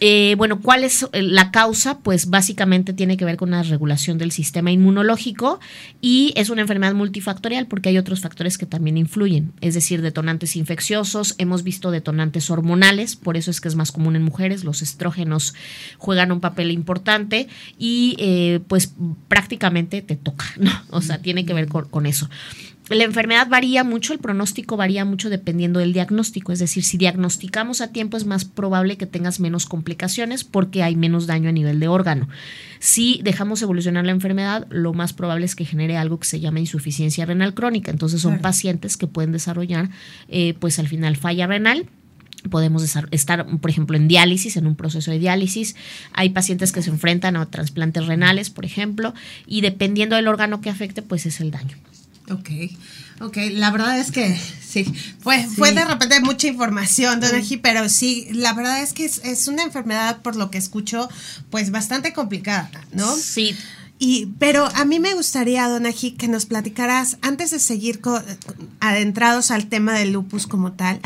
Eh, 0.00 0.34
bueno, 0.38 0.60
¿cuál 0.60 0.82
es 0.82 1.06
eh, 1.12 1.22
la 1.22 1.50
causa? 1.50 1.98
Pues 1.98 2.30
básicamente 2.30 2.94
tiene 2.94 3.18
que 3.18 3.26
ver 3.26 3.36
con 3.36 3.50
la 3.50 3.62
regulación 3.62 4.16
del 4.16 4.32
sistema 4.32 4.70
inmunológico 4.70 5.60
y 6.00 6.32
es 6.36 6.48
una 6.48 6.62
enfermedad 6.62 6.94
multifactorial 6.94 7.66
porque 7.66 7.90
hay 7.90 7.98
otros 7.98 8.20
factores 8.20 8.56
que 8.56 8.64
también 8.64 8.96
influyen, 8.96 9.52
es 9.60 9.74
decir, 9.74 10.00
detonantes 10.00 10.56
infecciosos, 10.56 11.34
hemos 11.36 11.62
visto 11.62 11.90
detonantes 11.90 12.50
hormonales, 12.50 13.14
por 13.14 13.36
eso 13.36 13.50
es 13.50 13.60
que 13.60 13.68
es 13.68 13.74
más 13.74 13.92
común 13.92 14.16
en 14.16 14.22
mujeres, 14.22 14.64
los 14.64 14.80
estrógenos 14.80 15.54
juegan 15.98 16.32
un 16.32 16.40
papel 16.40 16.70
importante 16.70 17.48
y 17.78 18.16
eh, 18.18 18.60
pues 18.68 18.94
prácticamente 19.28 20.00
te 20.00 20.16
toca, 20.16 20.46
¿no? 20.56 20.72
O 20.90 21.02
sea, 21.02 21.18
tiene 21.18 21.44
que 21.44 21.52
ver 21.52 21.68
con 21.68 22.06
eso. 22.06 22.28
La 22.90 23.04
enfermedad 23.04 23.46
varía 23.48 23.84
mucho, 23.84 24.12
el 24.12 24.18
pronóstico 24.18 24.76
varía 24.76 25.04
mucho 25.04 25.30
dependiendo 25.30 25.78
del 25.78 25.92
diagnóstico, 25.92 26.50
es 26.50 26.58
decir, 26.58 26.82
si 26.82 26.98
diagnosticamos 26.98 27.80
a 27.80 27.92
tiempo 27.92 28.16
es 28.16 28.26
más 28.26 28.44
probable 28.44 28.96
que 28.96 29.06
tengas 29.06 29.38
menos 29.38 29.66
complicaciones 29.66 30.42
porque 30.42 30.82
hay 30.82 30.96
menos 30.96 31.28
daño 31.28 31.48
a 31.48 31.52
nivel 31.52 31.78
de 31.78 31.86
órgano. 31.86 32.28
Si 32.80 33.20
dejamos 33.22 33.62
evolucionar 33.62 34.04
la 34.04 34.10
enfermedad, 34.10 34.66
lo 34.70 34.92
más 34.92 35.12
probable 35.12 35.46
es 35.46 35.54
que 35.54 35.64
genere 35.64 35.96
algo 35.96 36.18
que 36.18 36.26
se 36.26 36.40
llama 36.40 36.58
insuficiencia 36.58 37.24
renal 37.26 37.54
crónica, 37.54 37.92
entonces 37.92 38.22
son 38.22 38.40
pacientes 38.40 38.96
que 38.96 39.06
pueden 39.06 39.30
desarrollar 39.30 39.90
eh, 40.28 40.54
pues 40.58 40.80
al 40.80 40.88
final 40.88 41.16
falla 41.16 41.46
renal 41.46 41.86
podemos 42.48 42.82
estar, 43.10 43.46
por 43.58 43.70
ejemplo, 43.70 43.96
en 43.96 44.08
diálisis, 44.08 44.56
en 44.56 44.66
un 44.66 44.74
proceso 44.74 45.10
de 45.10 45.18
diálisis. 45.18 45.76
Hay 46.12 46.30
pacientes 46.30 46.72
que 46.72 46.82
se 46.82 46.90
enfrentan 46.90 47.36
a 47.36 47.46
trasplantes 47.46 48.06
renales, 48.06 48.48
por 48.48 48.64
ejemplo, 48.64 49.12
y 49.46 49.60
dependiendo 49.60 50.16
del 50.16 50.26
órgano 50.26 50.62
que 50.62 50.70
afecte, 50.70 51.02
pues 51.02 51.26
es 51.26 51.40
el 51.40 51.50
daño. 51.50 51.76
Ok, 52.30 52.50
ok, 53.20 53.36
la 53.52 53.70
verdad 53.70 53.98
es 53.98 54.12
que 54.12 54.38
sí, 54.66 54.84
fue, 55.20 55.44
fue 55.46 55.72
de 55.72 55.84
repente 55.84 56.20
mucha 56.20 56.46
información, 56.46 57.20
Don 57.20 57.30
pero 57.60 57.88
sí, 57.88 58.28
la 58.32 58.52
verdad 58.52 58.82
es 58.82 58.92
que 58.92 59.04
es, 59.04 59.48
una 59.48 59.64
enfermedad, 59.64 60.22
por 60.22 60.36
lo 60.36 60.50
que 60.50 60.58
escucho, 60.58 61.08
pues 61.50 61.70
bastante 61.70 62.12
complicada, 62.12 62.70
¿no? 62.92 63.14
Sí. 63.16 63.56
Y, 63.98 64.26
pero 64.38 64.66
a 64.74 64.84
mí 64.86 64.98
me 64.98 65.14
gustaría, 65.14 65.68
Don 65.68 65.84
que 65.92 66.28
nos 66.28 66.46
platicaras, 66.46 67.18
antes 67.20 67.50
de 67.50 67.58
seguir 67.58 68.00
adentrados 68.80 69.50
al 69.50 69.66
tema 69.66 69.92
del 69.92 70.12
lupus 70.12 70.46
como 70.46 70.72
tal, 70.72 71.00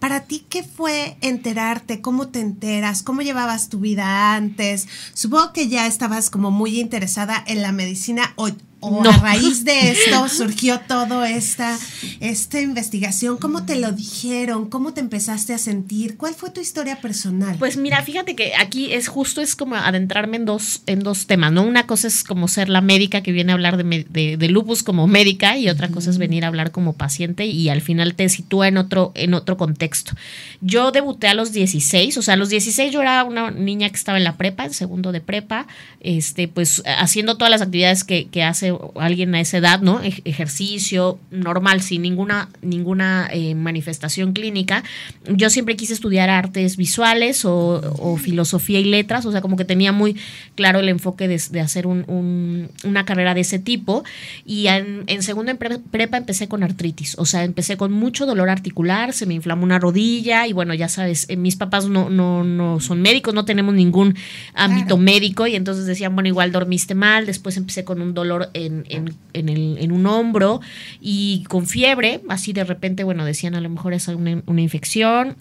para 0.00 0.24
ti, 0.24 0.44
¿qué 0.48 0.64
fue 0.64 1.18
enterarte? 1.20 2.00
¿Cómo 2.00 2.28
te 2.28 2.40
enteras? 2.40 3.02
¿Cómo 3.02 3.20
llevabas 3.20 3.68
tu 3.68 3.80
vida 3.80 4.34
antes? 4.34 4.88
Supongo 5.12 5.52
que 5.52 5.68
ya 5.68 5.86
estabas 5.86 6.30
como 6.30 6.50
muy 6.50 6.80
interesada 6.80 7.44
en 7.46 7.60
la 7.60 7.70
medicina 7.70 8.32
o, 8.36 8.48
o 8.80 9.02
a 9.06 9.12
raíz 9.18 9.64
de 9.64 9.90
esto 9.90 10.28
surgió 10.30 10.80
toda 10.80 11.30
esta, 11.30 11.78
esta 12.20 12.60
investigación. 12.60 13.36
¿Cómo 13.36 13.64
te 13.64 13.76
lo 13.76 13.92
dijeron? 13.92 14.68
¿Cómo 14.68 14.94
te 14.94 15.00
empezaste 15.00 15.54
a 15.54 15.58
sentir? 15.58 16.16
¿Cuál 16.16 16.34
fue 16.34 16.50
tu 16.50 16.60
historia 16.60 17.00
personal? 17.00 17.56
Pues 17.58 17.76
mira, 17.76 18.02
fíjate 18.02 18.34
que 18.34 18.52
aquí 18.56 18.92
es 18.92 19.08
justo, 19.08 19.40
es 19.40 19.54
como 19.54 19.76
adentrarme 19.76 20.38
en 20.38 20.46
dos, 20.46 20.82
en 20.86 21.00
dos 21.00 21.26
temas, 21.26 21.52
¿no? 21.52 21.62
Una 21.62 21.86
cosa 21.86 22.08
es 22.08 22.24
como 22.24 22.48
ser 22.48 22.68
la 22.68 22.80
médica 22.80 23.22
que 23.22 23.32
viene 23.32 23.52
a 23.52 23.54
hablar 23.54 23.76
de, 23.76 24.36
de, 24.36 24.48
lupus 24.48 24.82
como 24.82 25.06
médica 25.06 25.56
y 25.56 25.68
otra 25.68 25.88
cosa 25.88 26.10
es 26.10 26.18
venir 26.18 26.44
a 26.44 26.48
hablar 26.48 26.72
como 26.72 26.94
paciente 26.94 27.46
y 27.46 27.68
al 27.68 27.82
final 27.82 28.14
te 28.14 28.28
sitúa 28.28 28.68
en 28.68 28.78
otro, 28.78 29.12
en 29.14 29.34
otro 29.34 29.56
contexto. 29.56 30.12
Yo 30.60 30.90
debuté 30.90 31.28
a 31.28 31.34
los 31.34 31.52
16, 31.52 32.16
o 32.16 32.22
sea, 32.22 32.34
a 32.34 32.36
los 32.36 32.48
16 32.48 32.92
yo 32.92 33.02
era 33.02 33.22
una 33.24 33.50
niña 33.50 33.88
que 33.90 33.96
estaba 33.96 34.18
en 34.18 34.24
la 34.24 34.36
prepa, 34.36 34.64
en 34.64 34.72
segundo 34.72 35.12
de 35.12 35.20
prepa, 35.20 35.66
este, 36.00 36.48
pues 36.48 36.82
haciendo 36.84 37.36
todas 37.36 37.50
las 37.50 37.62
actividades 37.62 38.04
que, 38.04 38.26
que 38.28 38.42
hace 38.42 38.69
hace 38.70 38.78
alguien 38.96 39.34
a 39.34 39.40
esa 39.40 39.58
edad, 39.58 39.80
¿no? 39.80 40.00
ejercicio 40.02 41.18
normal, 41.30 41.82
sin 41.82 42.02
ninguna, 42.02 42.48
ninguna 42.62 43.28
eh, 43.32 43.54
manifestación 43.54 44.32
clínica. 44.32 44.82
Yo 45.28 45.50
siempre 45.50 45.76
quise 45.76 45.92
estudiar 45.92 46.30
artes 46.30 46.76
visuales 46.76 47.44
o, 47.44 48.16
filosofía 48.20 48.80
y 48.80 48.84
letras, 48.84 49.24
o 49.26 49.32
sea, 49.32 49.40
como 49.40 49.56
que 49.56 49.64
tenía 49.64 49.92
muy 49.92 50.16
claro 50.54 50.80
el 50.80 50.88
enfoque 50.88 51.28
de, 51.28 51.60
hacer 51.60 51.86
una 51.86 53.04
carrera 53.04 53.34
de 53.34 53.40
ese 53.40 53.58
tipo. 53.58 54.04
Y 54.44 54.66
en, 54.66 55.04
en 55.06 55.22
segundo 55.22 55.50
en 55.50 55.58
prepa 55.58 56.16
empecé 56.16 56.48
con 56.48 56.62
artritis, 56.62 57.16
o 57.18 57.26
sea, 57.26 57.44
empecé 57.44 57.76
con 57.76 57.92
mucho 57.92 58.26
dolor 58.26 58.48
articular, 58.48 59.12
se 59.12 59.26
me 59.26 59.34
inflamó 59.34 59.64
una 59.64 59.78
rodilla 59.78 60.46
y 60.46 60.52
bueno, 60.52 60.74
ya 60.74 60.88
sabes, 60.88 61.26
eh, 61.28 61.36
mis 61.36 61.56
papás 61.56 61.88
no, 61.88 62.10
no, 62.10 62.44
no 62.44 62.80
son 62.80 63.00
médicos, 63.02 63.34
no 63.34 63.44
tenemos 63.44 63.74
ningún 63.74 64.16
ámbito 64.54 64.96
médico 64.96 65.46
y 65.46 65.56
entonces 65.56 65.86
decían, 65.86 66.14
bueno, 66.14 66.28
igual 66.28 66.52
dormiste 66.52 66.94
mal, 66.94 67.26
después 67.26 67.56
empecé 67.56 67.84
con 67.84 68.00
un 68.00 68.14
dolor 68.14 68.50
en, 68.66 68.84
en, 68.88 69.14
en, 69.32 69.48
el, 69.48 69.78
en 69.78 69.92
un 69.92 70.06
hombro 70.06 70.60
y 71.00 71.44
con 71.48 71.66
fiebre, 71.66 72.20
así 72.28 72.52
de 72.52 72.64
repente, 72.64 73.04
bueno, 73.04 73.24
decían 73.24 73.54
a 73.54 73.60
lo 73.60 73.68
mejor 73.68 73.94
es 73.94 74.08
una, 74.08 74.42
una 74.46 74.60
infección, 74.60 75.36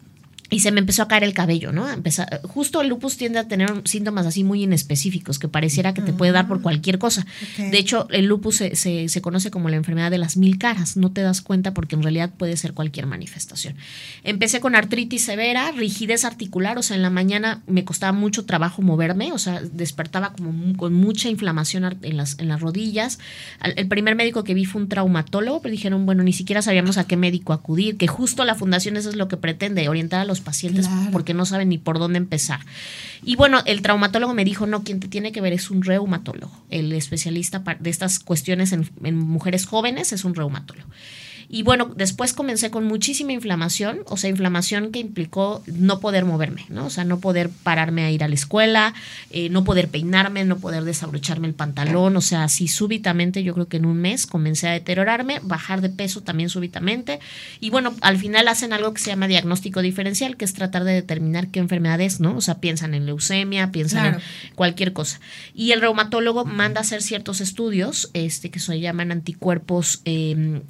y 0.50 0.62
se 0.62 0.72
me 0.72 0.80
empezó 0.80 1.04
a 1.04 1.08
caer 1.08 1.24
el 1.24 1.34
cabello, 1.34 1.72
¿no? 1.72 1.90
Empezar, 1.90 2.42
justo 2.44 2.82
el 2.82 2.88
lupus 2.88 3.18
tiende 3.18 3.40
a 3.40 3.48
tener 3.48 3.70
síntomas 3.86 4.26
así 4.26 4.44
muy 4.44 4.64
inespecíficos, 4.64 5.38
que 5.38 5.48
pareciera 5.48 5.94
que 5.94 6.02
te 6.02 6.12
puede 6.12 6.32
dar 6.32 6.48
por 6.48 6.58
ah, 6.58 6.62
cualquier 6.62 6.98
cosa. 6.98 7.26
De 7.58 7.78
hecho, 7.78 8.08
el 8.10 8.26
lupus 8.26 8.58
se, 8.58 8.76
se, 8.76 9.22
conoce 9.22 9.52
como 9.52 9.70
la 9.70 9.76
enfermedad 9.76 10.10
de 10.10 10.18
las 10.18 10.38
mil 10.38 10.58
caras, 10.58 10.98
no 10.98 11.12
te 11.12 11.22
das 11.22 11.42
cuenta 11.42 11.74
porque 11.74 11.96
en 11.96 12.02
realidad 12.02 12.32
puede 12.36 12.58
ser 12.58 12.74
cualquier 12.74 13.06
manifestación. 13.06 13.76
Empecé 14.24 14.60
con 14.60 14.76
artritis 14.76 15.24
severa, 15.24 15.72
rigidez 15.72 16.26
articular, 16.26 16.78
o 16.78 16.84
sea, 16.84 16.96
en 16.96 17.04
la 17.04 17.12
mañana 17.12 17.62
me 17.68 17.84
costaba 17.86 18.12
mucho 18.12 18.46
trabajo 18.46 18.82
moverme, 18.82 19.32
o 19.32 19.38
sea, 19.38 19.62
despertaba 19.62 20.34
como 20.34 20.76
con 20.78 20.94
mucha 20.94 21.30
inflamación 21.30 21.98
en 22.02 22.18
las, 22.18 22.40
en 22.40 22.48
las 22.48 22.60
rodillas. 22.60 23.20
El 23.64 23.88
primer 23.88 24.16
médico 24.16 24.44
que 24.44 24.56
vi 24.56 24.66
fue 24.66 24.82
un 24.82 24.90
traumatólogo, 24.90 25.62
pero 25.62 25.72
dijeron, 25.72 26.08
bueno, 26.08 26.24
ni 26.24 26.34
siquiera 26.34 26.64
sabíamos 26.64 26.98
a 26.98 27.06
qué 27.06 27.18
médico 27.18 27.54
acudir, 27.54 27.98
que 27.98 28.08
justo 28.08 28.46
la 28.46 28.56
fundación 28.56 28.98
eso 28.98 29.10
es 29.10 29.16
lo 29.16 29.28
que 29.28 29.38
pretende, 29.38 29.88
orientar 29.90 30.22
a 30.22 30.26
los 30.26 30.39
pacientes 30.42 30.90
porque 31.12 31.34
no 31.34 31.46
saben 31.46 31.70
ni 31.70 31.78
por 31.78 32.00
dónde 32.00 32.18
empezar. 32.18 32.60
Y 33.24 33.36
bueno, 33.36 33.62
el 33.66 33.82
traumatólogo 33.82 34.34
me 34.34 34.46
dijo, 34.46 34.66
no, 34.66 34.84
quien 34.84 35.00
te 35.00 35.08
tiene 35.08 35.32
que 35.32 35.42
ver 35.42 35.54
es 35.54 35.70
un 35.70 35.82
reumatólogo. 35.82 36.52
El 36.70 36.92
especialista 36.94 37.64
de 37.80 37.90
estas 37.90 38.20
cuestiones 38.20 38.72
en, 38.72 38.90
en 39.04 39.18
mujeres 39.18 39.66
jóvenes 39.66 40.14
es 40.14 40.26
un 40.26 40.36
reumatólogo. 40.36 40.90
Y 41.52 41.64
bueno, 41.64 41.92
después 41.96 42.34
comencé 42.34 42.70
con 42.70 42.86
muchísima 42.86 43.32
inflamación, 43.32 44.02
o 44.06 44.18
sea, 44.18 44.30
inflamación 44.30 44.92
que 44.92 45.00
implicó 45.00 45.64
no 45.66 46.00
poder 46.00 46.24
moverme, 46.24 46.66
¿no? 46.70 46.86
O 46.86 46.90
sea, 46.92 47.06
no 47.06 47.20
poder 47.20 47.50
pararme 47.50 48.04
a 48.04 48.12
ir 48.12 48.24
a 48.24 48.28
la 48.28 48.36
escuela, 48.36 48.94
eh, 49.32 49.50
no 49.50 49.64
poder 49.64 49.88
peinarme, 49.88 50.46
no 50.46 50.60
poder 50.60 50.84
desabrocharme 50.84 51.48
el 51.48 51.56
pantalón, 51.56 52.16
o 52.16 52.22
sea, 52.22 52.44
así 52.44 52.68
súbitamente, 52.68 53.42
yo 53.42 53.56
creo 53.56 53.68
que 53.68 53.78
en 53.78 53.88
un 53.88 53.98
mes 53.98 54.28
comencé 54.28 54.68
a 54.68 54.74
deteriorarme, 54.74 55.40
bajar 55.42 55.82
de 55.82 55.90
peso 55.90 56.22
también 56.22 56.50
súbitamente. 56.50 57.20
Y 57.60 57.72
bueno, 57.72 57.96
al 58.02 58.20
final 58.20 58.48
hacen 58.48 58.72
algo 58.72 58.94
que 58.94 59.02
se 59.02 59.10
llama 59.10 59.28
diagnóstico 59.28 59.82
diferencial, 59.82 60.38
que 60.38 60.46
es 60.46 60.54
tratar 60.54 60.84
de 60.84 60.94
determinar 60.94 61.48
qué 61.48 61.60
enfermedad 61.60 62.00
es, 62.00 62.20
¿no? 62.20 62.38
O 62.38 62.42
sea, 62.42 62.60
piensan 62.60 62.94
en 62.94 63.08
leucemia, 63.08 63.72
piensan 63.72 64.06
en 64.16 64.22
cualquier 64.54 64.94
cosa. 64.94 65.20
Y 65.56 65.72
el 65.72 65.82
reumatólogo 65.82 66.46
manda 66.46 66.80
a 66.80 66.84
hacer 66.84 67.02
ciertos 67.02 67.42
estudios, 67.42 68.12
este, 68.14 68.52
que 68.52 68.60
se 68.60 68.80
llaman 68.80 69.12
anticuerpos 69.12 70.02
eh, 70.06 70.62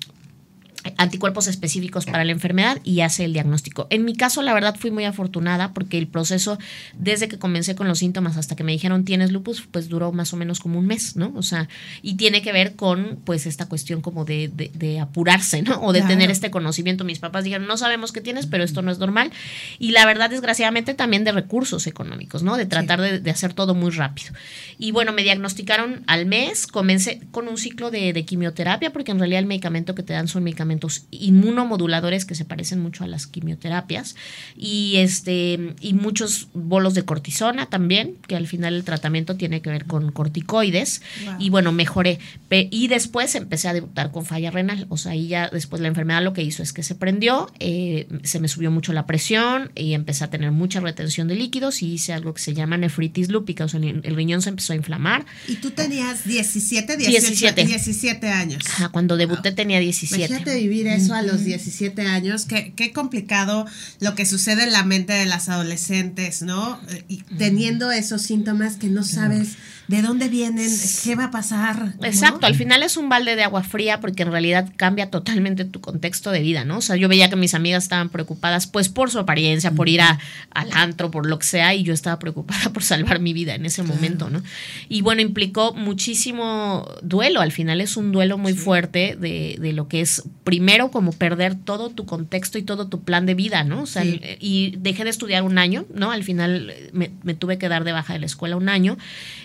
anticuerpos 0.98 1.48
específicos 1.48 2.06
para 2.06 2.24
la 2.24 2.32
enfermedad 2.32 2.80
y 2.84 3.02
hace 3.02 3.26
el 3.26 3.34
diagnóstico. 3.34 3.88
En 3.90 4.06
mi 4.06 4.16
caso, 4.16 4.42
la 4.42 4.54
verdad, 4.54 4.76
fui 4.78 4.92
muy 4.92 5.06
afortunada 5.06 5.74
porque 5.74 5.98
el 5.98 6.08
proceso, 6.08 6.58
desde 6.98 7.28
que 7.28 7.38
comencé 7.38 7.76
con 7.76 7.88
los 7.88 8.00
síntomas 8.00 8.38
hasta 8.38 8.56
que 8.56 8.64
me 8.64 8.72
dijeron 8.72 9.06
tienes 9.06 9.32
lupus, 9.32 9.68
pues 9.70 9.90
duró 9.90 10.12
más 10.12 10.34
o 10.34 10.38
menos 10.38 10.60
como 10.60 10.80
un 10.80 10.88
mes, 10.88 11.16
¿no? 11.16 11.34
O 11.36 11.44
sea, 11.44 11.68
y 12.02 12.16
tiene 12.16 12.42
que 12.42 12.52
ver 12.52 12.76
con, 12.76 13.20
pues, 13.26 13.46
esta 13.46 13.68
cuestión 13.68 14.02
como 14.02 14.26
de, 14.26 14.50
de, 14.50 15.00
apurarse, 15.00 15.62
¿no? 15.62 15.82
O 15.82 15.94
de 15.94 16.02
tener 16.02 16.32
este 16.32 16.52
conocimiento. 16.52 17.04
Mis 17.04 17.20
papás 17.20 17.44
dijeron, 17.44 17.68
no 17.68 17.78
sabemos 17.78 18.12
qué 18.12 18.22
tienes, 18.22 18.46
pero 18.48 18.64
esto 18.64 18.82
no 18.82 18.92
es 18.92 19.00
normal. 19.00 19.32
Y 19.80 19.92
la 19.92 20.06
verdad, 20.06 20.30
desgraciadamente, 20.30 20.94
también 20.94 21.24
de 21.24 21.32
recursos 21.32 21.88
económicos, 21.88 22.44
¿no? 22.44 22.58
De 22.58 22.66
tratar 22.66 23.02
de, 23.02 23.20
de, 23.20 23.32
hacer 23.32 23.54
todo 23.54 23.76
muy 23.76 23.92
rápido. 23.92 24.34
Y 24.78 24.92
bueno, 24.92 25.12
me 25.14 25.24
diagnosticaron 25.24 26.04
al 26.08 26.26
mes, 26.26 26.68
comencé 26.68 27.22
con 27.32 27.48
un 27.48 27.58
ciclo 27.58 27.92
de, 27.92 28.14
de 28.14 28.26
quimioterapia, 28.26 28.92
porque 28.92 29.12
en 29.12 29.20
realidad 29.20 29.40
el 29.40 29.46
medicamento 29.46 29.96
que 29.96 30.04
te 30.04 30.14
dan 30.14 30.28
son 30.28 30.44
medicamentos 30.44 30.70
inmunomoduladores 31.12 32.26
que 32.26 32.36
se 32.36 32.46
parecen 32.46 32.80
mucho 32.80 33.04
a 33.04 33.08
las 33.08 33.28
quimioterapias 33.28 34.16
y 34.56 34.98
este 34.98 35.76
y 35.82 35.94
muchos 35.94 36.48
bolos 36.54 36.94
de 36.94 37.04
cortisona 37.04 37.68
también, 37.68 38.18
que 38.28 38.36
al 38.36 38.48
final 38.48 38.76
el 38.76 38.84
tratamiento 38.84 39.36
tiene 39.36 39.62
que 39.62 39.70
ver 39.70 39.86
con 39.86 40.12
corticoides. 40.12 41.02
Y 41.40 41.50
bueno, 41.50 41.72
mejoré. 41.72 42.20
Y 42.50 42.88
después 42.88 43.36
empecé 43.36 43.68
a 43.68 43.74
debutar 43.74 44.12
con 44.12 44.26
falla 44.26 44.52
renal, 44.52 44.86
o 44.90 44.98
sea, 44.98 45.14
ahí 45.14 45.28
ya 45.28 45.50
después 45.50 45.82
la 45.82 45.88
enfermedad 45.88 46.24
lo 46.24 46.34
que 46.34 46.44
hizo 46.44 46.64
es 46.64 46.74
que 46.74 46.84
se 46.84 46.96
prendió, 46.96 47.52
eh, 47.60 48.08
se 48.24 48.40
me 48.40 48.48
subió 48.48 48.72
mucho 48.72 48.94
la 48.94 49.06
presión 49.06 49.72
y 49.76 49.94
empecé 49.94 50.24
a 50.24 50.30
tener 50.30 50.52
mucha 50.52 50.80
retención 50.80 51.28
de 51.28 51.36
líquidos 51.36 51.82
y 51.82 51.94
hice 51.94 52.14
algo 52.14 52.34
que 52.34 52.42
se 52.42 52.54
llama 52.54 52.78
nefritis 52.78 53.30
lúpica, 53.30 53.66
o 53.66 53.68
sea, 53.68 53.80
el, 53.80 54.16
riñón 54.16 54.42
se 54.42 54.50
empezó 54.50 54.74
a 54.74 54.76
inflamar. 54.76 55.26
Y 55.48 55.56
tú 55.56 55.72
tenías 55.72 56.26
17, 56.26 56.98
17. 56.98 57.66
17 57.66 58.30
años. 58.30 58.64
cuando 58.92 59.18
debuté 59.18 59.52
tenía 59.52 59.80
17 59.80 60.59
vivir 60.60 60.88
eso 60.88 61.14
a 61.14 61.22
los 61.22 61.44
17 61.44 62.02
años, 62.04 62.46
qué, 62.46 62.74
qué 62.76 62.92
complicado 62.92 63.66
lo 64.00 64.16
que 64.16 64.26
sucede 64.26 64.64
en 64.64 64.74
la 64.74 64.84
mente 64.84 65.14
de 65.14 65.26
las 65.26 65.50
adolescentes, 65.50 66.42
¿no? 66.42 66.80
Y 67.08 67.24
teniendo 67.38 67.92
esos 67.92 68.22
síntomas 68.22 68.76
que 68.76 68.88
no 68.88 69.04
sabes 69.04 69.56
de 69.90 70.04
dónde 70.04 70.30
vienen, 70.30 70.70
qué 71.04 71.16
va 71.16 71.26
a 71.26 71.32
pasar. 71.32 71.96
Exacto, 72.04 72.46
al 72.46 72.54
final 72.54 72.84
es 72.84 72.96
un 72.96 73.10
balde 73.10 73.36
de 73.36 73.42
agua 73.42 73.64
fría 73.64 74.00
porque 74.00 74.22
en 74.22 74.32
realidad 74.32 74.72
cambia 74.76 75.10
totalmente 75.10 75.66
tu 75.66 75.82
contexto 75.82 76.30
de 76.30 76.42
vida, 76.42 76.64
¿no? 76.64 76.78
O 76.78 76.82
sea, 76.82 76.96
yo 76.96 77.10
veía 77.10 77.28
que 77.28 77.36
mis 77.36 77.56
amigas 77.56 77.86
estaban 77.86 78.10
preocupadas 78.10 78.68
pues 78.68 78.88
por 78.88 79.10
su 79.10 79.18
apariencia, 79.18 79.72
por 79.72 79.90
ir 79.90 80.02
a, 80.02 80.20
al 80.52 80.70
antro, 80.74 81.10
por 81.10 81.26
lo 81.26 81.40
que 81.40 81.48
sea, 81.48 81.74
y 81.74 81.82
yo 81.82 81.92
estaba 81.96 82.20
preocupada 82.20 82.70
por 82.74 82.84
salvar 82.84 83.20
mi 83.20 83.34
vida 83.34 83.56
en 83.56 83.66
ese 83.66 83.82
momento, 83.82 84.30
¿no? 84.30 84.44
Y 84.90 85.02
bueno, 85.02 85.24
implicó 85.24 85.74
muchísimo 85.74 86.88
duelo, 87.02 87.42
al 87.42 87.52
final 87.52 87.82
es 87.82 87.98
un 87.98 88.12
duelo 88.12 88.38
muy 88.38 88.54
fuerte 88.54 89.18
de, 89.20 89.58
de, 89.60 89.74
lo 89.74 89.88
que 89.88 90.02
es 90.02 90.22
primero 90.44 90.92
como 90.92 91.14
perder 91.14 91.56
todo 91.56 91.90
tu 91.90 92.06
contexto 92.06 92.60
y 92.60 92.62
todo 92.62 92.90
tu 92.90 93.02
plan 93.02 93.26
de 93.26 93.34
vida, 93.34 93.64
¿no? 93.64 93.82
O 93.82 93.88
sea, 93.88 94.04
y 94.06 94.76
dejé 94.78 95.04
de 95.04 95.10
estudiar 95.10 95.42
un 95.42 95.58
año, 95.58 95.88
¿no? 95.96 96.12
Al 96.12 96.24
final 96.24 96.76
me, 96.94 97.10
me 97.24 97.34
tuve 97.34 97.58
que 97.58 97.70
dar 97.70 97.86
de 97.86 97.92
baja 97.92 98.14
de 98.14 98.20
la 98.20 98.28
escuela 98.28 98.56
un 98.56 98.70
año 98.70 98.96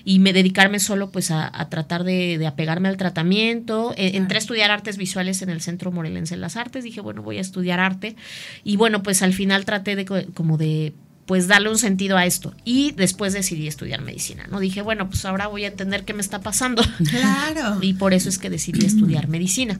y 0.04 0.18
me 0.18 0.33
dedicarme 0.34 0.80
solo 0.80 1.10
pues 1.10 1.30
a, 1.30 1.50
tratar 1.70 2.04
de, 2.04 2.44
apegarme 2.46 2.88
al 2.88 2.98
tratamiento. 2.98 3.94
E, 3.96 4.16
entré 4.16 4.36
a 4.36 4.40
estudiar 4.40 4.70
artes 4.70 4.98
visuales 4.98 5.40
en 5.40 5.48
el 5.48 5.62
Centro 5.62 5.90
Morelense 5.90 6.34
de 6.34 6.40
las 6.40 6.56
Artes, 6.56 6.84
dije, 6.84 7.00
bueno, 7.00 7.22
voy 7.22 7.38
a 7.38 7.40
estudiar 7.40 7.80
arte 7.80 8.16
y 8.64 8.76
bueno, 8.76 9.02
pues 9.02 9.22
al 9.22 9.32
final 9.32 9.64
traté 9.64 9.96
de 9.96 10.04
como 10.04 10.58
de 10.58 10.92
pues 11.26 11.48
darle 11.48 11.70
un 11.70 11.78
sentido 11.78 12.16
a 12.16 12.26
esto. 12.26 12.54
Y 12.64 12.92
después 12.92 13.32
decidí 13.32 13.66
estudiar 13.66 14.02
medicina, 14.02 14.46
¿no? 14.50 14.60
Dije, 14.60 14.82
bueno, 14.82 15.08
pues 15.08 15.24
ahora 15.24 15.46
voy 15.46 15.64
a 15.64 15.68
entender 15.68 16.04
qué 16.04 16.12
me 16.12 16.20
está 16.20 16.40
pasando. 16.40 16.82
Claro. 17.14 17.78
y 17.80 17.94
por 17.94 18.12
eso 18.12 18.28
es 18.28 18.38
que 18.38 18.50
decidí 18.50 18.84
estudiar 18.84 19.28
medicina. 19.28 19.78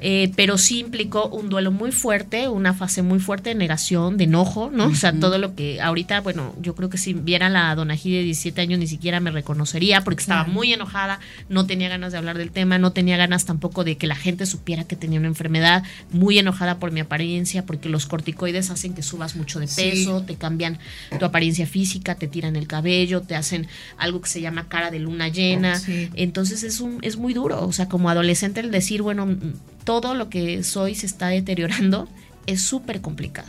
Eh, 0.00 0.32
pero 0.36 0.58
sí 0.58 0.80
implicó 0.80 1.28
un 1.28 1.48
duelo 1.48 1.70
muy 1.70 1.92
fuerte, 1.92 2.48
una 2.48 2.74
fase 2.74 3.02
muy 3.02 3.20
fuerte 3.20 3.50
de 3.50 3.54
negación, 3.54 4.16
de 4.16 4.24
enojo, 4.24 4.70
¿no? 4.72 4.86
O 4.86 4.94
sea, 4.94 5.12
todo 5.12 5.38
lo 5.38 5.54
que 5.54 5.80
ahorita, 5.80 6.20
bueno, 6.20 6.54
yo 6.60 6.74
creo 6.74 6.90
que 6.90 6.98
si 6.98 7.14
viera 7.14 7.48
la 7.48 7.74
Donají 7.74 8.12
de 8.12 8.22
17 8.22 8.60
años 8.60 8.78
ni 8.78 8.86
siquiera 8.86 9.20
me 9.20 9.30
reconocería 9.30 10.04
porque 10.04 10.20
estaba 10.20 10.44
muy 10.44 10.72
enojada, 10.72 11.20
no 11.48 11.66
tenía 11.66 11.88
ganas 11.88 12.12
de 12.12 12.18
hablar 12.18 12.36
del 12.36 12.50
tema, 12.50 12.78
no 12.78 12.92
tenía 12.92 13.16
ganas 13.16 13.44
tampoco 13.44 13.84
de 13.84 13.96
que 13.96 14.06
la 14.06 14.16
gente 14.16 14.46
supiera 14.46 14.84
que 14.84 14.96
tenía 14.96 15.18
una 15.18 15.28
enfermedad, 15.28 15.84
muy 16.12 16.38
enojada 16.38 16.78
por 16.78 16.90
mi 16.90 17.00
apariencia, 17.00 17.64
porque 17.64 17.88
los 17.88 18.06
corticoides 18.06 18.70
hacen 18.70 18.94
que 18.94 19.02
subas 19.02 19.36
mucho 19.36 19.60
de 19.60 19.68
peso, 19.68 20.22
te 20.22 20.34
cambian 20.36 20.78
tu 21.18 21.24
apariencia 21.24 21.66
física, 21.66 22.14
te 22.14 22.28
tiran 22.28 22.56
el 22.56 22.66
cabello, 22.66 23.22
te 23.22 23.34
hacen 23.34 23.66
algo 23.96 24.20
que 24.20 24.28
se 24.28 24.40
llama 24.40 24.68
cara 24.68 24.90
de 24.90 24.98
luna 24.98 25.28
llena. 25.28 25.80
Entonces 26.14 26.62
es, 26.62 26.80
un, 26.80 26.98
es 27.02 27.16
muy 27.16 27.34
duro, 27.34 27.66
o 27.66 27.72
sea, 27.72 27.88
como 27.88 28.10
adolescente 28.10 28.60
el 28.60 28.70
decir, 28.70 29.02
bueno, 29.02 29.36
todo 29.84 30.14
lo 30.14 30.28
que 30.28 30.62
soy 30.62 30.94
se 30.94 31.06
está 31.06 31.28
deteriorando 31.28 32.08
es 32.46 32.62
súper 32.62 33.00
complicado. 33.00 33.48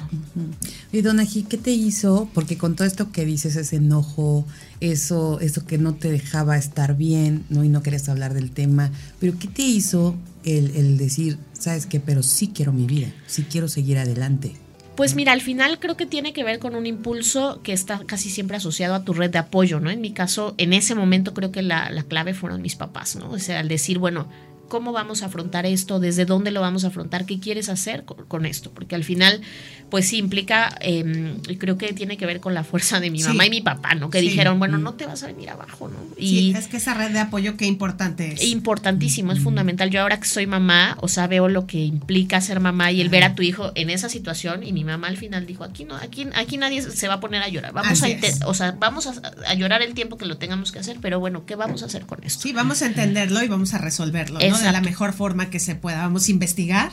Y 0.92 1.02
Donají, 1.02 1.44
¿qué 1.44 1.58
te 1.58 1.72
hizo? 1.72 2.30
Porque 2.34 2.58
con 2.58 2.76
todo 2.76 2.88
esto 2.88 3.12
que 3.12 3.26
dices, 3.26 3.56
ese 3.56 3.78
enojo, 3.78 4.46
eso, 4.80 5.40
eso 5.40 5.66
que 5.66 5.78
no 5.78 5.96
te 5.96 6.12
dejaba 6.12 6.58
estar 6.58 6.96
bien, 6.96 7.46
¿no? 7.50 7.64
Y 7.64 7.70
no 7.70 7.82
querías 7.84 8.08
hablar 8.10 8.34
del 8.34 8.52
tema, 8.52 8.92
pero 9.20 9.38
¿qué 9.38 9.48
te 9.48 9.64
hizo 9.64 10.16
el, 10.44 10.76
el 10.76 10.98
decir, 10.98 11.38
sabes 11.58 11.86
qué, 11.86 12.00
pero 12.00 12.24
sí 12.24 12.52
quiero 12.54 12.72
mi 12.72 12.86
vida, 12.86 13.14
sí 13.28 13.44
quiero 13.50 13.68
seguir 13.68 13.98
adelante? 13.98 14.56
Pues 14.96 15.14
mira, 15.16 15.34
al 15.34 15.42
final 15.42 15.80
creo 15.80 15.98
que 15.98 16.06
tiene 16.06 16.32
que 16.32 16.46
ver 16.46 16.60
con 16.60 16.74
un 16.74 16.86
impulso 16.86 17.60
que 17.64 17.74
está 17.74 18.00
casi 18.06 18.30
siempre 18.30 18.56
asociado 18.56 18.96
a 18.96 19.04
tu 19.04 19.14
red 19.14 19.30
de 19.30 19.40
apoyo, 19.40 19.82
¿no? 19.82 19.90
En 19.90 20.00
mi 20.00 20.14
caso, 20.14 20.56
en 20.58 20.72
ese 20.72 20.96
momento 20.96 21.34
creo 21.34 21.52
que 21.52 21.62
la, 21.62 21.92
clave 22.08 22.34
fueron 22.34 22.62
mis 22.62 22.76
papás, 22.76 23.18
¿no? 23.18 23.30
O 23.32 23.40
sea, 23.40 23.60
al 23.60 23.68
decir, 23.68 24.00
bueno, 24.00 24.28
cómo 24.68 24.92
vamos 24.92 25.24
a 25.24 25.28
afrontar 25.28 25.66
esto, 25.66 26.00
desde 26.00 26.26
dónde 26.26 26.52
lo 26.52 26.62
vamos 26.62 26.84
a 26.84 26.88
afrontar, 26.88 27.26
qué 27.26 27.40
quieres 27.40 27.70
hacer 27.70 28.06
con, 28.06 28.46
esto, 28.46 28.72
porque 28.72 28.96
al 28.96 29.04
final, 29.04 29.42
pues 29.90 30.08
sí 30.08 30.18
implica, 30.18 30.76
eh, 30.82 31.38
creo 31.58 31.78
que 31.78 31.94
tiene 31.94 32.18
que 32.18 32.26
ver 32.26 32.40
con 32.40 32.54
la 32.54 32.64
fuerza 32.64 33.00
de 33.00 33.12
mi 33.12 33.22
mamá 33.24 33.46
y 33.46 33.50
mi 33.50 33.62
papá, 33.62 33.96
¿no? 33.96 34.10
Que 34.10 34.22
dijeron, 34.22 34.60
bueno, 34.60 34.78
no 34.78 34.94
te 34.94 35.06
vas 35.06 35.24
a 35.24 35.28
venir 35.28 35.50
abajo, 35.50 35.88
¿no? 35.88 35.96
Y 36.18 36.28
sí, 36.28 36.54
es 36.58 36.68
que 36.68 36.78
esa 36.78 36.94
red 36.94 37.12
de 37.12 37.20
apoyo, 37.20 37.58
qué 37.58 37.66
importante 37.66 38.34
es. 38.34 38.44
Importantísimo, 38.44 39.32
es 39.32 39.40
fundamental. 39.40 39.90
Yo 39.90 40.02
ahora 40.02 40.20
que 40.20 40.28
soy 40.28 40.48
mamá, 40.48 40.98
o 41.02 41.08
sea, 41.08 41.28
veo 41.28 41.48
lo 41.48 41.68
que 41.68 41.84
implica 41.84 42.42
ser 42.42 42.60
mamá 42.60 42.92
y 42.92 43.02
el 43.02 43.10
ver 43.10 43.24
a 43.24 43.36
tu 43.36 43.44
hijo 43.44 43.72
en 43.76 43.90
esa 43.90 44.10
situación, 44.10 44.64
y 44.64 44.74
mi 44.74 44.84
mamá 44.84 45.08
al 45.08 45.18
final 45.18 45.46
dijo, 45.46 45.64
aquí 45.64 45.86
no, 45.86 45.96
aquí, 45.96 46.28
aquí 46.36 46.58
nadie 46.58 46.82
se 46.82 47.08
va 47.08 47.16
a 47.16 47.20
poner 47.20 47.42
a 47.44 47.50
llorar, 47.50 47.74
vamos 47.74 48.02
a, 48.04 48.08
o 48.46 48.54
sea, 48.54 48.72
vamos 48.74 49.08
a, 49.08 49.54
llorar 49.56 49.82
el 49.82 49.94
tiempo 49.94 50.18
que 50.18 50.26
lo 50.26 50.38
tengamos 50.38 50.72
que 50.72 50.80
hacer, 50.80 50.98
pero 51.02 51.20
bueno, 51.20 51.46
¿qué 51.46 51.56
vamos 51.56 51.84
a 51.84 51.86
hacer 51.86 52.06
con 52.06 52.24
esto? 52.24 52.42
Sí, 52.42 52.54
vamos 52.54 52.82
a 52.82 52.88
entenderlo 52.88 53.44
y 53.44 53.48
vamos 53.48 53.74
a 53.74 53.78
resolverlo, 53.78 54.40
¿no? 54.40 54.55
De 54.62 54.72
la 54.72 54.82
mejor 54.82 55.14
forma 55.14 55.50
que 55.50 55.60
se 55.60 55.76
pueda. 55.76 56.00
Vamos 56.00 56.28
a 56.28 56.32
investigar, 56.32 56.92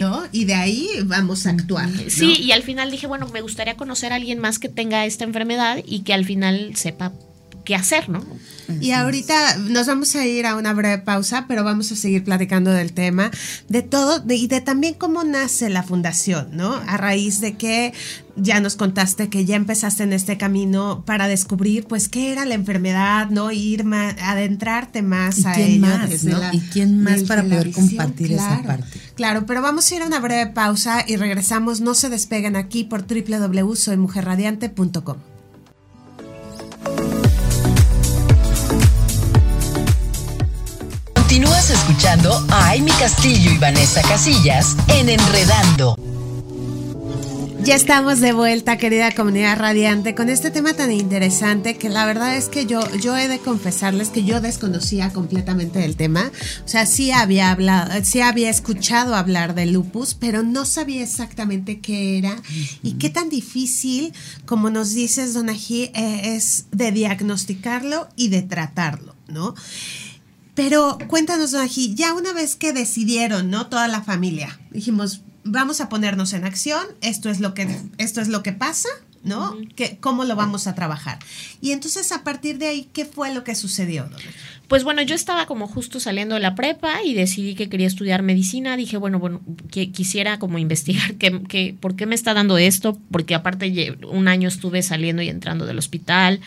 ¿no? 0.00 0.24
Y 0.32 0.44
de 0.44 0.54
ahí 0.54 0.88
vamos 1.04 1.46
a 1.46 1.50
actuar. 1.50 1.88
Sí, 2.08 2.36
y 2.40 2.52
al 2.52 2.62
final 2.62 2.90
dije, 2.90 3.06
bueno, 3.06 3.28
me 3.28 3.40
gustaría 3.40 3.76
conocer 3.76 4.12
a 4.12 4.16
alguien 4.16 4.38
más 4.38 4.58
que 4.58 4.68
tenga 4.68 5.06
esta 5.06 5.24
enfermedad 5.24 5.78
y 5.84 6.00
que 6.00 6.14
al 6.14 6.24
final 6.24 6.76
sepa 6.76 7.12
qué 7.64 7.74
hacer, 7.74 8.08
¿no? 8.08 8.24
Y 8.80 8.92
ahorita 8.92 9.58
nos 9.58 9.86
vamos 9.86 10.16
a 10.16 10.26
ir 10.26 10.46
a 10.46 10.56
una 10.56 10.72
breve 10.72 10.98
pausa, 10.98 11.44
pero 11.46 11.64
vamos 11.64 11.92
a 11.92 11.96
seguir 11.96 12.24
platicando 12.24 12.70
del 12.70 12.92
tema, 12.92 13.30
de 13.68 13.82
todo 13.82 14.24
y 14.28 14.46
de 14.46 14.62
también 14.62 14.94
cómo 14.94 15.24
nace 15.24 15.68
la 15.68 15.82
fundación, 15.82 16.48
¿no? 16.52 16.74
A 16.74 16.96
raíz 16.96 17.40
de 17.40 17.56
que 17.56 17.92
ya 18.36 18.60
nos 18.60 18.76
contaste 18.76 19.28
que 19.28 19.44
ya 19.44 19.56
empezaste 19.56 20.02
en 20.02 20.12
este 20.12 20.36
camino 20.38 21.04
para 21.06 21.28
descubrir, 21.28 21.84
pues, 21.84 22.08
qué 22.08 22.32
era 22.32 22.44
la 22.44 22.54
enfermedad, 22.54 23.30
¿no? 23.30 23.52
Ir 23.52 23.84
más, 23.84 24.16
adentrarte 24.20 25.02
más 25.02 25.46
a 25.46 25.52
quién 25.52 25.80
Más, 25.80 26.24
¿no? 26.24 26.40
Y 26.52 26.58
quién 26.60 27.00
más 27.02 27.22
para 27.24 27.42
poder 27.42 27.70
compartir 27.70 28.32
esa 28.32 28.62
parte. 28.62 28.98
Claro, 29.14 29.46
pero 29.46 29.62
vamos 29.62 29.90
a 29.90 29.94
ir 29.94 30.02
a 30.02 30.06
una 30.06 30.20
breve 30.20 30.50
pausa 30.50 31.04
y 31.06 31.16
regresamos. 31.16 31.80
No 31.80 31.94
se 31.94 32.08
despeguen 32.08 32.56
aquí 32.56 32.84
por 32.84 33.06
www.soymujerradiante.com. 33.06 35.33
Escuchando 41.70 42.30
a 42.50 42.72
Amy 42.72 42.90
Castillo 42.90 43.50
y 43.50 43.56
Vanessa 43.56 44.02
Casillas 44.02 44.76
en 44.88 45.08
Enredando. 45.08 45.96
Ya 47.62 47.74
estamos 47.74 48.20
de 48.20 48.34
vuelta, 48.34 48.76
querida 48.76 49.10
comunidad 49.12 49.58
radiante, 49.58 50.14
con 50.14 50.28
este 50.28 50.50
tema 50.50 50.74
tan 50.74 50.92
interesante 50.92 51.78
que 51.78 51.88
la 51.88 52.04
verdad 52.04 52.36
es 52.36 52.50
que 52.50 52.66
yo, 52.66 52.82
yo 52.96 53.16
he 53.16 53.28
de 53.28 53.38
confesarles 53.38 54.10
que 54.10 54.24
yo 54.24 54.42
desconocía 54.42 55.10
completamente 55.14 55.78
del 55.78 55.96
tema. 55.96 56.30
O 56.66 56.68
sea, 56.68 56.84
sí 56.84 57.12
había 57.12 57.50
hablado, 57.50 57.90
sí 58.04 58.20
había 58.20 58.50
escuchado 58.50 59.14
hablar 59.14 59.54
de 59.54 59.64
lupus, 59.64 60.12
pero 60.12 60.42
no 60.42 60.66
sabía 60.66 61.02
exactamente 61.02 61.80
qué 61.80 62.18
era 62.18 62.36
y 62.82 62.92
qué 62.94 63.08
tan 63.08 63.30
difícil, 63.30 64.12
como 64.44 64.68
nos 64.68 64.92
dices, 64.92 65.32
Donají, 65.32 65.84
eh, 65.94 66.36
es 66.36 66.66
de 66.72 66.92
diagnosticarlo 66.92 68.08
y 68.16 68.28
de 68.28 68.42
tratarlo, 68.42 69.14
¿no? 69.28 69.54
Pero 70.54 70.98
cuéntanos, 71.08 71.54
aquí, 71.54 71.94
ya 71.94 72.14
una 72.14 72.32
vez 72.32 72.56
que 72.56 72.72
decidieron, 72.72 73.50
¿no? 73.50 73.66
Toda 73.66 73.88
la 73.88 74.02
familia, 74.02 74.60
dijimos, 74.70 75.22
vamos 75.42 75.80
a 75.80 75.88
ponernos 75.88 76.32
en 76.32 76.44
acción, 76.44 76.84
esto 77.00 77.28
es 77.28 77.40
lo 77.40 77.54
que, 77.54 77.68
esto 77.98 78.20
es 78.20 78.28
lo 78.28 78.42
que 78.42 78.52
pasa, 78.52 78.88
¿no? 79.24 79.56
¿Cómo 80.00 80.24
lo 80.24 80.36
vamos 80.36 80.66
a 80.66 80.74
trabajar? 80.74 81.18
Y 81.60 81.72
entonces, 81.72 82.12
a 82.12 82.22
partir 82.22 82.58
de 82.58 82.68
ahí, 82.68 82.88
¿qué 82.92 83.04
fue 83.04 83.34
lo 83.34 83.42
que 83.42 83.54
sucedió? 83.54 84.08
Pues 84.68 84.82
bueno, 84.82 85.02
yo 85.02 85.14
estaba 85.14 85.44
como 85.46 85.66
justo 85.66 86.00
saliendo 86.00 86.36
de 86.36 86.40
la 86.40 86.54
prepa 86.54 87.02
y 87.02 87.12
decidí 87.12 87.54
que 87.54 87.68
quería 87.68 87.86
estudiar 87.86 88.22
medicina. 88.22 88.76
Dije, 88.76 88.96
bueno, 88.96 89.18
bueno, 89.18 89.42
que 89.70 89.90
quisiera 89.90 90.38
como 90.38 90.58
investigar 90.58 91.14
qué, 91.18 91.76
por 91.78 91.96
qué 91.96 92.06
me 92.06 92.14
está 92.14 92.32
dando 92.32 92.56
esto, 92.56 92.98
porque 93.10 93.34
aparte 93.34 93.96
un 94.08 94.28
año 94.28 94.48
estuve 94.48 94.82
saliendo 94.82 95.22
y 95.22 95.28
entrando 95.28 95.66
del 95.66 95.78
hospital. 95.78 96.40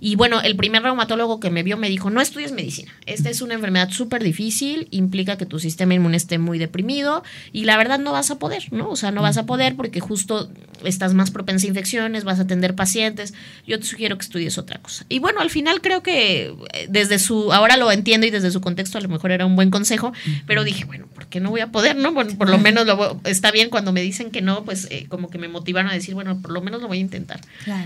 Y 0.00 0.16
bueno, 0.16 0.40
el 0.40 0.56
primer 0.56 0.82
reumatólogo 0.82 1.38
que 1.38 1.50
me 1.50 1.62
vio 1.62 1.76
me 1.76 1.88
dijo, 1.88 2.10
no 2.10 2.20
estudies 2.20 2.52
medicina. 2.52 2.92
Esta 3.06 3.30
es 3.30 3.40
una 3.40 3.54
enfermedad 3.54 3.90
súper 3.90 4.22
difícil, 4.24 4.88
implica 4.90 5.38
que 5.38 5.46
tu 5.46 5.58
sistema 5.60 5.94
inmune 5.94 6.16
esté 6.16 6.38
muy 6.38 6.58
deprimido 6.58 7.22
y 7.52 7.64
la 7.64 7.76
verdad 7.76 7.98
no 8.00 8.12
vas 8.12 8.30
a 8.30 8.38
poder, 8.38 8.72
¿no? 8.72 8.90
O 8.90 8.96
sea, 8.96 9.10
no 9.12 9.22
vas 9.22 9.36
a 9.36 9.46
poder 9.46 9.76
porque 9.76 10.00
justo 10.00 10.50
estás 10.84 11.14
más 11.14 11.30
propensa 11.30 11.66
a 11.66 11.68
infecciones, 11.68 12.24
vas 12.24 12.38
a 12.38 12.42
atender 12.42 12.74
pacientes. 12.74 13.34
Yo 13.66 13.78
te 13.78 13.86
sugiero 13.86 14.16
que 14.16 14.22
estudies 14.22 14.58
otra 14.58 14.78
cosa. 14.80 15.04
Y 15.08 15.18
bueno, 15.18 15.40
al 15.40 15.50
final 15.50 15.80
creo 15.80 16.02
que 16.02 16.54
eh, 16.72 16.86
desde 16.88 17.18
su 17.18 17.52
ahora 17.52 17.76
lo 17.76 17.90
entiendo 17.92 18.26
y 18.26 18.30
desde 18.30 18.50
su 18.50 18.60
contexto 18.60 18.98
a 18.98 19.00
lo 19.00 19.08
mejor 19.08 19.32
era 19.32 19.46
un 19.46 19.56
buen 19.56 19.70
consejo, 19.70 20.12
pero 20.46 20.64
dije, 20.64 20.84
bueno, 20.84 21.06
¿por 21.06 21.26
qué 21.26 21.40
no 21.40 21.50
voy 21.50 21.60
a 21.60 21.68
poder, 21.68 21.96
no? 21.96 22.12
Bueno, 22.12 22.36
por 22.36 22.48
lo 22.48 22.58
menos 22.58 22.86
lo 22.86 23.20
está 23.24 23.50
bien 23.50 23.70
cuando 23.70 23.92
me 23.92 24.02
dicen 24.02 24.30
que 24.30 24.42
no, 24.42 24.64
pues 24.64 24.88
eh, 24.90 25.06
como 25.08 25.30
que 25.30 25.38
me 25.38 25.48
motivaron 25.48 25.90
a 25.90 25.94
decir, 25.94 26.14
bueno, 26.14 26.40
por 26.40 26.50
lo 26.50 26.60
menos 26.60 26.80
lo 26.80 26.88
voy 26.88 26.98
a 26.98 27.00
intentar. 27.00 27.40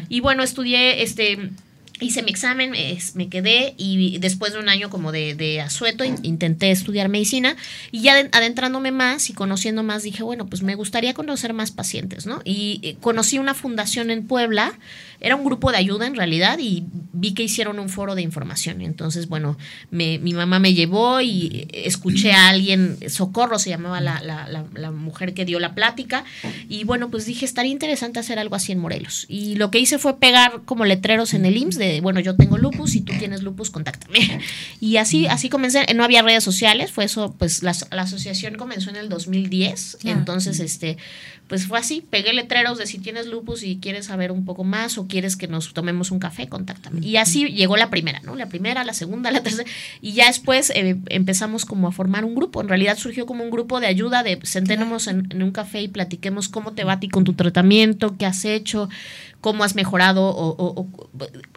Y 0.09 0.21
bueno, 0.21 0.43
estudié 0.43 1.03
este 1.03 1.51
hice 2.01 2.23
mi 2.23 2.31
examen, 2.31 2.73
me 3.15 3.29
quedé 3.29 3.75
y 3.77 4.19
después 4.19 4.53
de 4.53 4.59
un 4.59 4.69
año 4.69 4.91
como 4.91 5.13
de, 5.13 5.35
de 5.35 5.61
asueto 5.61 6.05
intenté 6.05 6.71
estudiar 6.71 7.09
medicina 7.09 7.57
y 7.93 8.03
ya 8.03 8.29
adentrándome 8.33 8.91
más 8.91 9.31
y 9.31 9.33
conociendo 9.33 9.83
más 9.83 10.03
dije, 10.03 10.23
bueno, 10.23 10.47
pues 10.47 10.63
me 10.63 10.75
gustaría 10.75 11.15
conocer 11.15 11.53
más 11.53 11.71
pacientes, 11.71 12.27
¿no? 12.27 12.41
Y 12.45 12.81
eh, 12.83 12.97
conocí 13.01 13.39
una 13.39 13.55
fundación 13.55 14.11
en 14.11 14.27
Puebla, 14.27 14.73
era 15.25 15.37
un 15.37 15.45
grupo 15.45 15.71
de 15.71 15.79
ayuda 15.79 16.07
en 16.07 16.15
realidad 16.15 16.59
y 16.59 16.85
vi 17.13 17.33
que 17.35 17.43
hicieron 17.43 17.79
un 17.79 17.89
foro 17.89 18.15
de 18.15 18.23
información. 18.23 18.81
Entonces, 18.83 19.29
bueno, 19.29 19.57
mi 19.91 20.19
mamá 20.19 20.59
me 20.59 20.75
llevó 20.75 21.21
y 21.21 21.69
escuché 21.73 22.33
a 22.33 22.49
alguien, 22.49 22.99
Socorro 23.09 23.59
se 23.59 23.71
llamaba 23.71 24.01
la, 24.01 24.21
la, 24.21 24.65
la 24.75 24.91
mujer 24.91 25.35
que 25.35 25.45
dio 25.45 25.61
la 25.61 25.75
plática 25.75 26.25
y 26.69 26.85
bueno, 26.85 27.11
pues 27.11 27.27
dije, 27.27 27.45
estaría 27.45 27.73
interesante 27.73 28.21
hacer 28.21 28.39
algo 28.39 28.57
así 28.57 28.73
en 28.73 28.79
Morelos. 28.79 29.27
Y 29.29 29.57
lo 29.57 29.71
que 29.71 29.79
hice 29.79 29.99
fue 29.99 30.19
pegar 30.19 30.63
como 30.65 30.85
letreros 30.85 31.35
en 31.35 31.45
el 31.47 31.57
IMSS 31.57 31.75
bueno, 32.03 32.21
yo 32.21 32.37
tengo 32.37 32.59
lupus 32.59 32.95
y 32.95 33.01
tú 33.01 33.13
tienes 33.19 33.43
lupus, 33.43 33.71
contáctame. 33.71 34.41
Y 34.81 34.99
así, 34.99 35.27
así 35.27 35.49
comencé, 35.49 35.87
no 35.95 36.05
había 36.05 36.23
redes 36.23 36.45
sociales, 36.45 36.93
fue 36.93 37.05
eso, 37.05 37.35
pues 37.39 37.63
la, 37.63 37.71
asociación 37.71 38.57
comenzó 38.57 38.91
en 38.91 38.97
el 38.97 39.09
2010, 39.09 39.99
entonces, 40.05 40.61
este, 40.61 40.99
pues 41.49 41.67
fue 41.67 41.79
así, 41.79 42.01
pegué 42.01 42.33
letreros 42.33 42.79
de 42.79 42.87
si 42.87 42.99
tienes 42.99 43.27
lupus 43.27 43.63
y 43.63 43.77
quieres 43.77 44.07
saber 44.07 44.33
un 44.33 44.45
poco 44.45 44.65
más 44.65 44.97
o 44.97 45.07
quieres 45.07 45.37
que 45.37 45.47
nos 45.47 45.75
tomemos 45.75 46.11
un 46.11 46.19
café, 46.19 46.49
contáctame. 46.49 47.05
Y 47.05 47.17
así 47.17 47.47
llegó 47.49 47.77
la 47.77 47.91
primera, 47.91 48.21
¿no? 48.21 48.35
La 48.35 48.47
primera, 48.47 48.83
la 48.85 48.95
segunda, 48.95 49.31
la 49.31 49.43
tercera, 49.43 49.69
y 50.01 50.13
ya 50.13 50.27
después 50.27 50.71
eh, 50.71 50.97
empezamos 51.09 51.65
como 51.67 51.89
a 51.89 51.93
formar 51.93 52.25
un 52.25 52.35
grupo, 52.35 52.63
en 52.63 52.69
realidad 52.69 52.97
surgió 52.97 53.27
como 53.27 53.45
un 53.45 53.51
grupo 53.51 53.81
de 53.81 53.87
ayuda, 53.87 54.23
de 54.23 54.39
sentémonos 54.43 55.07
en, 55.07 55.29
en 55.31 55.43
un 55.43 55.51
café 55.51 55.83
y 55.83 55.89
platiquemos 55.89 56.49
cómo 56.49 56.73
te 56.73 56.85
va 56.85 56.95
a 56.95 57.01
ti 57.01 57.09
con 57.09 57.25
tu 57.25 57.35
tratamiento, 57.35 58.17
qué 58.17 58.25
has 58.25 58.45
hecho, 58.45 58.89
cómo 59.45 59.63
has 59.63 59.75
mejorado 59.75 60.23
o, 60.35 60.89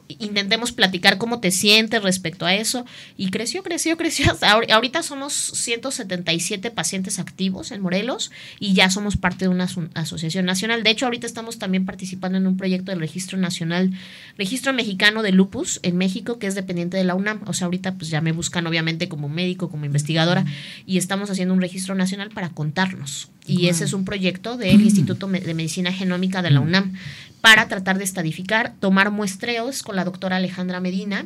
intentemos 0.09 0.73
platicar 0.73 1.17
cómo 1.17 1.39
te 1.39 1.51
sientes 1.51 2.03
respecto 2.03 2.45
a 2.45 2.53
eso. 2.53 2.85
Y 3.15 3.31
creció, 3.31 3.63
creció, 3.63 3.95
creció. 3.95 4.35
ahorita 4.41 5.03
somos 5.03 5.31
177 5.33 6.69
pacientes 6.69 7.17
activos 7.17 7.71
en 7.71 7.79
Morelos 7.79 8.29
y 8.59 8.73
ya 8.73 8.89
somos 8.89 9.15
parte 9.15 9.45
de 9.45 9.49
una 9.49 9.69
asociación 9.93 10.45
nacional. 10.45 10.83
De 10.83 10.89
hecho, 10.89 11.05
ahorita 11.05 11.27
estamos 11.27 11.59
también 11.59 11.85
participando 11.85 12.37
en 12.37 12.47
un 12.47 12.57
proyecto 12.57 12.91
del 12.91 12.99
Registro 12.99 13.37
Nacional, 13.37 13.91
Registro 14.37 14.73
Mexicano 14.73 15.23
de 15.23 15.31
Lupus 15.31 15.79
en 15.83 15.97
México, 15.97 16.39
que 16.39 16.47
es 16.47 16.55
dependiente 16.55 16.97
de 16.97 17.03
la 17.03 17.15
UNAM. 17.15 17.41
O 17.45 17.53
sea, 17.53 17.65
ahorita 17.65 17.95
pues 17.95 18.09
ya 18.09 18.21
me 18.21 18.31
buscan 18.31 18.67
obviamente 18.67 19.07
como 19.07 19.29
médico, 19.29 19.69
como 19.69 19.85
investigadora, 19.85 20.45
y 20.85 20.97
estamos 20.97 21.29
haciendo 21.29 21.53
un 21.53 21.61
registro 21.61 21.95
nacional 21.95 22.29
para 22.29 22.49
contarnos. 22.49 23.29
Y 23.45 23.67
ese 23.67 23.85
es 23.85 23.93
un 23.93 24.03
proyecto 24.03 24.57
del 24.57 24.81
Instituto 24.81 25.27
de 25.27 25.53
Medicina 25.53 25.93
Genómica 25.93 26.41
de 26.41 26.51
la 26.51 26.59
UNAM 26.59 26.93
para 27.41 27.67
tratar 27.67 27.97
de 27.97 28.03
estadificar, 28.03 28.73
tomar 28.79 29.11
muestreos 29.11 29.83
con 29.83 29.95
la 29.95 30.03
doctora 30.03 30.35
Alejandra 30.35 30.81
Medina 30.81 31.25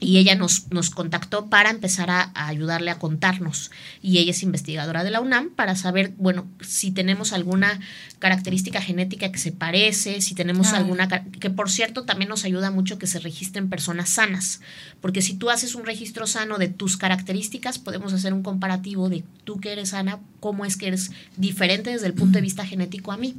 y 0.00 0.16
ella 0.16 0.34
nos, 0.34 0.70
nos 0.70 0.88
contactó 0.88 1.46
para 1.50 1.70
empezar 1.70 2.10
a, 2.10 2.32
ayudarle 2.34 2.90
a 2.90 2.98
contarnos. 2.98 3.70
Y 4.02 4.18
ella 4.18 4.30
es 4.30 4.42
investigadora 4.42 5.04
de 5.04 5.10
la 5.10 5.20
UNAM 5.20 5.50
para 5.50 5.76
saber, 5.76 6.14
bueno, 6.16 6.46
si 6.62 6.90
tenemos 6.90 7.34
alguna 7.34 7.78
característica 8.18 8.80
genética 8.80 9.30
que 9.30 9.38
se 9.38 9.52
parece, 9.52 10.20
si 10.22 10.34
tenemos 10.34 10.72
alguna, 10.72 11.08
que 11.08 11.50
por 11.50 11.70
cierto 11.70 12.04
también 12.04 12.28
nos 12.28 12.44
ayuda 12.44 12.70
mucho 12.70 12.98
que 12.98 13.06
se 13.06 13.18
registren 13.18 13.68
personas 13.68 14.10
sanas, 14.10 14.60
porque 15.00 15.22
si 15.22 15.34
tú 15.34 15.50
haces 15.50 15.74
un 15.74 15.84
registro 15.84 16.26
sano 16.26 16.58
de 16.58 16.68
tus 16.68 16.96
características, 16.96 17.78
podemos 17.78 18.12
hacer 18.12 18.32
un 18.32 18.42
comparativo 18.42 19.08
de 19.08 19.24
tú 19.44 19.60
que 19.60 19.72
eres 19.72 19.90
sana, 19.90 20.20
cómo 20.40 20.64
es 20.64 20.76
que 20.76 20.88
eres 20.88 21.10
diferente 21.36 21.90
desde 21.90 22.06
el 22.06 22.14
punto 22.14 22.38
de 22.38 22.42
vista 22.42 22.66
genético 22.66 23.12
a 23.12 23.16
mí. 23.16 23.34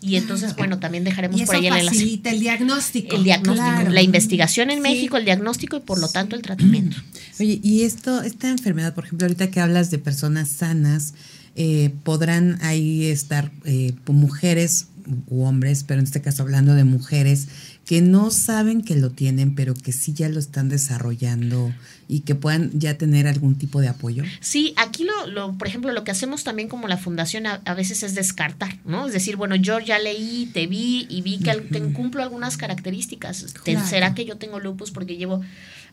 Y 0.00 0.16
entonces, 0.16 0.54
bueno, 0.56 0.78
también 0.78 1.04
dejaremos 1.04 1.40
por 1.42 1.56
ahí 1.56 1.66
el 1.66 1.76
enlace. 1.76 2.20
el 2.24 2.40
diagnóstico. 2.40 3.16
El 3.16 3.24
diagnóstico, 3.24 3.90
la 3.90 4.02
investigación 4.02 4.70
en 4.70 4.80
México, 4.80 5.16
el 5.16 5.24
diagnóstico 5.24 5.76
y 5.76 5.80
por 5.80 5.98
lo 5.98 6.05
tanto 6.08 6.36
el 6.36 6.42
tratamiento. 6.42 6.96
Oye, 7.40 7.60
y 7.62 7.82
esto, 7.82 8.22
esta 8.22 8.48
enfermedad, 8.48 8.94
por 8.94 9.04
ejemplo, 9.04 9.26
ahorita 9.26 9.50
que 9.50 9.60
hablas 9.60 9.90
de 9.90 9.98
personas 9.98 10.48
sanas, 10.48 11.14
eh, 11.54 11.94
podrán 12.04 12.58
ahí 12.62 13.06
estar 13.06 13.50
eh, 13.64 13.94
mujeres 14.06 14.88
u 15.28 15.44
hombres, 15.44 15.84
pero 15.84 16.00
en 16.00 16.04
este 16.04 16.20
caso 16.20 16.42
hablando 16.42 16.74
de 16.74 16.84
mujeres 16.84 17.48
que 17.86 18.02
no 18.02 18.30
saben 18.32 18.82
que 18.82 18.96
lo 18.96 19.10
tienen, 19.10 19.54
pero 19.54 19.74
que 19.74 19.92
sí 19.92 20.12
ya 20.12 20.28
lo 20.28 20.40
están 20.40 20.68
desarrollando 20.68 21.72
y 22.08 22.20
que 22.20 22.34
puedan 22.34 22.78
ya 22.78 22.98
tener 22.98 23.28
algún 23.28 23.56
tipo 23.56 23.80
de 23.80 23.88
apoyo? 23.88 24.24
Sí, 24.40 24.74
aquí 24.76 25.04
lo, 25.04 25.28
lo 25.28 25.56
por 25.56 25.68
ejemplo, 25.68 25.92
lo 25.92 26.02
que 26.02 26.10
hacemos 26.10 26.42
también 26.42 26.68
como 26.68 26.88
la 26.88 26.96
fundación 26.96 27.46
a, 27.46 27.74
veces 27.74 28.02
es 28.02 28.14
descartar, 28.14 28.78
¿no? 28.84 29.06
Es 29.06 29.12
decir, 29.12 29.36
bueno, 29.36 29.54
yo 29.54 29.78
ya 29.78 29.98
leí, 29.98 30.50
te 30.52 30.66
vi 30.66 31.06
y 31.08 31.22
vi 31.22 31.38
que 31.38 31.52
cumplo 31.92 32.22
algunas 32.22 32.56
características. 32.56 33.46
¿Será 33.88 34.14
que 34.14 34.24
yo 34.24 34.36
tengo 34.36 34.58
lupus 34.58 34.90
porque 34.90 35.16
llevo 35.16 35.42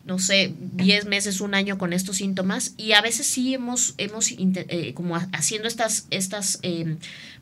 no 0.04 0.18
sé, 0.18 0.54
10 0.58 1.06
meses, 1.06 1.40
un 1.40 1.54
año 1.54 1.78
con 1.78 1.92
estos 1.92 2.16
síntomas 2.18 2.74
y 2.76 2.92
a 2.92 3.00
veces 3.00 3.26
sí 3.26 3.54
hemos, 3.54 3.94
hemos 3.96 4.30
eh, 4.30 4.92
como 4.94 5.16
haciendo 5.32 5.66
estas, 5.66 6.06
estas 6.10 6.58
eh, 6.62 6.96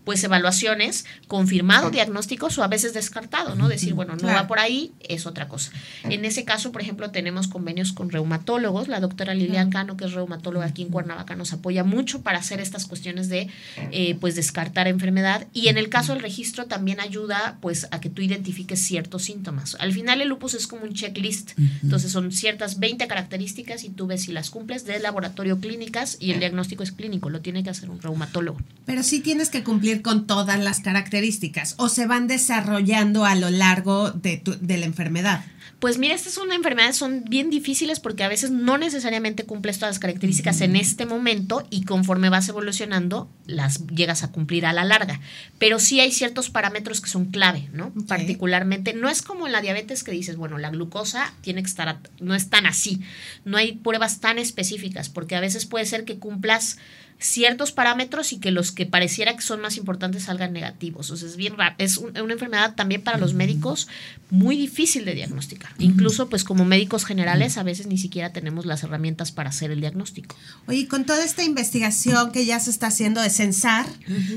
pues 0.05 0.23
evaluaciones, 0.25 1.05
confirmado 1.29 1.91
diagnósticos 1.91 2.59
o 2.59 2.65
a 2.65 2.69
veces 2.69 2.93
descartado, 2.93 3.55
¿no? 3.55 3.69
Decir, 3.69 3.95
bueno, 3.95 4.17
no 4.17 4.29
va 4.29 4.47
por 4.47 4.59
ahí, 4.59 4.93
es 5.01 5.27
otra 5.27 5.49
cosa. 5.49 5.71
En 6.05 6.25
ese 6.25 6.45
caso, 6.45 6.73
por 6.73 6.83
ejemplo, 6.83 7.11
tenemos 7.11 7.47
convenios 7.47 7.93
con 7.93 8.11
reumatólogos. 8.11 8.89
La 8.89 9.01
doctora 9.01 9.35
Lilian 9.35 9.71
Cano, 9.71 9.97
que 9.97 10.07
es 10.07 10.13
reumatóloga 10.13 10.67
aquí 10.67 10.83
en 10.83 10.89
Cuernavaca, 10.89 11.37
nos 11.37 11.53
apoya 11.53 11.85
mucho 11.85 12.23
para 12.23 12.39
hacer 12.39 12.61
estas 12.61 12.87
cuestiones 12.87 13.29
de, 13.29 13.49
eh, 13.93 14.17
pues, 14.17 14.35
descartar 14.35 14.89
enfermedad. 14.89 15.47
Y 15.53 15.69
en 15.69 15.79
el 15.79 15.89
caso 15.89 16.13
del 16.13 16.23
registro 16.23 16.67
también 16.67 16.99
ayuda, 16.99 17.59
pues, 17.61 17.87
a 17.93 18.01
que 18.01 18.11
tú 18.11 18.23
identifiques 18.23 18.81
ciertos 18.81 19.23
síntomas. 19.23 19.77
Al 19.79 19.93
final 19.93 20.21
el 20.21 20.29
lupus 20.29 20.55
es 20.55 20.67
como 20.67 20.83
un 20.83 20.95
checklist. 20.95 21.53
Entonces 21.83 22.11
son 22.11 22.33
ciertas 22.53 22.79
20 22.79 23.09
características 23.09 23.83
y 23.83 23.89
tú 23.89 24.07
ves 24.07 24.25
si 24.25 24.33
las 24.33 24.51
cumples 24.51 24.85
de 24.85 24.99
laboratorio 25.01 25.59
clínicas 25.59 26.19
y 26.21 26.33
el 26.33 26.39
diagnóstico 26.39 26.83
es 26.83 26.93
clínico. 26.93 27.31
Lo 27.31 27.41
tiene 27.41 27.65
que 27.65 27.71
hacer 27.71 27.89
un 27.89 28.01
reumatólogo. 28.03 28.59
Pero 28.85 29.03
sí 29.03 29.21
tienes 29.21 29.49
que 29.49 29.65
cumplir 29.65 30.03
con 30.03 30.27
todas 30.27 30.61
las 30.61 30.81
características 30.81 31.75
o 31.79 31.89
se 31.89 32.07
van 32.07 32.27
desarrollando 32.27 33.25
a 33.25 33.35
lo 33.37 33.49
largo 33.49 34.11
de, 34.11 34.43
de 34.61 34.77
la 34.77 34.85
enfermedad? 34.85 35.45
Pues 35.79 35.99
mira, 35.99 36.15
estas 36.15 36.33
son 36.33 36.53
enfermedades, 36.53 36.97
son 36.97 37.25
bien 37.25 37.51
difíciles 37.51 37.99
porque 37.99 38.23
a 38.23 38.29
veces 38.29 38.51
no 38.53 38.79
necesariamente 38.79 39.45
cumples 39.45 39.79
todas 39.79 39.97
las 39.97 39.99
características 39.99 40.61
en 40.61 40.77
este 40.77 41.07
momento 41.07 41.67
y 41.71 41.85
conforme 41.85 42.29
vas 42.29 42.49
evolucionando 42.49 43.29
las 43.47 43.87
llegas 43.89 44.23
a 44.23 44.31
cumplir 44.31 44.65
a 44.65 44.73
la 44.73 44.85
larga. 44.85 45.21
Pero 45.59 45.81
sí 45.81 45.99
hay 45.99 46.13
ciertos 46.13 46.51
parámetros 46.51 47.01
que 47.01 47.11
son 47.11 47.27
clave, 47.27 47.69
¿no? 47.73 47.93
Particularmente, 48.07 48.95
no 48.95 49.09
es 49.09 49.23
como 49.23 49.47
en 49.47 49.53
la 49.53 49.61
diabetes 49.61 50.05
que 50.05 50.13
dices, 50.13 50.37
bueno, 50.37 50.59
la 50.59 50.71
glucosa 50.71 51.35
tiene 51.41 51.63
que 51.63 51.69
estar, 51.69 51.99
no 52.21 52.35
es 52.35 52.49
tan 52.49 52.67
así. 52.67 53.01
No 53.45 53.57
hay 53.57 53.73
pruebas 53.73 54.21
tan 54.21 54.39
específicas 54.39 55.09
porque 55.09 55.35
a 55.35 55.41
veces 55.41 55.67
puede 55.67 55.87
ser 55.87 56.05
que 56.05 56.19
cumplas 56.19 56.79
ciertos 57.23 57.73
parámetros 57.73 58.33
y 58.33 58.39
que 58.39 58.51
los 58.51 58.73
que 58.73 58.87
pareciera 58.87 59.35
que 59.35 59.43
son 59.43 59.61
más 59.61 59.77
importantes 59.77 60.25
salgan 60.25 60.53
negativos. 60.53 61.11
O 61.11 61.17
sea, 61.17 61.29
es 61.29 61.37
bien 61.37 61.57
raro. 61.57 61.75
Es 61.79 61.97
una 61.97 62.33
enfermedad 62.33 62.75
también 62.75 63.03
para 63.03 63.19
los 63.19 63.35
médicos 63.35 63.89
muy 64.31 64.57
difícil 64.57 65.05
de 65.05 65.15
diagnosticar. 65.15 65.71
Incluso, 65.79 66.29
pues 66.29 66.43
como 66.43 66.65
médicos 66.65 67.05
generales, 67.05 67.59
a 67.59 67.63
veces 67.63 67.87
ni 67.87 67.99
siquiera 67.99 68.33
tenemos 68.33 68.67
las 68.67 68.83
herramientas 68.83 69.31
para 69.31 69.51
hacer 69.51 69.71
el 69.71 69.81
diagnóstico. 69.81 70.35
Oye, 70.67 70.89
con 70.89 71.05
toda 71.05 71.25
esta 71.25 71.45
investigación 71.45 72.33
que 72.33 72.45
ya 72.45 72.59
se 72.59 72.71
está 72.71 72.89
haciendo 72.89 73.21
de 73.21 73.31
censar, 73.31 73.87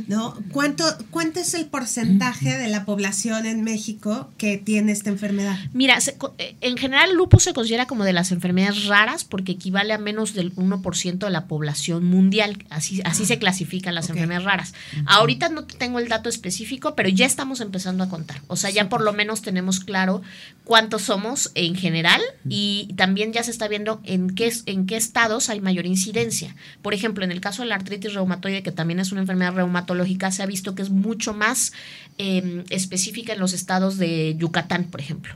¿no? 0.07 0.37
¿Cuánto, 0.51 0.83
¿Cuánto 1.11 1.39
es 1.39 1.53
el 1.53 1.65
porcentaje 1.65 2.57
de 2.57 2.67
la 2.67 2.85
población 2.85 3.45
en 3.45 3.63
México 3.63 4.29
que 4.37 4.57
tiene 4.57 4.91
esta 4.91 5.09
enfermedad? 5.09 5.57
Mira, 5.73 5.97
eh, 6.37 6.55
en 6.61 6.77
general 6.77 7.11
el 7.11 7.17
lupus 7.17 7.43
se 7.43 7.53
considera 7.53 7.85
como 7.85 8.03
de 8.03 8.13
las 8.13 8.31
enfermedades 8.31 8.85
raras 8.85 9.23
porque 9.23 9.53
equivale 9.53 9.93
a 9.93 9.97
menos 9.97 10.33
del 10.33 10.53
1% 10.55 11.17
de 11.17 11.29
la 11.29 11.47
población 11.47 12.05
mundial 12.05 12.65
Así, 12.75 13.01
así 13.05 13.25
se 13.25 13.39
clasifican 13.39 13.95
las 13.95 14.09
enfermedades 14.09 14.45
raras. 14.45 14.73
Ahorita 15.05 15.47
no 15.47 15.63
tengo 15.63 15.99
el 15.99 16.09
dato 16.09 16.27
específico, 16.27 16.93
pero 16.93 17.07
ya 17.07 17.25
estamos 17.25 17.61
empezando 17.61 18.03
a 18.03 18.09
contar. 18.09 18.41
O 18.47 18.57
sea, 18.57 18.69
ya 18.69 18.89
por 18.89 19.01
lo 19.01 19.13
menos 19.13 19.41
tenemos 19.41 19.79
claro 19.79 20.21
cuántos 20.65 21.03
somos 21.03 21.51
en 21.55 21.75
general 21.75 22.21
y 22.49 22.93
también 22.97 23.31
ya 23.31 23.43
se 23.43 23.51
está 23.51 23.69
viendo 23.69 24.01
en 24.03 24.35
qué, 24.35 24.51
en 24.65 24.87
qué 24.87 24.97
estados 24.97 25.49
hay 25.49 25.61
mayor 25.61 25.85
incidencia. 25.85 26.53
Por 26.81 26.93
ejemplo, 26.93 27.23
en 27.23 27.31
el 27.31 27.39
caso 27.39 27.61
de 27.61 27.69
la 27.69 27.75
artritis 27.75 28.13
reumatoide, 28.13 28.61
que 28.61 28.73
también 28.73 28.99
es 28.99 29.13
una 29.13 29.21
enfermedad 29.21 29.53
reumatológica, 29.53 30.31
se 30.31 30.43
ha 30.43 30.45
visto 30.45 30.75
que 30.75 30.81
es 30.81 30.89
mucho 30.89 31.33
más 31.33 31.71
em, 32.17 32.65
específica 32.69 33.31
en 33.31 33.39
los 33.39 33.53
estados 33.53 33.97
de 33.97 34.35
Yucatán, 34.37 34.85
por 34.85 34.99
ejemplo 34.99 35.33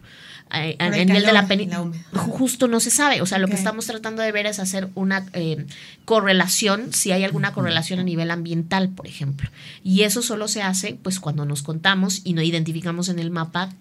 en 0.51 1.09
el 1.09 1.23
de 1.23 1.33
la 1.33 1.47
península 1.47 1.91
justo 2.39 2.67
no 2.67 2.79
se 2.79 2.89
sabe. 2.89 3.21
O 3.21 3.25
sea, 3.25 3.37
lo 3.37 3.47
que 3.47 3.55
estamos 3.55 3.85
tratando 3.85 4.21
de 4.21 4.31
ver 4.31 4.45
es 4.45 4.59
hacer 4.59 4.89
una 4.95 5.25
eh, 5.33 5.65
correlación, 6.05 6.93
si 6.93 7.11
hay 7.11 7.23
alguna 7.23 7.51
correlación 7.51 7.99
a 7.99 8.03
nivel 8.03 8.31
ambiental, 8.31 8.89
por 8.89 9.07
ejemplo. 9.07 9.49
Y 9.83 10.03
eso 10.03 10.21
solo 10.21 10.47
se 10.47 10.61
hace 10.61 10.97
pues 11.01 11.19
cuando 11.19 11.45
nos 11.45 11.63
contamos 11.63 12.21
y 12.23 12.33
no 12.33 12.41
identificamos 12.41 13.09
en 13.09 13.19
el 13.19 13.29
mapa 13.29 13.73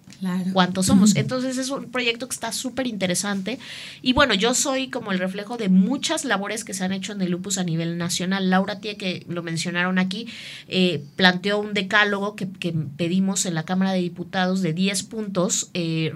cuántos 0.51 0.87
somos. 0.87 1.15
Entonces 1.15 1.57
es 1.57 1.69
un 1.69 1.89
proyecto 1.89 2.27
que 2.27 2.33
está 2.33 2.51
súper 2.51 2.87
interesante. 2.87 3.59
Y 4.01 4.13
bueno, 4.13 4.33
yo 4.33 4.53
soy 4.53 4.89
como 4.89 5.11
el 5.11 5.19
reflejo 5.19 5.57
de 5.57 5.69
muchas 5.69 6.25
labores 6.25 6.65
que 6.65 6.73
se 6.73 6.83
han 6.83 6.91
hecho 6.91 7.13
en 7.13 7.21
el 7.21 7.31
lupus 7.31 7.57
a 7.57 7.63
nivel 7.63 7.97
nacional. 7.97 8.49
Laura 8.49 8.79
Tie, 8.79 8.97
que 8.97 9.25
lo 9.29 9.41
mencionaron 9.41 9.99
aquí, 9.99 10.27
eh, 10.67 11.03
planteó 11.15 11.59
un 11.59 11.73
decálogo 11.73 12.35
que, 12.35 12.47
pedimos 12.97 13.45
en 13.45 13.55
la 13.55 13.63
Cámara 13.63 13.93
de 13.93 13.99
Diputados 13.99 14.61
de 14.61 14.73
10 14.73 15.03
puntos 15.03 15.69
eh, 15.73 16.11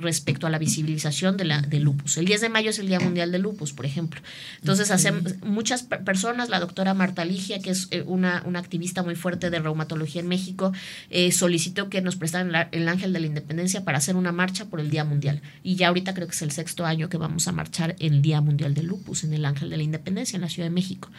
a 0.48 0.50
la 0.50 0.58
visibilización 0.58 1.38
de 1.38 1.46
la, 1.46 1.62
del 1.62 1.84
lupus. 1.84 2.18
El 2.18 2.26
10 2.26 2.42
de 2.42 2.50
mayo 2.50 2.70
es 2.70 2.80
el 2.80 2.88
Día 2.88 3.00
Mundial 3.00 3.32
del 3.32 3.42
Lupus, 3.42 3.74
por 3.74 3.86
ejemplo. 3.86 4.22
Entonces, 4.60 4.92
hacemos, 4.92 5.42
muchas 5.44 5.84
personas, 5.84 6.50
la 6.50 6.60
doctora 6.60 6.94
Marta 6.94 7.26
Ligia, 7.26 7.60
que 7.60 7.72
es 7.72 7.88
eh, 7.92 8.04
una, 8.06 8.44
una 8.46 8.60
activista 8.60 9.04
muy 9.04 9.16
fuerte 9.16 9.50
de 9.50 9.60
reumatología 9.60 10.22
en 10.22 10.28
México, 10.28 10.72
eh, 11.10 11.32
solicitó 11.32 11.90
que 11.90 12.02
nos 12.02 12.16
prestaran 12.16 12.68
el 12.72 12.88
Ángel 12.88 13.14
de 13.14 13.20
la 13.20 13.28
Independencia 13.28 13.84
para 13.84 13.98
hacer 13.98 14.16
una 14.16 14.32
marcha 14.32 14.66
por 14.66 14.80
el 14.80 14.90
Día 14.90 15.04
Mundial. 15.04 15.42
Y 15.64 15.76
ya 15.76 15.90
ahorita 15.90 16.14
creo 16.14 16.28
que 16.28 16.34
es 16.34 16.42
el 16.42 16.52
sexto 16.52 16.86
año 16.86 17.10
que 17.10 17.18
vamos 17.18 17.48
a 17.48 17.52
marchar 17.52 17.96
el 18.00 18.22
Día 18.22 18.42
Mundial 18.42 18.74
del 18.74 18.88
Lupus, 18.88 19.24
en 19.24 19.34
el 19.34 19.46
Ángel 19.46 19.70
de 19.70 19.78
la 19.78 19.84
Independencia, 19.84 20.36
en 20.38 20.42
la 20.42 20.50
Ciudad 20.50 20.68
de 20.68 20.74
México. 20.74 21.10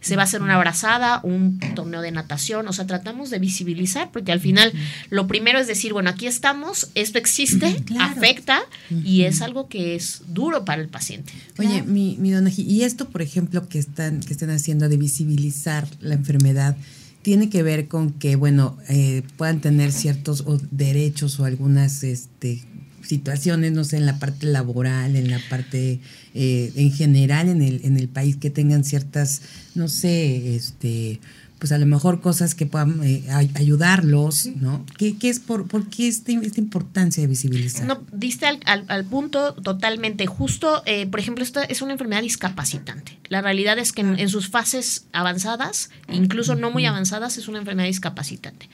Se 0.00 0.16
va 0.16 0.22
a 0.22 0.24
hacer 0.24 0.42
una 0.42 0.56
abrazada, 0.56 1.20
un 1.22 1.58
torneo 1.74 2.00
de 2.00 2.10
natación, 2.10 2.68
o 2.68 2.72
sea, 2.72 2.86
tratamos 2.86 3.30
de 3.30 3.38
visibilizar, 3.38 4.10
porque 4.12 4.32
al 4.32 4.40
final 4.40 4.72
lo 5.10 5.26
primero 5.26 5.58
es 5.58 5.66
decir, 5.66 5.92
bueno, 5.92 6.10
aquí 6.10 6.26
estamos, 6.26 6.90
esto 6.94 7.18
existe, 7.18 7.82
afecta, 8.00 8.62
y 8.90 9.22
es 9.22 9.42
algo 9.42 9.68
que 9.68 9.94
es 9.94 10.22
duro 10.28 10.64
para 10.64 10.82
el 10.82 10.88
paciente. 10.88 11.32
Oye, 11.58 11.82
mi, 11.82 12.16
mi 12.18 12.30
dona 12.30 12.50
y 12.56 12.82
esto, 12.82 13.08
por 13.08 13.22
ejemplo, 13.22 13.68
que 13.68 13.78
están, 13.78 14.20
que 14.20 14.32
están 14.32 14.50
haciendo 14.50 14.88
de 14.88 14.96
visibilizar 14.96 15.88
la 16.00 16.14
enfermedad, 16.14 16.76
tiene 17.22 17.48
que 17.48 17.62
ver 17.62 17.88
con 17.88 18.12
que, 18.12 18.36
bueno, 18.36 18.76
eh, 18.88 19.22
puedan 19.36 19.60
tener 19.60 19.92
ciertos 19.92 20.44
derechos 20.70 21.38
o 21.38 21.44
algunas 21.44 22.02
este, 22.02 22.62
situaciones, 23.02 23.72
no 23.72 23.84
sé, 23.84 23.96
en 23.96 24.06
la 24.06 24.18
parte 24.18 24.46
laboral, 24.46 25.16
en 25.16 25.30
la 25.30 25.40
parte 25.48 26.00
eh, 26.34 26.72
en 26.74 26.92
general 26.92 27.48
en 27.48 27.62
el, 27.62 27.80
en 27.84 27.96
el 27.96 28.08
país, 28.08 28.36
que 28.36 28.50
tengan 28.50 28.84
ciertas, 28.84 29.42
no 29.74 29.88
sé, 29.88 30.56
este 30.56 31.20
pues 31.62 31.70
a 31.70 31.78
lo 31.78 31.86
mejor 31.86 32.20
cosas 32.20 32.56
que 32.56 32.66
puedan 32.66 33.04
eh, 33.04 33.22
ayudarlos, 33.54 34.46
¿no? 34.56 34.84
¿Qué, 34.98 35.14
es 35.22 35.38
por, 35.38 35.68
por 35.68 35.88
qué 35.88 36.08
esta, 36.08 36.32
esta 36.32 36.58
importancia 36.58 37.20
de 37.20 37.28
visibilizar? 37.28 37.86
No, 37.86 38.02
diste 38.10 38.46
al, 38.46 38.58
al, 38.64 39.04
punto 39.04 39.54
totalmente. 39.54 40.26
Justo, 40.26 40.82
eh, 40.86 41.06
por 41.06 41.20
ejemplo, 41.20 41.44
esta 41.44 41.62
es 41.62 41.80
una 41.80 41.92
enfermedad 41.92 42.22
discapacitante. 42.22 43.16
La 43.28 43.42
realidad 43.42 43.78
es 43.78 43.92
que 43.92 44.00
en, 44.00 44.28
sus 44.28 44.48
fases 44.48 45.06
avanzadas, 45.12 45.90
incluso 46.08 46.56
no 46.56 46.72
muy 46.72 46.84
avanzadas, 46.84 47.38
es 47.38 47.46
una 47.46 47.58
enfermedad 47.60 47.86
discapacitante 47.86 48.68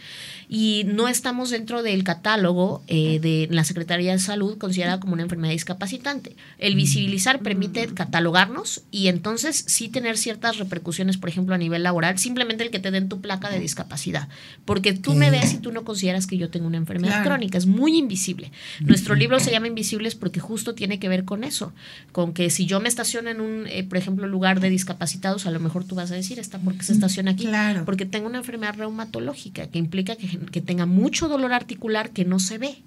y 0.49 0.85
no 0.87 1.09
estamos 1.09 1.51
dentro 1.51 1.83
del 1.83 2.05
catálogo 2.05 2.83
eh, 2.89 3.21
de 3.21 3.49
la 3.51 3.65
Secretaría 3.65 4.13
de 4.13 4.19
Salud 4.19 4.57
considerada 4.57 4.99
como 4.99 5.13
una 5.13 5.23
enfermedad 5.23 5.53
discapacitante. 5.53 6.37
El 6.59 6.75
visibilizar 6.75 7.41
permite 7.41 7.87
catalogarnos 7.89 8.83
y 8.91 9.09
entonces 9.09 9.65
sí 9.69 9.89
tener 9.89 10.17
ciertas 10.17 10.57
repercusiones, 10.57 11.19
por 11.19 11.29
ejemplo, 11.29 11.55
a 11.55 11.59
nivel 11.59 11.83
laboral, 11.83 12.19
simplemente 12.19 12.65
el 12.65 12.71
que 12.71 12.79
te 12.79 12.91
den 12.91 13.09
tu 13.09 13.21
placa 13.21 13.51
de 13.51 13.61
discapacidad, 13.61 14.29
porque 14.65 14.95
tú 14.95 15.15
me 15.15 15.31
ves 15.31 15.53
y 15.53 15.59
tú 15.59 15.71
no 15.71 15.85
consideras 15.85 16.27
que 16.27 16.39
yo 16.39 16.49
tengo 16.49 16.67
una 16.67 16.79
enfermedad 16.79 17.23
crónica, 17.25 17.59
es 17.59 17.67
muy 17.67 17.99
invisible. 17.99 18.51
Nuestro 18.81 19.15
libro 19.15 19.41
se 19.41 19.51
llama 19.51 19.67
Invisibles 19.67 20.15
porque 20.15 20.41
justo 20.41 20.75
tiene 20.75 20.99
que 20.99 21.09
ver 21.09 21.25
con 21.25 21.45
eso, 21.45 21.73
con 22.13 22.33
que 22.33 22.49
si 22.49 22.65
yo 22.67 22.81
me 22.81 22.89
estaciono 22.89 23.29
en 23.29 23.41
un, 23.41 23.67
eh, 23.67 23.85
por 23.85 23.99
ejemplo, 23.99 24.27
lugar 24.27 24.61
de 24.61 24.71
discapacitados, 24.71 25.47
a 25.47 25.51
lo 25.51 25.61
mejor 25.61 25.85
tú 25.85 25.95
vas 25.95 26.11
a 26.11 26.15
decir, 26.15 26.39
está 26.39 26.59
porque 26.59 26.85
se 26.85 26.93
estaciona 26.93 27.33
aquí, 27.33 27.49
porque 27.85 28.07
tengo 28.07 28.27
una 28.27 28.39
enfermedad 28.39 28.75
reumatológica 28.77 29.67
que 29.69 29.79
implica 29.79 30.17
que 30.17 30.38
que 30.47 30.61
tenga 30.61 30.87
mucho 30.87 31.29
dolor 31.29 31.53
articular 31.53 32.11
que 32.11 32.25
no 32.25 32.39
se 32.39 32.59
ve. 32.59 32.83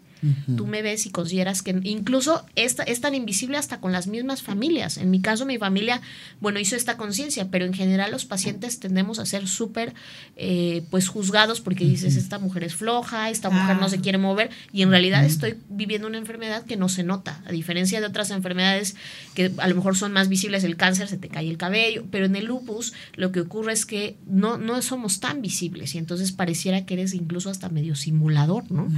Tú 0.55 0.67
me 0.67 0.81
ves 0.81 1.05
y 1.05 1.09
consideras 1.09 1.61
que 1.61 1.79
incluso 1.83 2.45
es, 2.55 2.77
es 2.85 3.01
tan 3.01 3.15
invisible 3.15 3.57
hasta 3.57 3.79
con 3.79 3.91
las 3.91 4.07
mismas 4.07 4.41
familias. 4.41 4.97
En 4.97 5.09
mi 5.09 5.21
caso, 5.21 5.45
mi 5.45 5.57
familia, 5.57 6.01
bueno, 6.39 6.59
hizo 6.59 6.75
esta 6.75 6.97
conciencia, 6.97 7.49
pero 7.49 7.65
en 7.65 7.73
general 7.73 8.11
los 8.11 8.25
pacientes 8.25 8.79
tendemos 8.79 9.19
a 9.19 9.25
ser 9.25 9.47
súper, 9.47 9.93
eh, 10.35 10.83
pues, 10.89 11.07
juzgados 11.07 11.61
porque 11.61 11.85
dices, 11.85 12.15
esta 12.15 12.39
mujer 12.39 12.63
es 12.63 12.75
floja, 12.75 13.29
esta 13.29 13.49
mujer 13.49 13.77
no 13.77 13.89
se 13.89 13.99
quiere 13.99 14.17
mover, 14.17 14.49
y 14.71 14.81
en 14.81 14.89
realidad 14.89 15.25
estoy 15.25 15.55
viviendo 15.69 16.07
una 16.07 16.17
enfermedad 16.17 16.65
que 16.65 16.77
no 16.77 16.89
se 16.89 17.03
nota, 17.03 17.41
a 17.45 17.51
diferencia 17.51 17.99
de 17.99 18.07
otras 18.07 18.31
enfermedades 18.31 18.95
que 19.33 19.51
a 19.57 19.67
lo 19.67 19.75
mejor 19.75 19.95
son 19.95 20.11
más 20.11 20.29
visibles, 20.29 20.63
el 20.63 20.75
cáncer, 20.75 21.07
se 21.07 21.17
te 21.17 21.29
cae 21.29 21.49
el 21.49 21.57
cabello, 21.57 22.05
pero 22.11 22.25
en 22.25 22.35
el 22.35 22.45
lupus 22.45 22.93
lo 23.15 23.31
que 23.31 23.41
ocurre 23.41 23.73
es 23.73 23.85
que 23.85 24.17
no, 24.27 24.57
no 24.57 24.81
somos 24.81 25.19
tan 25.19 25.41
visibles 25.41 25.95
y 25.95 25.97
entonces 25.97 26.31
pareciera 26.31 26.85
que 26.85 26.95
eres 26.95 27.13
incluso 27.13 27.49
hasta 27.49 27.69
medio 27.69 27.95
simulador, 27.95 28.69
¿no? 28.71 28.89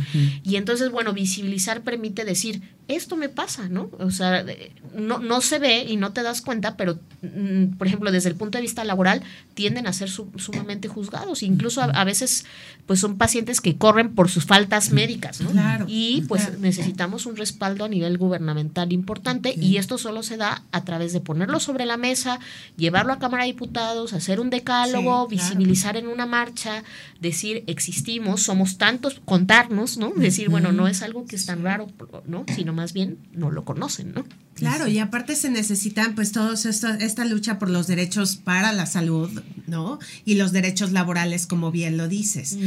Y 0.43 0.55
entonces, 0.55 0.91
bueno, 0.91 1.12
visibilizar 1.13 1.81
permite 1.81 2.25
decir, 2.25 2.61
esto 2.87 3.15
me 3.15 3.29
pasa, 3.29 3.69
¿no? 3.69 3.89
O 3.99 4.11
sea, 4.11 4.45
no, 4.93 5.19
no 5.19 5.41
se 5.41 5.57
ve 5.57 5.85
y 5.87 5.95
no 5.95 6.11
te 6.11 6.21
das 6.21 6.41
cuenta, 6.41 6.75
pero, 6.75 6.99
mm, 7.21 7.77
por 7.77 7.87
ejemplo, 7.87 8.11
desde 8.11 8.29
el 8.29 8.35
punto 8.35 8.57
de 8.57 8.61
vista 8.61 8.83
laboral, 8.83 9.23
tienden 9.53 9.87
a 9.87 9.93
ser 9.93 10.09
sumamente 10.09 10.89
juzgados. 10.89 11.43
Incluso 11.43 11.81
a, 11.81 12.03
veces, 12.03 12.45
pues 12.85 12.99
son 12.99 13.17
pacientes 13.17 13.61
que 13.61 13.77
corren 13.77 14.13
por 14.13 14.29
sus 14.29 14.45
faltas 14.45 14.91
médicas, 14.91 15.39
¿no? 15.39 15.51
y 15.87 16.21
pues 16.27 16.59
necesitamos 16.59 17.25
un 17.25 17.37
respaldo 17.37 17.85
a 17.85 17.87
nivel 17.87 18.17
gubernamental 18.17 18.91
importante 18.91 19.53
y 19.57 19.77
esto 19.77 19.97
solo 19.97 20.23
se 20.23 20.37
da 20.37 20.63
a 20.71 20.83
través 20.83 21.13
de 21.13 21.21
ponerlo 21.21 21.59
sobre 21.59 21.85
la 21.85 21.97
mesa, 21.97 22.39
llevarlo 22.75 23.13
a 23.13 23.19
Cámara 23.19 23.43
de 23.43 23.51
Diputados, 23.51 24.13
hacer 24.13 24.39
un 24.39 24.49
decálogo, 24.49 25.27
visibilizar 25.27 25.95
en 25.95 26.07
una 26.07 26.25
marcha, 26.25 26.83
decir, 27.21 27.63
existimos, 27.67 28.43
somos 28.43 28.77
tantos, 28.77 29.21
contarnos, 29.25 29.97
¿no? 29.97 30.11
Decir, 30.15 30.49
bueno, 30.49 30.71
no 30.71 30.87
es 30.87 31.01
algo 31.03 31.25
que 31.25 31.35
es 31.35 31.45
tan 31.45 31.63
raro, 31.63 31.87
¿no? 32.25 32.45
Sino 32.55 32.73
más 32.73 32.93
bien 32.93 33.17
no 33.33 33.51
lo 33.51 33.65
conocen, 33.65 34.13
¿no? 34.13 34.23
Claro, 34.55 34.87
y 34.87 34.99
aparte 34.99 35.35
se 35.35 35.49
necesitan 35.49 36.13
pues 36.13 36.31
todos 36.31 36.65
esta, 36.65 36.95
esta 36.97 37.25
lucha 37.25 37.57
por 37.57 37.69
los 37.69 37.87
derechos 37.87 38.35
para 38.35 38.71
la 38.71 38.85
salud, 38.85 39.41
¿no? 39.67 39.99
Y 40.25 40.35
los 40.35 40.51
derechos 40.51 40.91
laborales, 40.91 41.47
como 41.47 41.71
bien 41.71 41.97
lo 41.97 42.07
dices. 42.07 42.57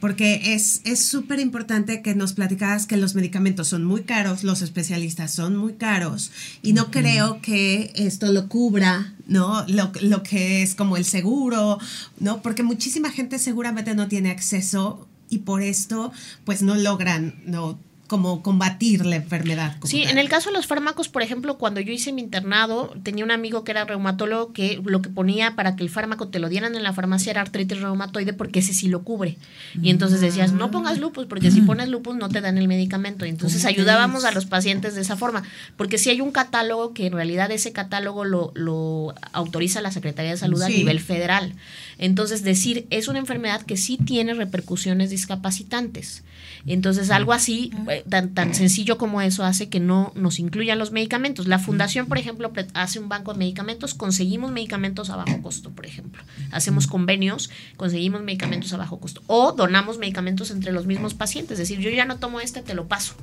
Porque 0.00 0.54
es 0.54 1.04
súper 1.04 1.40
importante 1.40 2.00
que 2.00 2.14
nos 2.14 2.32
platicabas 2.32 2.86
que 2.86 2.96
los 2.96 3.14
medicamentos 3.14 3.68
son 3.68 3.84
muy 3.84 4.02
caros, 4.02 4.44
los 4.44 4.62
especialistas 4.62 5.32
son 5.32 5.56
muy 5.56 5.74
caros, 5.74 6.30
y 6.62 6.72
no 6.72 6.90
creo 6.90 7.40
que 7.42 7.92
esto 7.96 8.32
lo 8.32 8.48
cubra, 8.48 9.14
¿no? 9.26 9.64
Lo, 9.68 9.92
lo 10.00 10.22
que 10.22 10.62
es 10.62 10.74
como 10.74 10.96
el 10.96 11.04
seguro, 11.04 11.78
¿no? 12.20 12.40
Porque 12.40 12.62
muchísima 12.62 13.10
gente 13.10 13.38
seguramente 13.38 13.94
no 13.94 14.08
tiene 14.08 14.30
acceso 14.30 15.08
y 15.32 15.38
por 15.38 15.62
esto 15.62 16.12
pues 16.44 16.62
no 16.62 16.74
logran, 16.74 17.42
¿no? 17.46 17.78
Como 18.12 18.42
combatir 18.42 19.06
la 19.06 19.16
enfermedad. 19.16 19.74
Sí, 19.84 20.02
en 20.02 20.18
el 20.18 20.28
caso 20.28 20.50
de 20.50 20.56
los 20.56 20.66
fármacos, 20.66 21.08
por 21.08 21.22
ejemplo, 21.22 21.56
cuando 21.56 21.80
yo 21.80 21.94
hice 21.94 22.12
mi 22.12 22.20
internado, 22.20 22.94
tenía 23.02 23.24
un 23.24 23.30
amigo 23.30 23.64
que 23.64 23.70
era 23.70 23.86
reumatólogo 23.86 24.52
que 24.52 24.82
lo 24.84 25.00
que 25.00 25.08
ponía 25.08 25.56
para 25.56 25.76
que 25.76 25.82
el 25.82 25.88
fármaco 25.88 26.28
te 26.28 26.38
lo 26.38 26.50
dieran 26.50 26.76
en 26.76 26.82
la 26.82 26.92
farmacia 26.92 27.30
era 27.30 27.40
artritis 27.40 27.80
reumatoide 27.80 28.34
porque 28.34 28.58
ese 28.58 28.74
sí 28.74 28.88
lo 28.88 29.02
cubre. 29.02 29.38
Y 29.80 29.88
entonces 29.88 30.20
decías, 30.20 30.52
no 30.52 30.70
pongas 30.70 30.98
lupus 30.98 31.24
porque 31.24 31.50
si 31.50 31.60
pones 31.62 31.88
lupus 31.88 32.14
no 32.14 32.28
te 32.28 32.42
dan 32.42 32.58
el 32.58 32.68
medicamento. 32.68 33.24
Y 33.24 33.30
entonces 33.30 33.64
ayudábamos 33.64 34.26
a 34.26 34.30
los 34.32 34.44
pacientes 34.44 34.94
de 34.94 35.00
esa 35.00 35.16
forma. 35.16 35.42
Porque 35.78 35.96
si 35.96 36.10
hay 36.10 36.20
un 36.20 36.32
catálogo 36.32 36.92
que 36.92 37.06
en 37.06 37.14
realidad 37.14 37.50
ese 37.50 37.72
catálogo 37.72 38.26
lo, 38.26 38.52
lo 38.54 39.14
autoriza 39.32 39.80
la 39.80 39.90
Secretaría 39.90 40.32
de 40.32 40.36
Salud 40.36 40.60
a 40.60 40.68
nivel 40.68 41.00
federal. 41.00 41.54
Entonces 41.96 42.44
decir, 42.44 42.86
es 42.90 43.08
una 43.08 43.20
enfermedad 43.20 43.62
que 43.62 43.78
sí 43.78 43.96
tiene 43.96 44.34
repercusiones 44.34 45.08
discapacitantes. 45.08 46.24
Entonces, 46.66 47.10
algo 47.10 47.32
así, 47.32 47.70
eh, 47.90 48.04
tan, 48.08 48.34
tan 48.34 48.54
sencillo 48.54 48.98
como 48.98 49.20
eso, 49.20 49.44
hace 49.44 49.68
que 49.68 49.80
no 49.80 50.12
nos 50.14 50.38
incluyan 50.38 50.78
los 50.78 50.92
medicamentos. 50.92 51.46
La 51.48 51.58
fundación, 51.58 52.06
por 52.06 52.18
ejemplo, 52.18 52.52
hace 52.74 52.98
un 52.98 53.08
banco 53.08 53.32
de 53.32 53.38
medicamentos, 53.38 53.94
conseguimos 53.94 54.52
medicamentos 54.52 55.10
a 55.10 55.16
bajo 55.16 55.42
costo, 55.42 55.70
por 55.70 55.86
ejemplo. 55.86 56.21
Hacemos 56.52 56.86
convenios, 56.86 57.50
conseguimos 57.76 58.22
medicamentos 58.22 58.72
a 58.72 58.76
bajo 58.76 59.00
costo. 59.00 59.22
O 59.26 59.52
donamos 59.52 59.98
medicamentos 59.98 60.50
entre 60.50 60.72
los 60.72 60.86
mismos 60.86 61.14
pacientes. 61.14 61.58
Es 61.58 61.68
decir, 61.68 61.80
yo 61.80 61.90
ya 61.90 62.04
no 62.04 62.18
tomo 62.18 62.40
este, 62.40 62.62
te 62.62 62.74
lo 62.74 62.86
paso. 62.86 63.14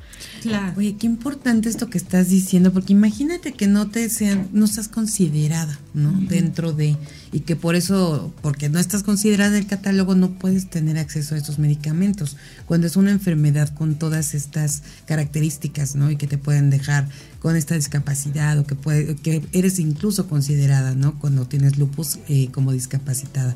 Claro. 0.41 0.73
Oye, 0.77 0.95
qué 0.99 1.07
importante 1.07 1.69
esto 1.69 1.89
que 1.89 1.97
estás 1.97 2.29
diciendo, 2.29 2.73
porque 2.73 2.93
imagínate 2.93 3.53
que 3.53 3.67
no 3.67 3.89
te 3.89 4.09
sean, 4.09 4.49
no 4.51 4.65
estás 4.65 4.89
considerada, 4.89 5.79
¿no? 5.93 6.11
Dentro 6.11 6.73
de, 6.73 6.97
y 7.31 7.41
que 7.41 7.55
por 7.55 7.75
eso, 7.75 8.33
porque 8.41 8.67
no 8.67 8.79
estás 8.79 9.03
considerada 9.03 9.55
en 9.55 9.63
el 9.63 9.67
catálogo, 9.67 10.15
no 10.15 10.31
puedes 10.31 10.69
tener 10.69 10.97
acceso 10.97 11.35
a 11.35 11.37
estos 11.37 11.57
medicamentos. 11.57 12.35
Cuando 12.65 12.87
es 12.87 12.95
una 12.95 13.11
enfermedad 13.11 13.29
enfermedad 13.29 13.69
con 13.75 13.95
todas 13.95 14.33
estas 14.33 14.81
características, 15.05 15.95
¿no? 15.95 16.09
Y 16.09 16.15
que 16.15 16.25
te 16.25 16.39
pueden 16.39 16.71
dejar 16.71 17.07
con 17.39 17.55
esta 17.55 17.75
discapacidad 17.75 18.57
o 18.59 18.65
que, 18.65 18.75
puede, 18.75 19.15
que 19.15 19.41
eres 19.53 19.79
incluso 19.79 20.27
considerada, 20.27 20.95
¿no? 20.95 21.17
Cuando 21.19 21.45
tienes 21.45 21.77
lupus 21.77 22.19
eh, 22.27 22.49
como 22.51 22.71
discapacitada. 22.71 23.55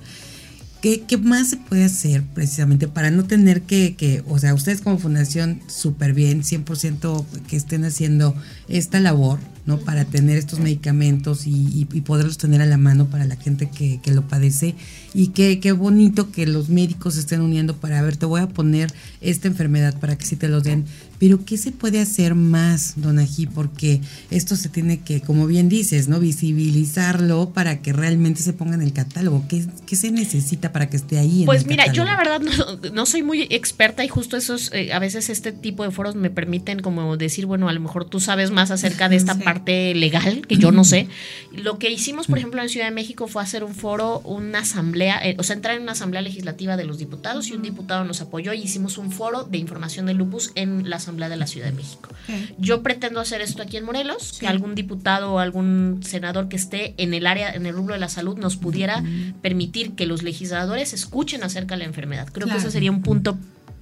¿Qué, 0.81 1.03
¿Qué, 1.07 1.17
más 1.17 1.51
se 1.51 1.55
puede 1.57 1.85
hacer 1.85 2.23
precisamente 2.33 2.89
para 2.89 3.09
no 3.09 3.23
tener 3.23 3.61
que, 3.61 3.95
que 3.95 4.21
o 4.27 4.37
sea, 4.37 4.53
ustedes 4.53 4.81
como 4.81 4.97
fundación 4.97 5.61
súper 5.67 6.13
bien, 6.13 6.43
100% 6.43 7.25
que 7.47 7.55
estén 7.55 7.85
haciendo 7.85 8.35
esta 8.67 8.99
labor, 8.99 9.39
¿no? 9.65 9.79
Para 9.79 10.03
tener 10.03 10.37
estos 10.37 10.59
medicamentos 10.59 11.47
y, 11.47 11.87
y, 11.89 12.01
poderlos 12.01 12.37
tener 12.37 12.61
a 12.61 12.65
la 12.65 12.77
mano 12.77 13.05
para 13.09 13.23
la 13.23 13.37
gente 13.37 13.69
que, 13.69 14.01
que 14.03 14.11
lo 14.11 14.27
padece. 14.27 14.75
Y 15.13 15.27
qué, 15.27 15.61
qué 15.61 15.71
bonito 15.71 16.31
que 16.31 16.45
los 16.45 16.67
médicos 16.67 17.15
estén 17.15 17.39
uniendo 17.39 17.77
para 17.77 18.01
ver, 18.01 18.17
te 18.17 18.25
voy 18.25 18.41
a 18.41 18.47
poner 18.47 18.91
esta 19.21 19.47
enfermedad 19.47 19.97
para 20.01 20.17
que 20.17 20.25
sí 20.25 20.35
te 20.35 20.49
lo 20.49 20.59
den. 20.59 20.83
Pero 21.23 21.45
¿qué 21.45 21.55
se 21.55 21.71
puede 21.71 22.01
hacer 22.01 22.35
más, 22.35 22.95
don 22.97 23.17
Ají? 23.17 23.45
Porque 23.45 24.01
esto 24.29 24.57
se 24.57 24.67
tiene 24.67 24.99
que, 24.99 25.21
como 25.21 25.47
bien 25.47 25.69
dices, 25.69 26.09
¿no? 26.09 26.19
Visibilizarlo 26.19 27.51
para 27.51 27.81
que 27.81 27.93
realmente 27.93 28.41
se 28.41 28.51
ponga 28.51 28.75
en 28.75 28.81
el 28.81 28.91
catálogo. 28.91 29.45
¿Qué, 29.47 29.65
qué 29.85 29.95
se 29.95 30.11
necesita 30.11 30.73
para 30.73 30.89
que 30.89 30.97
esté 30.97 31.19
ahí? 31.19 31.43
pues 31.45 31.65
mira, 31.65 31.89
yo 31.93 32.03
la 32.03 32.17
verdad 32.17 32.41
no, 32.41 32.91
no, 32.91 33.05
soy 33.05 33.23
muy 33.23 33.43
experta 33.43 34.03
y 34.03 34.09
justo 34.09 34.35
esos, 34.35 34.69
eh, 34.73 34.91
a 34.91 34.99
veces 34.99 35.29
este 35.29 35.53
tipo 35.53 35.85
de 35.85 35.91
foros 35.91 36.15
me 36.15 36.29
permiten 36.29 36.81
como 36.81 37.15
decir, 37.15 37.45
bueno, 37.45 37.69
a 37.69 37.73
lo 37.73 37.79
mejor 37.79 38.03
tú 38.03 38.19
sabes 38.19 38.51
más 38.51 38.69
acerca 38.69 39.07
de 39.07 39.15
esta 39.23 39.39
parte 39.39 39.95
legal, 39.95 40.45
que 40.45 40.57
yo 40.57 40.73
no 40.73 40.83
sé. 40.83 41.07
Lo 41.53 41.79
que 41.79 41.89
hicimos, 41.89 42.27
por 42.27 42.37
ejemplo, 42.37 42.61
en 42.61 42.67
Ciudad 42.67 42.87
de 42.87 42.91
México 42.91 43.29
fue 43.29 43.41
hacer 43.41 43.63
un 43.63 43.75
foro, 43.75 44.19
una 44.25 44.59
asamblea, 44.59 45.25
eh, 45.25 45.37
o 45.39 45.43
sea, 45.43 45.55
entrar 45.55 45.77
en 45.77 45.83
una 45.83 45.93
asamblea 45.93 46.21
legislativa 46.21 46.75
de 46.75 46.83
los 46.83 46.97
diputados 46.97 47.47
y 47.47 47.53
un 47.53 47.61
diputado 47.61 48.03
nos 48.03 48.19
apoyó 48.19 48.51
y 48.51 48.63
hicimos 48.63 48.97
un 48.97 49.09
foro 49.09 49.45
de 49.45 49.57
información 49.57 50.05
de 50.05 50.15
lupus 50.15 50.51
en 50.55 50.89
la 50.89 50.97
Asamblea 50.97 51.12
de 51.17 51.37
la 51.37 51.47
Ciudad 51.47 51.67
de 51.67 51.73
México. 51.73 52.09
Yo 52.57 52.83
pretendo 52.83 53.19
hacer 53.19 53.41
esto 53.41 53.61
aquí 53.61 53.77
en 53.77 53.85
Morelos, 53.85 54.37
que 54.39 54.47
algún 54.47 54.75
diputado 54.75 55.33
o 55.33 55.39
algún 55.39 56.01
senador 56.03 56.47
que 56.49 56.55
esté 56.55 56.93
en 56.97 57.13
el 57.13 57.27
área, 57.27 57.53
en 57.53 57.65
el 57.65 57.73
rubro 57.73 57.93
de 57.93 57.99
la 57.99 58.09
salud, 58.09 58.37
nos 58.37 58.55
pudiera 58.55 59.03
permitir 59.41 59.93
que 59.93 60.05
los 60.05 60.23
legisladores 60.23 60.93
escuchen 60.93 61.43
acerca 61.43 61.75
de 61.75 61.79
la 61.79 61.85
enfermedad. 61.85 62.27
Creo 62.31 62.47
que 62.47 62.57
ese 62.57 62.71
sería 62.71 62.91
un 62.91 63.01
punto 63.01 63.37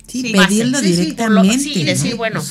Sí, 0.08 0.34
pedirlo 0.34 0.82
directamente. 0.82 1.60
Sí, 1.60 1.84
decir, 1.84 2.16
bueno, 2.16 2.42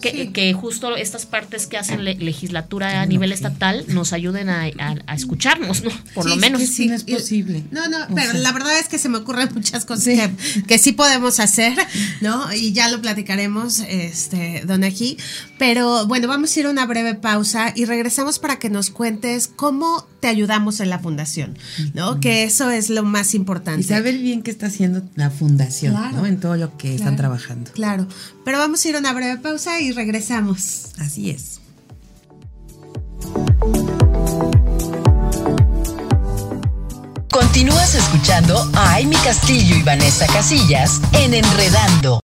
que, 0.00 0.52
justo 0.54 0.96
estas 0.96 1.26
partes 1.26 1.66
que 1.66 1.76
hacen 1.76 2.04
legislatura 2.04 3.02
a 3.02 3.06
nivel 3.06 3.32
estatal 3.32 3.84
nos 3.88 4.12
ayuden 4.12 4.48
a, 4.48 4.66
escucharnos, 5.14 5.82
¿no? 5.82 5.90
Por 6.14 6.28
lo 6.28 6.36
menos. 6.36 6.62
sí, 6.62 6.86
no 6.86 6.94
es 6.94 7.04
posible. 7.04 7.64
No, 7.70 7.88
no, 7.88 7.98
pero 8.14 8.32
la 8.34 8.52
verdad 8.52 8.78
es 8.78 8.88
que 8.88 8.98
se 8.98 9.08
me 9.08 9.18
ocurren 9.18 9.48
muchas 9.54 9.84
cosas 9.84 10.04
que, 10.04 10.30
que, 10.66 10.78
sí 10.78 10.92
podemos 10.92 11.40
hacer, 11.40 11.74
¿no? 12.20 12.52
Y 12.52 12.72
ya 12.72 12.88
lo 12.88 13.00
platicaremos, 13.00 13.80
este, 13.80 14.62
don 14.66 14.84
aquí. 14.84 15.18
Pero 15.58 16.06
bueno, 16.06 16.28
vamos 16.28 16.56
a 16.56 16.60
ir 16.60 16.66
a 16.66 16.70
una 16.70 16.86
breve 16.86 17.14
pausa 17.14 17.72
y 17.74 17.84
regresamos 17.84 18.38
para 18.38 18.58
que 18.58 18.70
nos 18.70 18.90
cuentes 18.90 19.48
cómo 19.48 20.06
te 20.20 20.28
ayudamos 20.28 20.80
en 20.80 20.90
la 20.90 20.98
fundación, 20.98 21.58
¿no? 21.94 22.20
Que 22.20 22.44
eso 22.44 22.70
es 22.70 22.90
lo 22.90 23.04
más 23.04 23.34
importante. 23.34 23.80
Y 23.80 23.84
saber 23.84 24.18
bien 24.18 24.42
qué 24.42 24.50
está 24.50 24.66
haciendo 24.66 25.02
la 25.14 25.30
fundación, 25.30 25.94
¿no? 26.12 26.26
En 26.26 26.40
todo 26.40 26.56
lo 26.56 26.75
que 26.78 26.94
están 26.94 27.16
trabajando. 27.16 27.70
Claro, 27.72 28.06
pero 28.44 28.58
vamos 28.58 28.84
a 28.84 28.88
ir 28.88 28.96
a 28.96 28.98
una 28.98 29.12
breve 29.12 29.38
pausa 29.38 29.80
y 29.80 29.92
regresamos. 29.92 30.92
Así 30.98 31.30
es. 31.30 31.60
Continúas 37.30 37.94
escuchando 37.94 38.58
a 38.74 38.96
Amy 38.96 39.16
Castillo 39.16 39.76
y 39.76 39.82
Vanessa 39.82 40.26
Casillas 40.26 41.00
en 41.12 41.34
Enredando. 41.34 42.20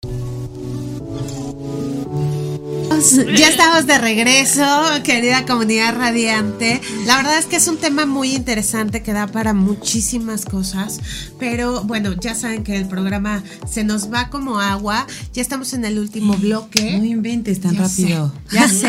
Ya 2.89 3.49
estamos 3.49 3.87
de 3.87 3.99
regreso, 3.99 4.65
querida 5.03 5.45
comunidad 5.45 5.97
radiante. 5.97 6.81
La 7.05 7.17
verdad 7.17 7.39
es 7.39 7.47
que 7.47 7.57
es 7.57 7.69
un 7.69 7.77
tema 7.79 8.07
muy 8.07 8.35
interesante 8.35 9.03
que 9.03 9.13
da 9.13 9.27
para 9.27 9.53
muchísimas 9.53 10.45
cosas, 10.45 11.01
pero 11.39 11.83
bueno, 11.83 12.15
ya 12.15 12.35
saben 12.35 12.65
que 12.65 12.77
el 12.77 12.87
programa 12.87 13.43
se 13.69 13.85
nos 13.85 14.13
va 14.13 14.31
como 14.31 14.61
agua. 14.61 15.07
Ya 15.35 15.43
estamos 15.43 15.73
en 15.75 15.85
el 15.85 15.99
último 15.99 16.35
bloque. 16.37 16.97
No 16.99 17.05
inventes 17.05 17.61
tan 17.61 17.77
rápido. 17.77 18.33
ya 18.53 18.69
sé. 18.69 18.89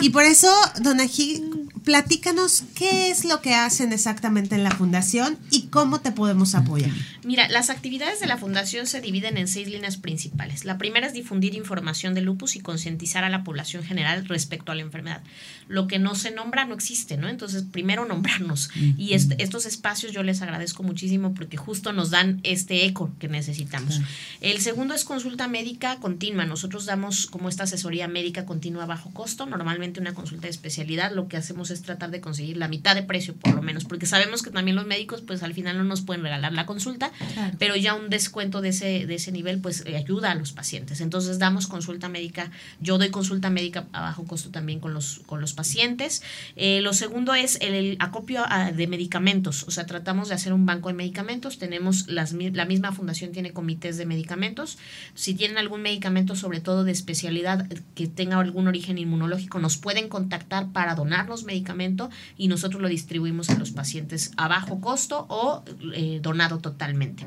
Y 0.00 0.10
por 0.10 0.24
eso, 0.24 0.52
Don 0.80 1.00
Ají, 1.00 1.42
platícanos 1.86 2.64
qué 2.74 3.10
es 3.10 3.24
lo 3.24 3.40
que 3.40 3.54
hacen 3.54 3.92
exactamente 3.92 4.56
en 4.56 4.64
la 4.64 4.72
fundación 4.72 5.38
y 5.52 5.68
cómo 5.68 6.00
te 6.00 6.10
podemos 6.10 6.56
apoyar. 6.56 6.90
Mira, 7.22 7.48
las 7.48 7.70
actividades 7.70 8.18
de 8.18 8.26
la 8.26 8.38
fundación 8.38 8.88
se 8.88 9.00
dividen 9.00 9.36
en 9.36 9.46
seis 9.46 9.68
líneas 9.68 9.96
principales. 9.96 10.64
La 10.64 10.78
primera 10.78 11.06
es 11.06 11.12
difundir 11.12 11.54
información 11.54 12.12
de 12.12 12.22
lupus 12.22 12.56
y 12.56 12.60
concientizar 12.60 13.22
a 13.22 13.30
la 13.30 13.44
población 13.44 13.84
general 13.84 14.26
respecto 14.26 14.72
a 14.72 14.74
la 14.74 14.82
enfermedad. 14.82 15.22
Lo 15.68 15.86
que 15.86 16.00
no 16.00 16.16
se 16.16 16.32
nombra 16.32 16.64
no 16.64 16.74
existe, 16.74 17.16
¿no? 17.16 17.28
Entonces, 17.28 17.62
primero 17.70 18.04
nombrarnos. 18.04 18.70
Y 18.98 19.12
estos 19.12 19.64
espacios 19.64 20.10
yo 20.12 20.24
les 20.24 20.42
agradezco 20.42 20.82
muchísimo 20.82 21.34
porque 21.34 21.56
justo 21.56 21.92
nos 21.92 22.10
dan 22.10 22.40
este 22.42 22.84
eco 22.84 23.12
que 23.20 23.28
necesitamos. 23.28 24.00
El 24.40 24.60
segundo 24.60 24.92
es 24.94 25.04
consulta 25.04 25.46
médica 25.46 25.96
continua. 26.00 26.46
Nosotros 26.46 26.84
damos 26.84 27.26
como 27.26 27.48
esta 27.48 27.62
asesoría 27.62 28.08
médica 28.08 28.44
continua 28.44 28.82
a 28.82 28.86
bajo 28.86 29.12
costo, 29.12 29.46
normalmente 29.46 30.00
una 30.00 30.14
consulta 30.14 30.48
de 30.48 30.50
especialidad. 30.50 31.12
Lo 31.12 31.28
que 31.28 31.36
hacemos 31.36 31.70
es 31.70 31.75
tratar 31.82 32.10
de 32.10 32.20
conseguir 32.20 32.56
la 32.56 32.68
mitad 32.68 32.94
de 32.94 33.02
precio 33.02 33.34
por 33.34 33.54
lo 33.54 33.62
menos, 33.62 33.84
porque 33.84 34.06
sabemos 34.06 34.42
que 34.42 34.50
también 34.50 34.76
los 34.76 34.86
médicos 34.86 35.22
pues 35.22 35.42
al 35.42 35.54
final 35.54 35.78
no 35.78 35.84
nos 35.84 36.02
pueden 36.02 36.22
regalar 36.22 36.52
la 36.52 36.66
consulta 36.66 37.10
pero 37.58 37.76
ya 37.76 37.94
un 37.94 38.10
descuento 38.10 38.60
de 38.60 38.70
ese, 38.70 39.06
de 39.06 39.14
ese 39.14 39.32
nivel 39.32 39.60
pues 39.60 39.84
eh, 39.86 39.96
ayuda 39.96 40.32
a 40.32 40.34
los 40.34 40.52
pacientes. 40.52 41.00
Entonces 41.00 41.38
damos 41.38 41.66
consulta 41.66 42.08
médica, 42.08 42.50
yo 42.80 42.98
doy 42.98 43.10
consulta 43.10 43.50
médica 43.50 43.86
a 43.92 44.02
bajo 44.02 44.24
costo 44.24 44.50
también 44.50 44.80
con 44.80 44.94
los, 44.94 45.20
con 45.26 45.40
los 45.40 45.52
pacientes. 45.52 46.22
Eh, 46.56 46.80
lo 46.80 46.92
segundo 46.92 47.34
es 47.34 47.58
el, 47.60 47.96
acopio 47.98 48.44
de 48.74 48.86
medicamentos, 48.86 49.64
o 49.64 49.70
sea, 49.70 49.86
tratamos 49.86 50.28
de 50.28 50.34
hacer 50.34 50.52
un 50.52 50.66
banco 50.66 50.88
de 50.88 50.94
medicamentos, 50.94 51.58
tenemos 51.58 52.08
las, 52.08 52.32
la 52.32 52.64
misma 52.64 52.92
fundación 52.92 53.32
tiene 53.32 53.52
comités 53.52 53.96
de 53.96 54.06
medicamentos, 54.06 54.78
si 55.14 55.34
tienen 55.34 55.58
algún 55.58 55.82
medicamento 55.82 56.36
sobre 56.36 56.60
todo 56.60 56.84
de 56.84 56.92
especialidad 56.92 57.66
que 57.94 58.06
tenga 58.06 58.38
algún 58.38 58.68
origen 58.68 58.98
inmunológico, 58.98 59.58
nos 59.58 59.76
pueden 59.76 60.08
contactar 60.08 60.72
para 60.72 60.94
donarnos 60.94 61.44
medicamento 61.66 62.10
y 62.36 62.48
nosotros 62.48 62.80
lo 62.80 62.88
distribuimos 62.88 63.50
a 63.50 63.58
los 63.58 63.72
pacientes 63.72 64.32
a 64.36 64.48
bajo 64.48 64.80
costo 64.80 65.26
o 65.28 65.64
eh, 65.94 66.20
donado 66.22 66.58
totalmente 66.58 67.26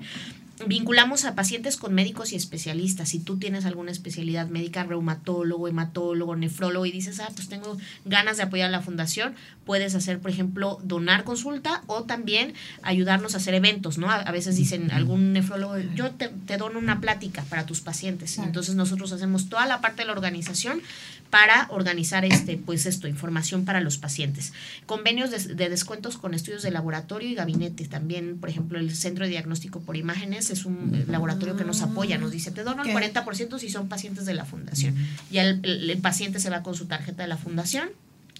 vinculamos 0.67 1.25
a 1.25 1.35
pacientes 1.35 1.77
con 1.77 1.93
médicos 1.93 2.33
y 2.33 2.35
especialistas. 2.35 3.09
Si 3.09 3.19
tú 3.19 3.37
tienes 3.37 3.65
alguna 3.65 3.91
especialidad 3.91 4.47
médica, 4.47 4.83
reumatólogo, 4.83 5.67
hematólogo, 5.67 6.35
nefrólogo 6.35 6.85
y 6.85 6.91
dices, 6.91 7.19
ah, 7.19 7.29
pues 7.33 7.47
tengo 7.49 7.77
ganas 8.05 8.37
de 8.37 8.43
apoyar 8.43 8.67
a 8.67 8.71
la 8.71 8.81
fundación, 8.81 9.35
puedes 9.65 9.95
hacer, 9.95 10.19
por 10.19 10.31
ejemplo, 10.31 10.79
donar 10.83 11.23
consulta 11.23 11.83
o 11.87 12.03
también 12.03 12.53
ayudarnos 12.81 13.35
a 13.35 13.37
hacer 13.37 13.53
eventos, 13.53 13.97
¿no? 13.97 14.09
A, 14.09 14.29
veces 14.31 14.55
dicen 14.55 14.91
algún 14.91 15.33
nefrólogo, 15.33 15.77
yo 15.95 16.11
te, 16.11 16.29
dono 16.57 16.79
una 16.79 16.99
plática 16.99 17.43
para 17.43 17.65
tus 17.65 17.81
pacientes. 17.81 18.37
Entonces 18.37 18.75
nosotros 18.75 19.11
hacemos 19.11 19.49
toda 19.49 19.65
la 19.65 19.81
parte 19.81 20.01
de 20.01 20.07
la 20.07 20.13
organización 20.13 20.81
para 21.29 21.67
organizar 21.69 22.25
este, 22.25 22.57
pues 22.57 22.85
esto, 22.85 23.07
información 23.07 23.65
para 23.65 23.81
los 23.81 23.97
pacientes. 23.97 24.53
Convenios 24.85 25.29
de, 25.31 25.55
de 25.55 25.69
descuentos 25.69 26.17
con 26.17 26.33
estudios 26.33 26.63
de 26.63 26.71
laboratorio 26.71 27.29
y 27.29 27.35
gabinete. 27.35 27.87
También, 27.87 28.39
por 28.39 28.49
ejemplo, 28.49 28.79
el 28.79 28.95
Centro 28.95 29.25
de 29.25 29.31
Diagnóstico 29.31 29.79
por 29.79 29.95
Imágenes 29.95 30.49
es 30.49 30.65
un 30.65 30.95
eh, 30.95 31.05
laboratorio 31.07 31.55
que 31.55 31.65
nos 31.65 31.81
apoya, 31.81 32.17
nos 32.17 32.31
dice, 32.31 32.51
te 32.51 32.63
dono 32.63 32.83
el 32.83 32.89
40% 32.89 33.59
si 33.59 33.69
son 33.69 33.87
pacientes 33.87 34.25
de 34.25 34.33
la 34.33 34.45
fundación. 34.45 34.95
Y 35.31 35.37
el, 35.37 35.99
paciente 36.01 36.39
se 36.39 36.49
va 36.49 36.63
con 36.63 36.75
su 36.75 36.85
tarjeta 36.85 37.23
de 37.23 37.29
la 37.29 37.37
fundación 37.37 37.89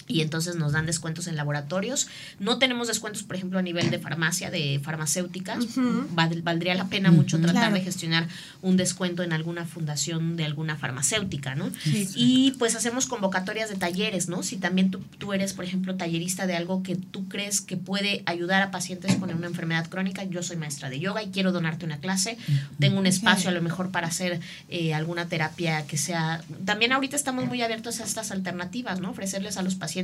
y 0.09 0.21
entonces 0.21 0.55
nos 0.55 0.71
dan 0.73 0.87
descuentos 0.87 1.27
en 1.27 1.35
laboratorios. 1.35 2.07
No 2.39 2.57
tenemos 2.57 2.87
descuentos, 2.87 3.21
por 3.21 3.35
ejemplo, 3.35 3.59
a 3.59 3.61
nivel 3.61 3.91
de 3.91 3.99
farmacia, 3.99 4.49
de 4.49 4.81
farmacéuticas. 4.83 5.65
valdría 6.15 6.73
la 6.73 6.87
pena 6.87 7.11
mucho 7.11 7.39
tratar 7.39 7.71
de 7.71 7.81
gestionar 7.81 8.27
un 8.63 8.75
descuento 8.75 9.21
en 9.21 9.33
alguna 9.33 9.65
fundación 9.65 10.35
de 10.35 10.45
alguna 10.45 10.75
farmacéutica, 10.75 11.53
¿no? 11.53 11.69
y 12.15 12.55
pues 12.57 12.75
hacemos 12.75 13.05
convocatorias 13.05 13.69
de 13.69 13.75
talleres, 13.75 14.29
¿no? 14.29 14.41
Si 14.41 14.57
también 14.57 14.89
tú, 14.89 14.99
tú, 15.19 15.31
eres, 15.33 15.53
por 15.53 15.63
ejemplo, 15.63 15.95
tallerista 15.95 16.47
de 16.47 16.55
algo 16.55 16.81
que 16.81 16.95
tú 16.95 17.27
crees 17.29 17.61
que 17.61 17.77
puede 17.77 18.23
ayudar 18.25 18.63
a 18.63 18.71
pacientes 18.71 19.15
con 19.15 19.31
una 19.31 19.45
enfermedad 19.45 19.87
crónica, 19.87 20.23
yo 20.23 20.41
soy 20.41 20.57
maestra 20.57 20.89
de 20.89 20.99
yoga 20.99 21.21
y 21.21 21.29
quiero 21.29 21.51
donarte 21.51 21.85
una 21.85 21.99
clase, 21.99 22.37
tengo 22.79 22.97
un 22.97 23.05
espacio 23.05 23.49
a 23.49 23.53
lo 23.53 23.61
mejor 23.61 23.91
para 23.91 24.07
hacer 24.07 24.39
eh, 24.69 24.95
alguna 24.95 25.27
terapia 25.27 25.85
que 25.85 25.97
sea... 25.97 26.41
También 26.65 26.93
ahorita 26.93 27.15
estamos 27.15 27.45
muy 27.45 27.61
abiertos 27.61 27.99
a 27.99 28.05
estas 28.05 28.31
alternativas, 28.31 28.99
¿no? 28.99 29.11
Ofrecerles 29.11 29.57
a 29.57 29.61
los 29.61 29.75
pacientes 29.75 29.98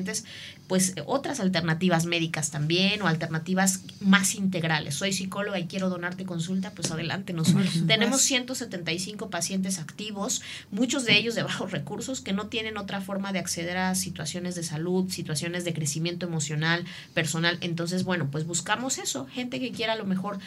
pues 0.68 0.96
otras 1.06 1.40
alternativas 1.40 2.06
médicas 2.06 2.50
también 2.50 3.02
o 3.02 3.08
alternativas 3.08 3.82
más 4.00 4.36
integrales. 4.36 4.96
Soy 4.96 5.14
psicóloga 5.14 5.60
y 5.60 5.68
quiero 5.68 5.90
donarte 5.90 6.26
consulta, 6.26 6.72
pues 6.72 6.92
adelante. 6.92 7.34
Nos, 7.34 7.54
tenemos 7.88 8.22
175 8.22 9.30
pacientes 9.30 9.80
activos, 9.80 10.42
muchos 10.72 11.06
de 11.06 11.18
ellos 11.18 11.36
de 11.36 11.44
bajos 11.44 11.72
recursos 11.72 12.22
que 12.22 12.34
no 12.34 12.48
tienen 12.48 12.78
otra 12.78 13.02
forma 13.02 13.32
de 13.32 13.40
acceder 13.40 13.78
a 13.78 13.94
situaciones 13.96 14.56
de 14.56 14.64
salud, 14.64 15.12
situaciones 15.12 15.66
de 15.66 15.74
crecimiento 15.74 16.26
emocional, 16.26 16.86
personal. 17.14 17.58
Entonces, 17.62 18.04
bueno, 18.04 18.30
pues 18.32 18.46
buscamos 18.46 18.98
eso, 18.98 19.28
gente 19.28 19.60
que 19.60 19.72
quiera 19.72 19.94
a 19.94 19.98
lo 19.98 20.06
mejor 20.06 20.40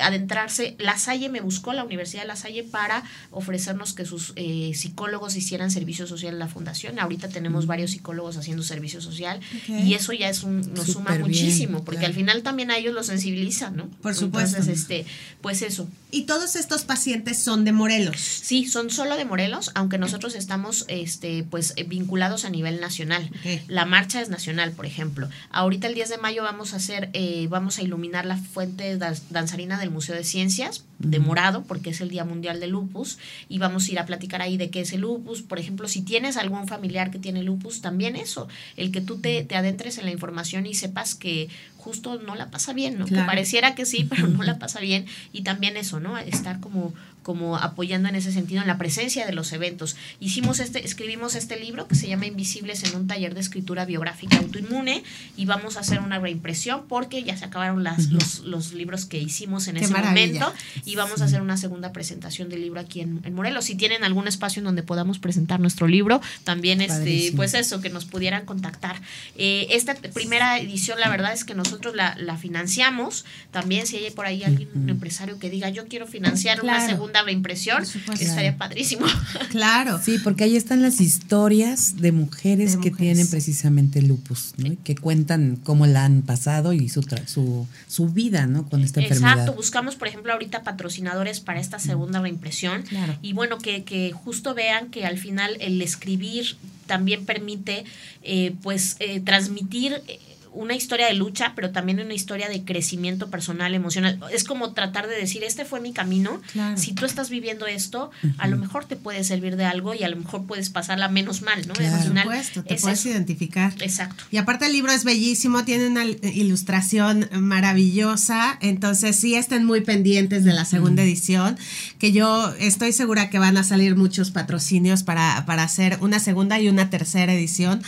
adentrarse. 0.00 0.76
La 0.78 0.98
Salle 0.98 1.28
me 1.28 1.40
buscó, 1.40 1.72
la 1.72 1.84
Universidad 1.84 2.22
de 2.22 2.28
La 2.28 2.36
Salle, 2.36 2.64
para 2.64 3.02
ofrecernos 3.30 3.92
que 3.92 4.04
sus 4.04 4.32
eh, 4.36 4.72
psicólogos 4.74 5.36
hicieran 5.36 5.70
servicio 5.70 6.06
social 6.06 6.34
en 6.34 6.38
la 6.38 6.48
fundación. 6.48 6.98
Ahorita 6.98 7.28
tenemos 7.28 7.66
varios 7.66 7.92
psicólogos 7.92 8.36
haciendo 8.36 8.62
servicio 8.62 9.00
social 9.00 9.40
y 9.68 9.94
eso 9.94 10.12
ya 10.12 10.28
es 10.28 10.42
un, 10.42 10.72
nos 10.74 10.86
suma 10.86 11.18
muchísimo, 11.18 11.84
porque 11.84 12.06
al 12.06 12.14
final 12.14 12.42
también 12.42 12.70
a 12.70 12.76
ellos 12.76 12.94
los 12.94 13.06
sensibilizan, 13.06 13.76
¿no? 13.76 13.88
Por 14.02 14.14
supuesto. 14.14 14.58
Entonces, 14.58 14.80
este, 14.80 15.06
pues 15.40 15.62
eso. 15.62 15.88
¿Y 16.10 16.22
todos 16.22 16.56
estos 16.56 16.82
pacientes 16.82 17.38
son 17.38 17.64
de 17.64 17.72
Morelos? 17.72 18.20
Sí, 18.20 18.66
son 18.66 18.90
solo 18.90 19.16
de 19.16 19.24
Morelos, 19.24 19.70
aunque 19.74 19.96
nosotros 19.98 20.34
estamos 20.34 20.84
este, 20.88 21.44
pues, 21.44 21.74
vinculados 21.86 22.44
a 22.44 22.50
nivel 22.50 22.80
nacional. 22.80 23.30
La 23.66 23.86
marcha 23.86 24.20
es 24.20 24.28
nacional, 24.28 24.72
por 24.72 24.84
ejemplo. 24.84 25.28
Ahorita 25.50 25.86
el 25.86 25.94
10 25.94 26.10
de 26.10 26.18
mayo 26.18 26.42
vamos 26.42 26.74
a 26.74 26.76
hacer, 26.76 27.08
eh, 27.14 27.46
vamos 27.48 27.78
a 27.78 27.82
iluminar 27.82 28.26
la 28.26 28.36
fuente 28.36 28.98
danzarina 29.30 29.78
del 29.82 29.90
Museo 29.90 30.14
de 30.14 30.24
Ciencias, 30.24 30.84
de 30.98 31.18
morado, 31.18 31.64
porque 31.64 31.90
es 31.90 32.00
el 32.00 32.08
Día 32.08 32.24
Mundial 32.24 32.60
del 32.60 32.70
Lupus, 32.70 33.18
y 33.48 33.58
vamos 33.58 33.88
a 33.88 33.92
ir 33.92 33.98
a 33.98 34.06
platicar 34.06 34.40
ahí 34.40 34.56
de 34.56 34.70
qué 34.70 34.80
es 34.80 34.92
el 34.92 35.02
lupus. 35.02 35.42
Por 35.42 35.58
ejemplo, 35.58 35.88
si 35.88 36.02
tienes 36.02 36.36
algún 36.36 36.66
familiar 36.66 37.10
que 37.10 37.18
tiene 37.18 37.42
lupus, 37.42 37.82
también 37.82 38.16
eso, 38.16 38.48
el 38.76 38.90
que 38.90 39.00
tú 39.00 39.18
te, 39.18 39.44
te 39.44 39.56
adentres 39.56 39.98
en 39.98 40.06
la 40.06 40.10
información 40.10 40.66
y 40.66 40.74
sepas 40.74 41.14
que 41.14 41.48
justo 41.82 42.20
no 42.20 42.36
la 42.36 42.50
pasa 42.50 42.72
bien, 42.72 42.98
¿no? 42.98 43.06
Que 43.06 43.16
pareciera 43.16 43.74
que 43.74 43.84
sí, 43.84 44.04
pero 44.08 44.28
no 44.28 44.42
la 44.42 44.58
pasa 44.58 44.80
bien. 44.80 45.06
Y 45.32 45.42
también 45.42 45.76
eso, 45.76 46.00
¿no? 46.00 46.16
Estar 46.16 46.60
como 46.60 46.94
como 47.22 47.56
apoyando 47.56 48.08
en 48.08 48.16
ese 48.16 48.32
sentido 48.32 48.60
en 48.60 48.68
la 48.68 48.78
presencia 48.78 49.26
de 49.26 49.32
los 49.32 49.52
eventos. 49.52 49.96
Hicimos 50.20 50.60
este, 50.60 50.84
escribimos 50.84 51.34
este 51.34 51.58
libro 51.58 51.86
que 51.88 51.94
se 51.94 52.08
llama 52.08 52.26
Invisibles 52.26 52.84
en 52.84 52.96
un 52.96 53.06
taller 53.06 53.34
de 53.34 53.40
escritura 53.40 53.84
biográfica 53.84 54.38
autoinmune 54.38 55.02
y 55.36 55.44
vamos 55.44 55.76
a 55.76 55.80
hacer 55.80 56.00
una 56.00 56.18
reimpresión 56.18 56.84
porque 56.88 57.22
ya 57.22 57.36
se 57.36 57.44
acabaron 57.44 57.84
las, 57.84 58.08
los, 58.08 58.72
libros 58.72 59.04
que 59.04 59.18
hicimos 59.18 59.68
en 59.68 59.76
ese 59.76 59.92
momento 59.92 60.52
y 60.84 60.96
vamos 60.96 61.20
a 61.20 61.26
hacer 61.26 61.42
una 61.42 61.56
segunda 61.56 61.92
presentación 61.92 62.48
del 62.48 62.62
libro 62.62 62.80
aquí 62.80 63.00
en, 63.00 63.22
Morelos. 63.34 63.66
Si 63.66 63.74
tienen 63.74 64.04
algún 64.04 64.28
espacio 64.28 64.60
en 64.60 64.64
donde 64.64 64.82
podamos 64.82 65.18
presentar 65.18 65.60
nuestro 65.60 65.86
libro, 65.86 66.20
también 66.44 66.80
este, 66.80 67.32
pues 67.34 67.54
eso, 67.54 67.80
que 67.80 67.88
nos 67.88 68.04
pudieran 68.04 68.44
contactar. 68.44 69.00
Eh, 69.36 69.68
esta 69.70 69.94
primera 69.94 70.58
edición, 70.58 71.00
la 71.00 71.08
verdad 71.08 71.32
es 71.32 71.44
que 71.44 71.54
nosotros 71.54 71.94
la, 71.94 72.36
financiamos. 72.36 73.24
También 73.50 73.86
si 73.86 73.96
hay 73.96 74.10
por 74.10 74.26
ahí 74.26 74.42
alguien, 74.42 74.68
un 74.74 74.88
empresario 74.88 75.38
que 75.38 75.50
diga 75.50 75.68
yo 75.68 75.86
quiero 75.86 76.06
financiar 76.06 76.62
una 76.62 76.86
segunda 76.86 77.11
la 77.12 77.32
impresión, 77.32 77.82
estaría 78.18 78.56
padrísimo. 78.56 79.06
Claro. 79.50 80.00
Sí, 80.02 80.18
porque 80.22 80.44
ahí 80.44 80.56
están 80.56 80.80
las 80.82 81.00
historias 81.00 81.96
de 81.96 82.12
mujeres, 82.12 82.76
que 82.76 82.90
tienen 82.90 83.28
precisamente 83.28 84.00
lupus, 84.00 84.54
que 84.82 84.94
cuentan 84.94 85.58
cómo 85.62 85.86
la 85.86 86.04
han 86.04 86.22
pasado 86.22 86.72
y 86.72 86.88
su, 86.88 87.02
su, 87.26 87.66
su 87.86 88.08
vida 88.08 88.46
¿no? 88.46 88.66
con 88.68 88.82
esta 88.82 89.00
enfermedad. 89.00 89.32
Exacto, 89.32 89.54
buscamos, 89.54 89.96
por 89.96 90.08
ejemplo, 90.08 90.32
ahorita 90.32 90.62
patrocinadores 90.62 91.40
para 91.40 91.60
esta 91.60 91.78
segunda 91.78 92.20
reimpresión. 92.20 92.84
Y 93.20 93.32
bueno, 93.34 93.58
que, 93.58 93.84
que 93.84 94.12
justo 94.12 94.54
vean 94.54 94.90
que 94.90 95.04
al 95.04 95.18
final 95.18 95.56
el 95.60 95.80
escribir 95.82 96.56
también 96.86 97.24
permite 97.24 97.84
eh, 98.22 98.54
pues 98.62 98.96
eh, 98.98 99.20
transmitir 99.20 100.02
eh, 100.08 100.18
una 100.54 100.74
historia 100.74 101.06
de 101.06 101.14
lucha, 101.14 101.52
pero 101.54 101.70
también 101.70 102.00
una 102.00 102.14
historia 102.14 102.48
de 102.48 102.64
crecimiento 102.64 103.30
personal, 103.30 103.74
emocional. 103.74 104.20
Es 104.32 104.44
como 104.44 104.72
tratar 104.72 105.08
de 105.08 105.16
decir, 105.16 105.42
este 105.44 105.64
fue 105.64 105.80
mi 105.80 105.92
camino. 105.92 106.40
Si 106.76 106.92
tú 106.92 107.04
estás 107.06 107.30
viviendo 107.30 107.66
esto, 107.66 108.10
a 108.38 108.46
lo 108.48 108.56
mejor 108.56 108.84
te 108.84 108.96
puede 108.96 109.24
servir 109.24 109.56
de 109.56 109.64
algo 109.64 109.94
y 109.94 110.02
a 110.02 110.08
lo 110.08 110.16
mejor 110.16 110.46
puedes 110.46 110.70
pasarla 110.70 111.08
menos 111.08 111.42
mal, 111.42 111.66
¿no? 111.66 111.74
Claro, 111.74 112.02
supuesto, 112.02 112.62
te 112.64 112.76
puedes 112.76 113.04
identificar. 113.06 113.72
Exacto. 113.80 114.24
Y 114.30 114.36
aparte 114.36 114.66
el 114.66 114.72
libro 114.72 114.92
es 114.92 115.04
bellísimo, 115.04 115.64
tiene 115.64 115.88
una 115.88 116.04
ilustración 116.04 117.28
maravillosa, 117.32 118.58
entonces 118.60 119.16
sí 119.16 119.34
estén 119.34 119.64
muy 119.64 119.80
pendientes 119.80 120.44
de 120.44 120.52
la 120.52 120.64
segunda 120.64 121.02
edición, 121.02 121.56
que 121.98 122.12
yo 122.12 122.54
estoy 122.58 122.92
segura 122.92 123.30
que 123.30 123.38
van 123.38 123.56
a 123.56 123.64
salir 123.64 123.96
muchos 123.96 124.30
patrocinios 124.30 125.02
para, 125.02 125.44
para 125.46 125.62
hacer 125.62 125.98
una 126.00 126.18
segunda 126.18 126.60
y 126.60 126.68
una 126.68 126.90
tercera 126.90 127.32
edición. 127.32 127.82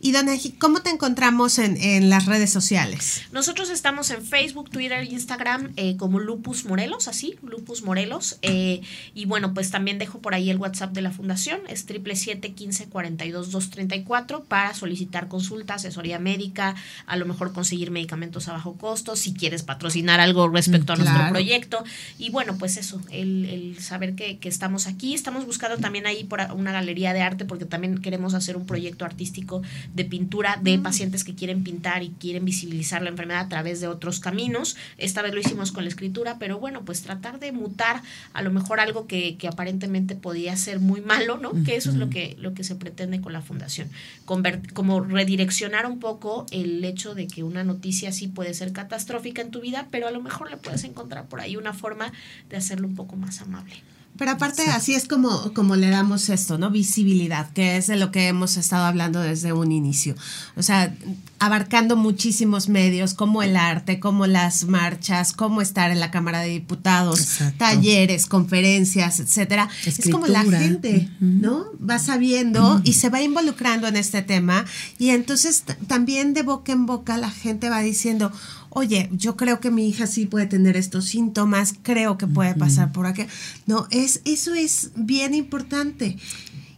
Y 0.00 0.12
Don 0.12 0.26
¿cómo 0.58 0.82
te 0.82 0.90
encontramos 0.90 1.58
en, 1.58 1.76
en 1.80 2.09
las 2.10 2.26
redes 2.26 2.50
sociales? 2.50 3.22
Nosotros 3.32 3.70
estamos 3.70 4.10
en 4.10 4.24
Facebook, 4.24 4.70
Twitter, 4.70 5.04
Instagram 5.04 5.72
eh, 5.76 5.96
como 5.96 6.18
Lupus 6.18 6.64
Morelos, 6.64 7.08
así, 7.08 7.36
Lupus 7.42 7.82
Morelos. 7.82 8.38
Eh, 8.42 8.82
y 9.14 9.24
bueno, 9.24 9.54
pues 9.54 9.70
también 9.70 9.98
dejo 9.98 10.20
por 10.20 10.34
ahí 10.34 10.50
el 10.50 10.58
WhatsApp 10.58 10.92
de 10.92 11.02
la 11.02 11.10
fundación, 11.10 11.60
es 11.68 11.86
triple 11.86 12.16
siete 12.16 12.52
quince 12.52 12.86
cuarenta 12.86 13.24
y 13.24 13.30
dos 13.30 13.50
dos 13.50 13.70
treinta 13.70 13.96
y 13.96 14.02
cuatro 14.02 14.44
para 14.44 14.74
solicitar 14.74 15.28
consulta, 15.28 15.74
asesoría 15.74 16.18
médica, 16.18 16.74
a 17.06 17.16
lo 17.16 17.26
mejor 17.26 17.52
conseguir 17.52 17.90
medicamentos 17.90 18.48
a 18.48 18.52
bajo 18.52 18.76
costo, 18.76 19.16
si 19.16 19.32
quieres 19.32 19.62
patrocinar 19.62 20.20
algo 20.20 20.48
respecto 20.48 20.92
a 20.92 20.96
nuestro 20.96 21.28
proyecto. 21.30 21.84
Y 22.18 22.30
bueno, 22.30 22.56
pues 22.58 22.76
eso, 22.76 23.00
el, 23.10 23.44
el 23.46 23.78
saber 23.80 24.14
que, 24.14 24.38
que, 24.38 24.48
estamos 24.48 24.86
aquí. 24.86 25.14
Estamos 25.14 25.46
buscando 25.46 25.78
también 25.78 26.06
ahí 26.06 26.24
por 26.24 26.40
una 26.54 26.72
galería 26.72 27.12
de 27.12 27.22
arte 27.22 27.44
porque 27.44 27.64
también 27.64 27.98
queremos 27.98 28.34
hacer 28.34 28.56
un 28.56 28.66
proyecto 28.66 29.04
artístico 29.04 29.62
de 29.94 30.04
pintura 30.04 30.58
de 30.60 30.78
mm. 30.78 30.82
pacientes 30.82 31.24
que 31.24 31.34
quieren 31.34 31.62
pintar 31.62 31.99
y 32.02 32.10
quieren 32.10 32.44
visibilizar 32.44 33.02
la 33.02 33.10
enfermedad 33.10 33.40
a 33.40 33.48
través 33.48 33.80
de 33.80 33.88
otros 33.88 34.20
caminos. 34.20 34.76
Esta 34.98 35.22
vez 35.22 35.34
lo 35.34 35.40
hicimos 35.40 35.72
con 35.72 35.84
la 35.84 35.90
escritura, 35.90 36.36
pero 36.38 36.58
bueno, 36.58 36.84
pues 36.84 37.02
tratar 37.02 37.40
de 37.40 37.52
mutar 37.52 38.02
a 38.32 38.42
lo 38.42 38.50
mejor 38.50 38.80
algo 38.80 39.06
que, 39.06 39.36
que 39.36 39.48
aparentemente 39.48 40.14
podía 40.14 40.56
ser 40.56 40.80
muy 40.80 41.00
malo, 41.00 41.38
¿no? 41.38 41.52
Que 41.64 41.76
eso 41.76 41.90
es 41.90 41.96
lo 41.96 42.10
que, 42.10 42.36
lo 42.38 42.54
que 42.54 42.64
se 42.64 42.76
pretende 42.76 43.20
con 43.20 43.32
la 43.32 43.42
fundación. 43.42 43.88
como 44.24 45.00
redireccionar 45.00 45.86
un 45.86 46.00
poco 46.00 46.46
el 46.50 46.84
hecho 46.84 47.14
de 47.14 47.26
que 47.26 47.42
una 47.42 47.64
noticia 47.64 48.12
sí 48.12 48.28
puede 48.28 48.54
ser 48.54 48.72
catastrófica 48.72 49.42
en 49.42 49.50
tu 49.50 49.60
vida, 49.60 49.88
pero 49.90 50.08
a 50.08 50.10
lo 50.10 50.20
mejor 50.20 50.50
le 50.50 50.56
puedes 50.56 50.84
encontrar 50.84 51.26
por 51.26 51.40
ahí 51.40 51.56
una 51.56 51.72
forma 51.72 52.12
de 52.48 52.56
hacerlo 52.56 52.86
un 52.86 52.94
poco 52.94 53.16
más 53.16 53.40
amable. 53.40 53.74
Pero 54.16 54.32
aparte, 54.32 54.62
así 54.68 54.94
es 54.94 55.08
como, 55.08 55.54
como 55.54 55.76
le 55.76 55.88
damos 55.88 56.28
esto, 56.28 56.58
¿no? 56.58 56.70
Visibilidad, 56.70 57.50
que 57.52 57.78
es 57.78 57.86
de 57.86 57.96
lo 57.96 58.12
que 58.12 58.28
hemos 58.28 58.58
estado 58.58 58.84
hablando 58.84 59.20
desde 59.20 59.54
un 59.54 59.72
inicio. 59.72 60.14
O 60.56 60.62
sea, 60.62 60.94
abarcando 61.38 61.96
muchísimos 61.96 62.68
medios, 62.68 63.14
como 63.14 63.42
el 63.42 63.56
arte, 63.56 63.98
como 63.98 64.26
las 64.26 64.64
marchas, 64.64 65.32
como 65.32 65.62
estar 65.62 65.90
en 65.90 66.00
la 66.00 66.10
Cámara 66.10 66.40
de 66.40 66.50
Diputados, 66.50 67.38
talleres, 67.56 68.26
conferencias, 68.26 69.20
etcétera. 69.20 69.70
Es 69.86 70.10
como 70.10 70.26
la 70.26 70.42
gente, 70.42 71.08
¿no? 71.18 71.64
Va 71.82 71.98
sabiendo 71.98 72.82
y 72.84 72.92
se 72.92 73.08
va 73.08 73.22
involucrando 73.22 73.88
en 73.88 73.96
este 73.96 74.20
tema. 74.20 74.66
Y 74.98 75.10
entonces 75.10 75.64
también 75.86 76.34
de 76.34 76.42
boca 76.42 76.72
en 76.72 76.84
boca 76.84 77.16
la 77.16 77.30
gente 77.30 77.70
va 77.70 77.80
diciendo, 77.80 78.30
oye, 78.70 79.08
yo 79.12 79.36
creo 79.36 79.60
que 79.60 79.70
mi 79.70 79.88
hija 79.88 80.06
sí 80.06 80.26
puede 80.26 80.46
tener 80.46 80.76
estos 80.76 81.06
síntomas, 81.06 81.74
creo 81.82 82.16
que 82.16 82.26
puede 82.26 82.54
pasar 82.54 82.92
por 82.92 83.06
aquí. 83.06 83.24
No, 83.66 83.86
es, 83.90 84.22
eso 84.24 84.54
es 84.54 84.90
bien 84.94 85.34
importante. 85.34 86.16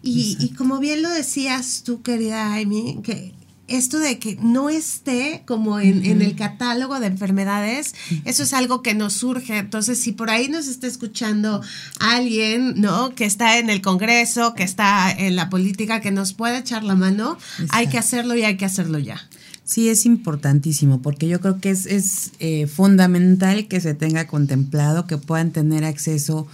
Y, 0.03 0.53
como 0.57 0.81
bien 0.81 1.03
lo 1.03 1.11
decías 1.11 1.83
tú, 1.85 2.03
querida 2.03 2.57
Amy, 2.57 2.99
que 3.05 3.35
esto 3.69 4.01
de 4.01 4.19
que 4.19 4.37
no 4.43 4.69
esté 4.69 5.45
como 5.47 5.79
en, 5.79 6.05
el 6.05 6.35
catálogo 6.35 6.99
de 6.99 7.07
enfermedades, 7.07 7.95
eso 8.25 8.43
es 8.43 8.53
algo 8.53 8.83
que 8.83 8.95
nos 8.95 9.13
surge. 9.13 9.59
Entonces, 9.59 10.01
si 10.01 10.11
por 10.11 10.29
ahí 10.29 10.49
nos 10.49 10.67
está 10.67 10.89
escuchando 10.89 11.63
alguien, 12.01 12.81
¿no? 12.81 13.15
Que 13.15 13.25
está 13.25 13.59
en 13.59 13.71
el 13.71 13.81
Congreso, 13.81 14.55
que 14.55 14.65
está 14.65 15.11
en 15.13 15.37
la 15.37 15.49
política, 15.49 16.01
que 16.01 16.11
nos 16.11 16.33
puede 16.33 16.59
echar 16.59 16.83
la 16.83 16.97
mano, 16.97 17.39
hay 17.69 17.87
que 17.87 17.99
hacerlo 17.99 18.35
y 18.35 18.43
hay 18.43 18.57
que 18.57 18.65
hacerlo 18.65 18.99
ya. 18.99 19.29
Sí, 19.65 19.89
es 19.89 20.07
importantísimo 20.07 21.03
porque 21.03 21.29
yo 21.29 21.41
creo 21.41 21.61
que 21.61 21.71
es, 21.71 21.87
es 21.87 22.33
eh, 22.41 22.67
fundamental 22.67 23.69
que 23.69 23.81
se 23.81 23.95
tenga 23.95 24.27
contemplado, 24.27 25.07
que 25.07 25.19
puedan 25.19 25.53
tener 25.53 25.85
acceso 25.85 26.47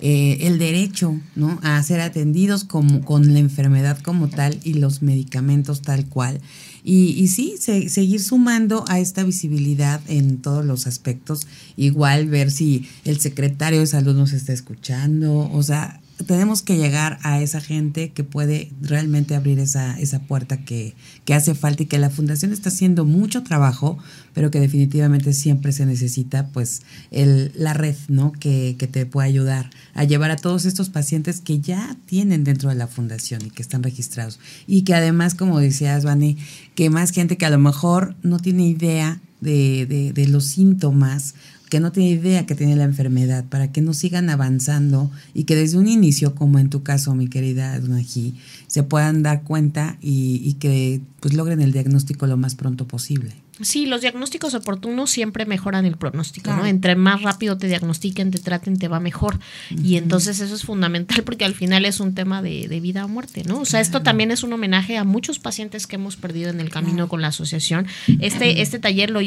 eh, 0.00 0.46
el 0.46 0.58
derecho 0.58 1.18
¿no? 1.36 1.58
a 1.62 1.82
ser 1.82 2.00
atendidos 2.00 2.64
como, 2.64 3.02
con 3.02 3.32
la 3.32 3.38
enfermedad 3.38 3.98
como 4.00 4.28
tal 4.28 4.58
y 4.64 4.74
los 4.74 5.02
medicamentos 5.02 5.82
tal 5.82 6.06
cual. 6.06 6.40
Y, 6.82 7.10
y 7.12 7.28
sí, 7.28 7.54
seguir 7.58 8.22
sumando 8.22 8.84
a 8.88 8.98
esta 8.98 9.22
visibilidad 9.24 10.00
en 10.08 10.38
todos 10.38 10.64
los 10.64 10.86
aspectos. 10.86 11.46
Igual 11.76 12.26
ver 12.26 12.50
si 12.50 12.88
el 13.04 13.20
secretario 13.20 13.80
de 13.80 13.86
salud 13.86 14.14
nos 14.14 14.32
está 14.32 14.52
escuchando. 14.52 15.50
O 15.52 15.62
sea, 15.62 16.02
tenemos 16.26 16.62
que 16.62 16.76
llegar 16.76 17.18
a 17.22 17.40
esa 17.40 17.60
gente 17.60 18.12
que 18.12 18.22
puede 18.22 18.70
realmente 18.80 19.34
abrir 19.34 19.58
esa, 19.58 19.98
esa 19.98 20.20
puerta 20.20 20.64
que, 20.64 20.94
que, 21.24 21.34
hace 21.34 21.54
falta 21.54 21.82
y 21.82 21.86
que 21.86 21.98
la 21.98 22.08
fundación 22.08 22.52
está 22.52 22.68
haciendo 22.68 23.04
mucho 23.04 23.42
trabajo, 23.42 23.98
pero 24.32 24.50
que 24.50 24.60
definitivamente 24.60 25.32
siempre 25.32 25.72
se 25.72 25.86
necesita 25.86 26.46
pues 26.48 26.82
el, 27.10 27.52
la 27.56 27.74
red, 27.74 27.96
¿no? 28.08 28.32
Que, 28.32 28.76
que 28.78 28.86
te 28.86 29.06
puede 29.06 29.28
ayudar 29.28 29.70
a 29.94 30.04
llevar 30.04 30.30
a 30.30 30.36
todos 30.36 30.64
estos 30.66 30.88
pacientes 30.88 31.40
que 31.40 31.60
ya 31.60 31.96
tienen 32.06 32.44
dentro 32.44 32.68
de 32.68 32.76
la 32.76 32.86
fundación 32.86 33.44
y 33.44 33.50
que 33.50 33.62
están 33.62 33.82
registrados. 33.82 34.38
Y 34.66 34.82
que 34.82 34.94
además, 34.94 35.34
como 35.34 35.58
decías, 35.58 36.04
Vani, 36.04 36.38
que 36.76 36.90
más 36.90 37.10
gente 37.10 37.36
que 37.36 37.46
a 37.46 37.50
lo 37.50 37.58
mejor 37.58 38.14
no 38.22 38.38
tiene 38.38 38.68
idea 38.68 39.20
de, 39.40 39.84
de, 39.86 40.12
de 40.12 40.28
los 40.28 40.46
síntomas 40.46 41.34
que 41.74 41.80
no 41.80 41.90
tiene 41.90 42.10
idea 42.10 42.46
que 42.46 42.54
tiene 42.54 42.76
la 42.76 42.84
enfermedad, 42.84 43.44
para 43.46 43.72
que 43.72 43.80
no 43.80 43.94
sigan 43.94 44.30
avanzando 44.30 45.10
y 45.34 45.42
que 45.42 45.56
desde 45.56 45.76
un 45.76 45.88
inicio, 45.88 46.36
como 46.36 46.60
en 46.60 46.70
tu 46.70 46.84
caso, 46.84 47.16
mi 47.16 47.26
querida 47.26 47.80
Donají, 47.80 48.36
se 48.68 48.84
puedan 48.84 49.24
dar 49.24 49.42
cuenta 49.42 49.98
y, 50.00 50.40
y 50.44 50.52
que 50.52 51.00
pues 51.18 51.34
logren 51.34 51.60
el 51.60 51.72
diagnóstico 51.72 52.28
lo 52.28 52.36
más 52.36 52.54
pronto 52.54 52.86
posible. 52.86 53.32
Sí, 53.60 53.86
los 53.86 54.00
diagnósticos 54.00 54.54
oportunos 54.54 55.10
siempre 55.10 55.46
mejoran 55.46 55.86
el 55.86 55.96
pronóstico, 55.96 56.52
¿no? 56.52 56.66
Entre 56.66 56.96
más 56.96 57.22
rápido 57.22 57.56
te 57.56 57.68
diagnostiquen, 57.68 58.32
te 58.32 58.40
traten, 58.40 58.78
te 58.78 58.88
va 58.88 58.98
mejor. 58.98 59.38
Y 59.70 59.96
entonces 59.96 60.40
eso 60.40 60.54
es 60.54 60.64
fundamental 60.64 61.22
porque 61.22 61.44
al 61.44 61.54
final 61.54 61.84
es 61.84 62.00
un 62.00 62.14
tema 62.14 62.42
de, 62.42 62.80
vida 62.80 63.04
o 63.04 63.08
muerte, 63.08 63.44
¿no? 63.44 63.60
O 63.60 63.64
sea, 63.64 63.80
esto 63.80 64.02
también 64.02 64.32
es 64.32 64.42
un 64.42 64.52
homenaje 64.52 64.96
a 64.96 65.04
muchos 65.04 65.38
pacientes 65.38 65.86
que 65.86 65.96
hemos 65.96 66.16
perdido 66.16 66.50
en 66.50 66.60
el 66.60 66.70
camino 66.70 67.06
con 67.06 67.22
la 67.22 67.28
asociación. 67.28 67.86
Este, 68.18 68.60
este 68.60 68.80
taller 68.80 69.10
lo, 69.10 69.20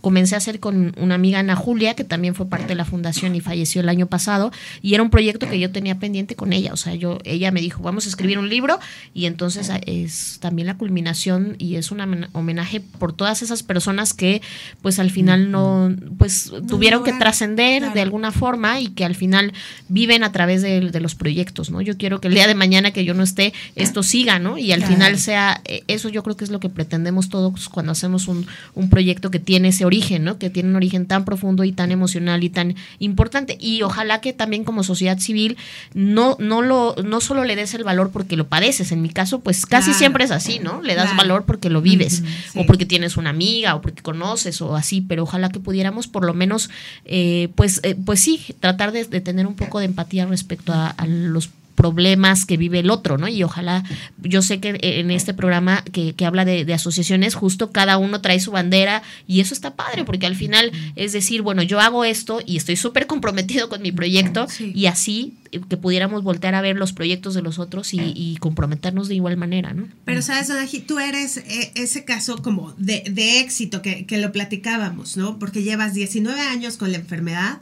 comencé 0.00 0.36
a 0.36 0.38
hacer 0.38 0.60
con 0.60 0.94
una 0.96 1.16
amiga, 1.16 1.40
Ana 1.40 1.56
Julia, 1.56 1.94
que 1.94 2.04
también 2.04 2.36
fue 2.36 2.46
parte 2.46 2.68
de 2.68 2.74
la 2.76 2.84
fundación 2.84 3.34
y 3.34 3.40
falleció 3.40 3.80
el 3.80 3.88
año 3.88 4.06
pasado. 4.06 4.52
Y 4.80 4.94
era 4.94 5.02
un 5.02 5.10
proyecto 5.10 5.48
que 5.48 5.58
yo 5.58 5.72
tenía 5.72 5.98
pendiente 5.98 6.36
con 6.36 6.52
ella. 6.52 6.72
O 6.72 6.76
sea, 6.76 6.94
yo, 6.94 7.18
ella 7.24 7.50
me 7.50 7.60
dijo, 7.60 7.82
vamos 7.82 8.06
a 8.06 8.08
escribir 8.10 8.38
un 8.38 8.48
libro. 8.48 8.78
Y 9.12 9.26
entonces 9.26 9.70
es 9.86 10.38
también 10.40 10.66
la 10.66 10.76
culminación 10.76 11.56
y 11.58 11.74
es 11.74 11.90
un 11.90 12.28
homenaje 12.32 12.80
por 12.80 13.12
todas 13.12 13.39
esas 13.42 13.62
personas 13.62 14.14
que 14.14 14.42
pues 14.82 14.98
al 14.98 15.10
final 15.10 15.50
no, 15.50 15.94
pues 16.18 16.52
tuvieron 16.68 17.02
que 17.04 17.12
trascender 17.12 17.92
de 17.92 18.00
alguna 18.00 18.32
forma 18.32 18.80
y 18.80 18.88
que 18.88 19.04
al 19.04 19.14
final 19.14 19.52
viven 19.88 20.24
a 20.24 20.32
través 20.32 20.62
de, 20.62 21.00
los 21.00 21.14
proyectos, 21.14 21.70
¿no? 21.70 21.80
Yo 21.80 21.96
quiero 21.96 22.20
que 22.20 22.28
el 22.28 22.34
día 22.34 22.46
de 22.46 22.54
mañana 22.54 22.90
que 22.90 23.04
yo 23.04 23.14
no 23.14 23.22
esté, 23.22 23.54
esto 23.74 24.02
siga, 24.02 24.38
¿no? 24.38 24.58
Y 24.58 24.72
al 24.72 24.84
final 24.84 25.18
sea, 25.18 25.62
eh, 25.64 25.82
eso 25.88 26.10
yo 26.10 26.22
creo 26.22 26.36
que 26.36 26.44
es 26.44 26.50
lo 26.50 26.60
que 26.60 26.68
pretendemos 26.68 27.30
todos 27.30 27.68
cuando 27.70 27.92
hacemos 27.92 28.28
un, 28.28 28.46
un 28.74 28.90
proyecto 28.90 29.30
que 29.30 29.38
tiene 29.38 29.68
ese 29.68 29.84
origen, 29.84 30.24
¿no? 30.24 30.38
Que 30.38 30.50
tiene 30.50 30.68
un 30.68 30.76
origen 30.76 31.06
tan 31.06 31.24
profundo 31.24 31.64
y 31.64 31.72
tan 31.72 31.90
emocional 31.90 32.44
y 32.44 32.50
tan 32.50 32.74
importante. 32.98 33.56
Y 33.58 33.82
ojalá 33.82 34.20
que 34.20 34.32
también 34.32 34.64
como 34.64 34.82
sociedad 34.82 35.18
civil 35.18 35.56
no, 35.94 36.36
no, 36.38 36.62
lo, 36.62 36.94
no 37.02 37.20
solo 37.20 37.44
le 37.44 37.56
des 37.56 37.74
el 37.74 37.84
valor 37.84 38.10
porque 38.10 38.36
lo 38.36 38.48
padeces, 38.48 38.92
en 38.92 39.02
mi 39.02 39.08
caso 39.08 39.40
pues 39.40 39.66
casi 39.66 39.94
siempre 39.94 40.24
es 40.24 40.30
así, 40.30 40.58
¿no? 40.58 40.82
Le 40.82 40.94
das 40.94 41.16
valor 41.16 41.44
porque 41.44 41.70
lo 41.70 41.80
vives 41.80 42.22
o 42.54 42.66
porque 42.66 42.86
tienes 42.86 43.16
una 43.16 43.29
amiga 43.30 43.74
o 43.74 43.80
porque 43.80 44.02
conoces 44.02 44.60
o 44.60 44.76
así, 44.76 45.00
pero 45.00 45.22
ojalá 45.22 45.48
que 45.50 45.60
pudiéramos 45.60 46.06
por 46.08 46.24
lo 46.24 46.34
menos, 46.34 46.70
eh, 47.04 47.48
pues, 47.54 47.80
eh, 47.82 47.96
pues 48.04 48.20
sí, 48.20 48.54
tratar 48.60 48.92
de, 48.92 49.04
tener 49.20 49.46
un 49.46 49.54
poco 49.54 49.78
de 49.78 49.86
empatía 49.86 50.26
respecto 50.26 50.72
a, 50.72 50.88
a 50.88 51.06
los 51.06 51.50
problemas 51.80 52.44
que 52.44 52.58
vive 52.58 52.80
el 52.80 52.90
otro, 52.90 53.16
¿no? 53.16 53.26
Y 53.26 53.42
ojalá, 53.42 53.84
yo 54.22 54.42
sé 54.42 54.60
que 54.60 54.78
en 54.82 55.10
este 55.10 55.32
programa 55.32 55.82
que, 55.90 56.14
que 56.14 56.26
habla 56.26 56.44
de, 56.44 56.70
asociaciones, 56.74 57.34
justo 57.34 57.72
cada 57.72 57.96
uno 57.96 58.20
trae 58.20 58.38
su 58.38 58.50
bandera 58.50 59.02
y 59.26 59.40
eso 59.40 59.54
está 59.54 59.76
padre, 59.76 60.04
porque 60.04 60.26
al 60.26 60.36
final 60.36 60.72
es 60.94 61.14
decir, 61.14 61.40
bueno, 61.40 61.62
yo 61.62 61.80
hago 61.80 62.04
esto 62.04 62.42
y 62.44 62.58
estoy 62.58 62.76
súper 62.76 63.06
comprometido 63.06 63.70
con 63.70 63.80
mi 63.80 63.92
proyecto 63.92 64.46
y 64.58 64.86
así 64.86 65.38
eh, 65.52 65.60
que 65.70 65.78
pudiéramos 65.78 66.22
voltear 66.22 66.54
a 66.54 66.60
ver 66.60 66.76
los 66.76 66.92
proyectos 66.92 67.32
de 67.32 67.40
los 67.40 67.58
otros 67.58 67.94
y, 67.94 68.36
comprometernos 68.40 69.08
de 69.08 69.14
igual 69.14 69.38
manera, 69.38 69.72
¿no? 69.72 69.88
Pero 70.04 70.20
sabes, 70.20 70.48
Donaji, 70.48 70.80
tú 70.80 70.98
eres 70.98 71.38
eh, 71.38 71.72
ese 71.76 72.04
caso 72.04 72.42
como 72.42 72.74
de, 72.76 73.04
de 73.10 73.40
éxito 73.40 73.80
que, 73.80 74.04
que 74.04 74.18
lo 74.18 74.32
platicábamos, 74.32 75.16
¿no? 75.16 75.38
Porque 75.38 75.62
llevas 75.62 75.94
19 75.94 76.38
años 76.42 76.76
con 76.76 76.92
la 76.92 76.98
enfermedad 76.98 77.58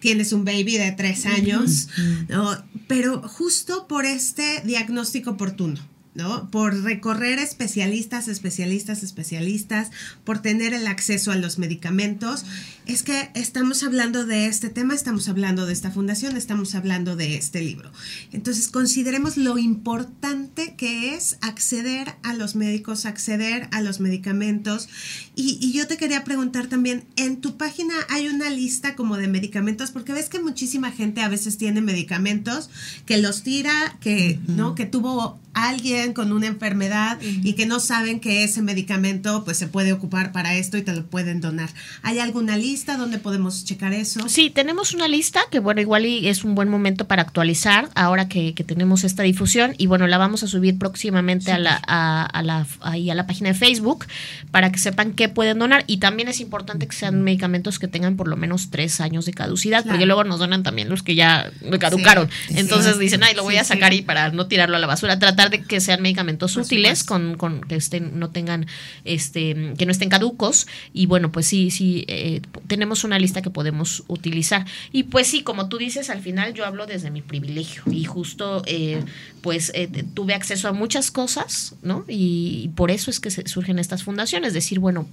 tienes 0.00 0.32
un 0.32 0.44
baby 0.44 0.78
de 0.78 0.92
tres 0.92 1.26
años, 1.26 1.88
¿no? 2.28 2.56
Pero 2.90 3.22
justo 3.22 3.86
por 3.86 4.04
este 4.04 4.62
diagnóstico 4.64 5.30
oportuno. 5.30 5.76
¿No? 6.14 6.50
Por 6.50 6.82
recorrer 6.82 7.38
especialistas, 7.38 8.26
especialistas, 8.28 9.02
especialistas, 9.02 9.90
por 10.24 10.40
tener 10.40 10.74
el 10.74 10.86
acceso 10.86 11.30
a 11.30 11.36
los 11.36 11.58
medicamentos. 11.58 12.44
Es 12.86 13.04
que 13.04 13.30
estamos 13.34 13.84
hablando 13.84 14.26
de 14.26 14.46
este 14.46 14.70
tema, 14.70 14.94
estamos 14.94 15.28
hablando 15.28 15.66
de 15.66 15.72
esta 15.72 15.92
fundación, 15.92 16.36
estamos 16.36 16.74
hablando 16.74 17.14
de 17.14 17.36
este 17.36 17.60
libro. 17.60 17.92
Entonces, 18.32 18.68
consideremos 18.68 19.36
lo 19.36 19.58
importante 19.58 20.74
que 20.76 21.14
es 21.14 21.38
acceder 21.40 22.16
a 22.24 22.34
los 22.34 22.56
médicos, 22.56 23.06
acceder 23.06 23.68
a 23.70 23.80
los 23.80 24.00
medicamentos. 24.00 24.88
Y, 25.36 25.58
y 25.60 25.72
yo 25.72 25.86
te 25.86 25.96
quería 25.96 26.24
preguntar 26.24 26.66
también, 26.66 27.04
en 27.16 27.40
tu 27.40 27.56
página 27.56 27.94
hay 28.08 28.26
una 28.26 28.50
lista 28.50 28.96
como 28.96 29.16
de 29.16 29.28
medicamentos, 29.28 29.92
porque 29.92 30.12
ves 30.12 30.28
que 30.28 30.40
muchísima 30.40 30.90
gente 30.90 31.20
a 31.20 31.28
veces 31.28 31.56
tiene 31.56 31.80
medicamentos 31.80 32.70
que 33.06 33.18
los 33.18 33.42
tira, 33.42 33.98
que, 34.00 34.40
¿no? 34.48 34.74
Que 34.74 34.86
tuvo 34.86 35.38
alguien 35.54 36.12
con 36.12 36.32
una 36.32 36.46
enfermedad 36.46 37.18
y 37.20 37.54
que 37.54 37.66
no 37.66 37.80
saben 37.80 38.20
que 38.20 38.44
ese 38.44 38.62
medicamento 38.62 39.44
pues 39.44 39.56
se 39.56 39.66
puede 39.66 39.92
ocupar 39.92 40.32
para 40.32 40.54
esto 40.54 40.76
y 40.76 40.82
te 40.82 40.92
lo 40.92 41.04
pueden 41.06 41.40
donar. 41.40 41.70
¿Hay 42.02 42.18
alguna 42.18 42.56
lista 42.56 42.96
donde 42.96 43.18
podemos 43.18 43.64
checar 43.64 43.92
eso? 43.92 44.28
Sí, 44.28 44.50
tenemos 44.50 44.94
una 44.94 45.08
lista 45.08 45.40
que 45.50 45.58
bueno, 45.58 45.80
igual 45.80 46.06
y 46.06 46.28
es 46.28 46.44
un 46.44 46.54
buen 46.54 46.68
momento 46.68 47.06
para 47.06 47.22
actualizar 47.22 47.88
ahora 47.94 48.28
que, 48.28 48.50
tenemos 48.60 49.04
esta 49.04 49.22
difusión 49.22 49.74
y 49.78 49.86
bueno, 49.86 50.06
la 50.06 50.18
vamos 50.18 50.42
a 50.42 50.46
subir 50.46 50.76
próximamente 50.78 51.50
a, 51.50 51.58
la, 51.58 51.76
a, 51.76 52.42
la, 52.42 52.66
ahí 52.82 53.10
a 53.10 53.14
la 53.14 53.26
página 53.26 53.48
de 53.48 53.54
Facebook 53.54 54.06
para 54.50 54.70
que 54.70 54.78
sepan 54.78 55.12
qué 55.12 55.30
pueden 55.30 55.58
donar 55.58 55.82
y 55.86 55.96
también 55.96 56.28
es 56.28 56.40
importante 56.40 56.86
que 56.86 56.94
sean 56.94 57.22
medicamentos 57.22 57.78
que 57.78 57.88
tengan 57.88 58.16
por 58.16 58.28
lo 58.28 58.36
menos 58.36 58.70
tres 58.70 59.00
años 59.00 59.24
de 59.24 59.32
caducidad 59.32 59.84
porque 59.84 60.04
luego 60.04 60.24
nos 60.24 60.38
donan 60.38 60.62
también 60.62 60.88
los 60.88 61.02
que 61.02 61.14
ya 61.14 61.50
caducaron. 61.80 62.28
Entonces 62.50 62.98
dicen, 62.98 63.22
ay, 63.22 63.34
lo 63.34 63.42
voy 63.42 63.56
a 63.56 63.64
sacar 63.64 63.94
y 63.94 64.02
para 64.02 64.30
no 64.30 64.46
tirarlo 64.46 64.76
a 64.76 64.78
la 64.78 64.86
basura. 64.86 65.18
Trata 65.18 65.39
tratar 65.40 65.50
de 65.58 65.66
que 65.66 65.80
sean 65.80 66.02
medicamentos 66.02 66.56
útiles, 66.56 67.04
con, 67.04 67.36
con, 67.36 67.60
que 67.62 67.76
estén, 67.76 68.18
no 68.18 68.30
tengan, 68.30 68.66
este, 69.04 69.74
que 69.78 69.86
no 69.86 69.92
estén 69.92 70.08
caducos. 70.08 70.66
Y 70.92 71.06
bueno, 71.06 71.32
pues 71.32 71.46
sí, 71.46 71.70
sí, 71.70 72.04
eh, 72.08 72.42
tenemos 72.66 73.04
una 73.04 73.18
lista 73.18 73.42
que 73.42 73.50
podemos 73.50 74.04
utilizar. 74.08 74.66
Y 74.92 75.04
pues 75.04 75.28
sí, 75.28 75.42
como 75.42 75.68
tú 75.68 75.78
dices, 75.78 76.10
al 76.10 76.20
final 76.20 76.54
yo 76.54 76.66
hablo 76.66 76.86
desde 76.86 77.10
mi 77.10 77.22
privilegio. 77.22 77.82
Y 77.90 78.04
justo, 78.04 78.62
eh, 78.66 79.02
pues, 79.40 79.72
eh, 79.74 79.88
tuve 80.14 80.34
acceso 80.34 80.68
a 80.68 80.72
muchas 80.72 81.10
cosas, 81.10 81.74
¿no? 81.82 82.04
Y, 82.08 82.62
y 82.64 82.68
por 82.68 82.90
eso 82.90 83.10
es 83.10 83.20
que 83.20 83.30
se 83.30 83.46
surgen 83.48 83.78
estas 83.78 84.02
fundaciones. 84.02 84.52
Decir, 84.52 84.78
bueno, 84.78 85.06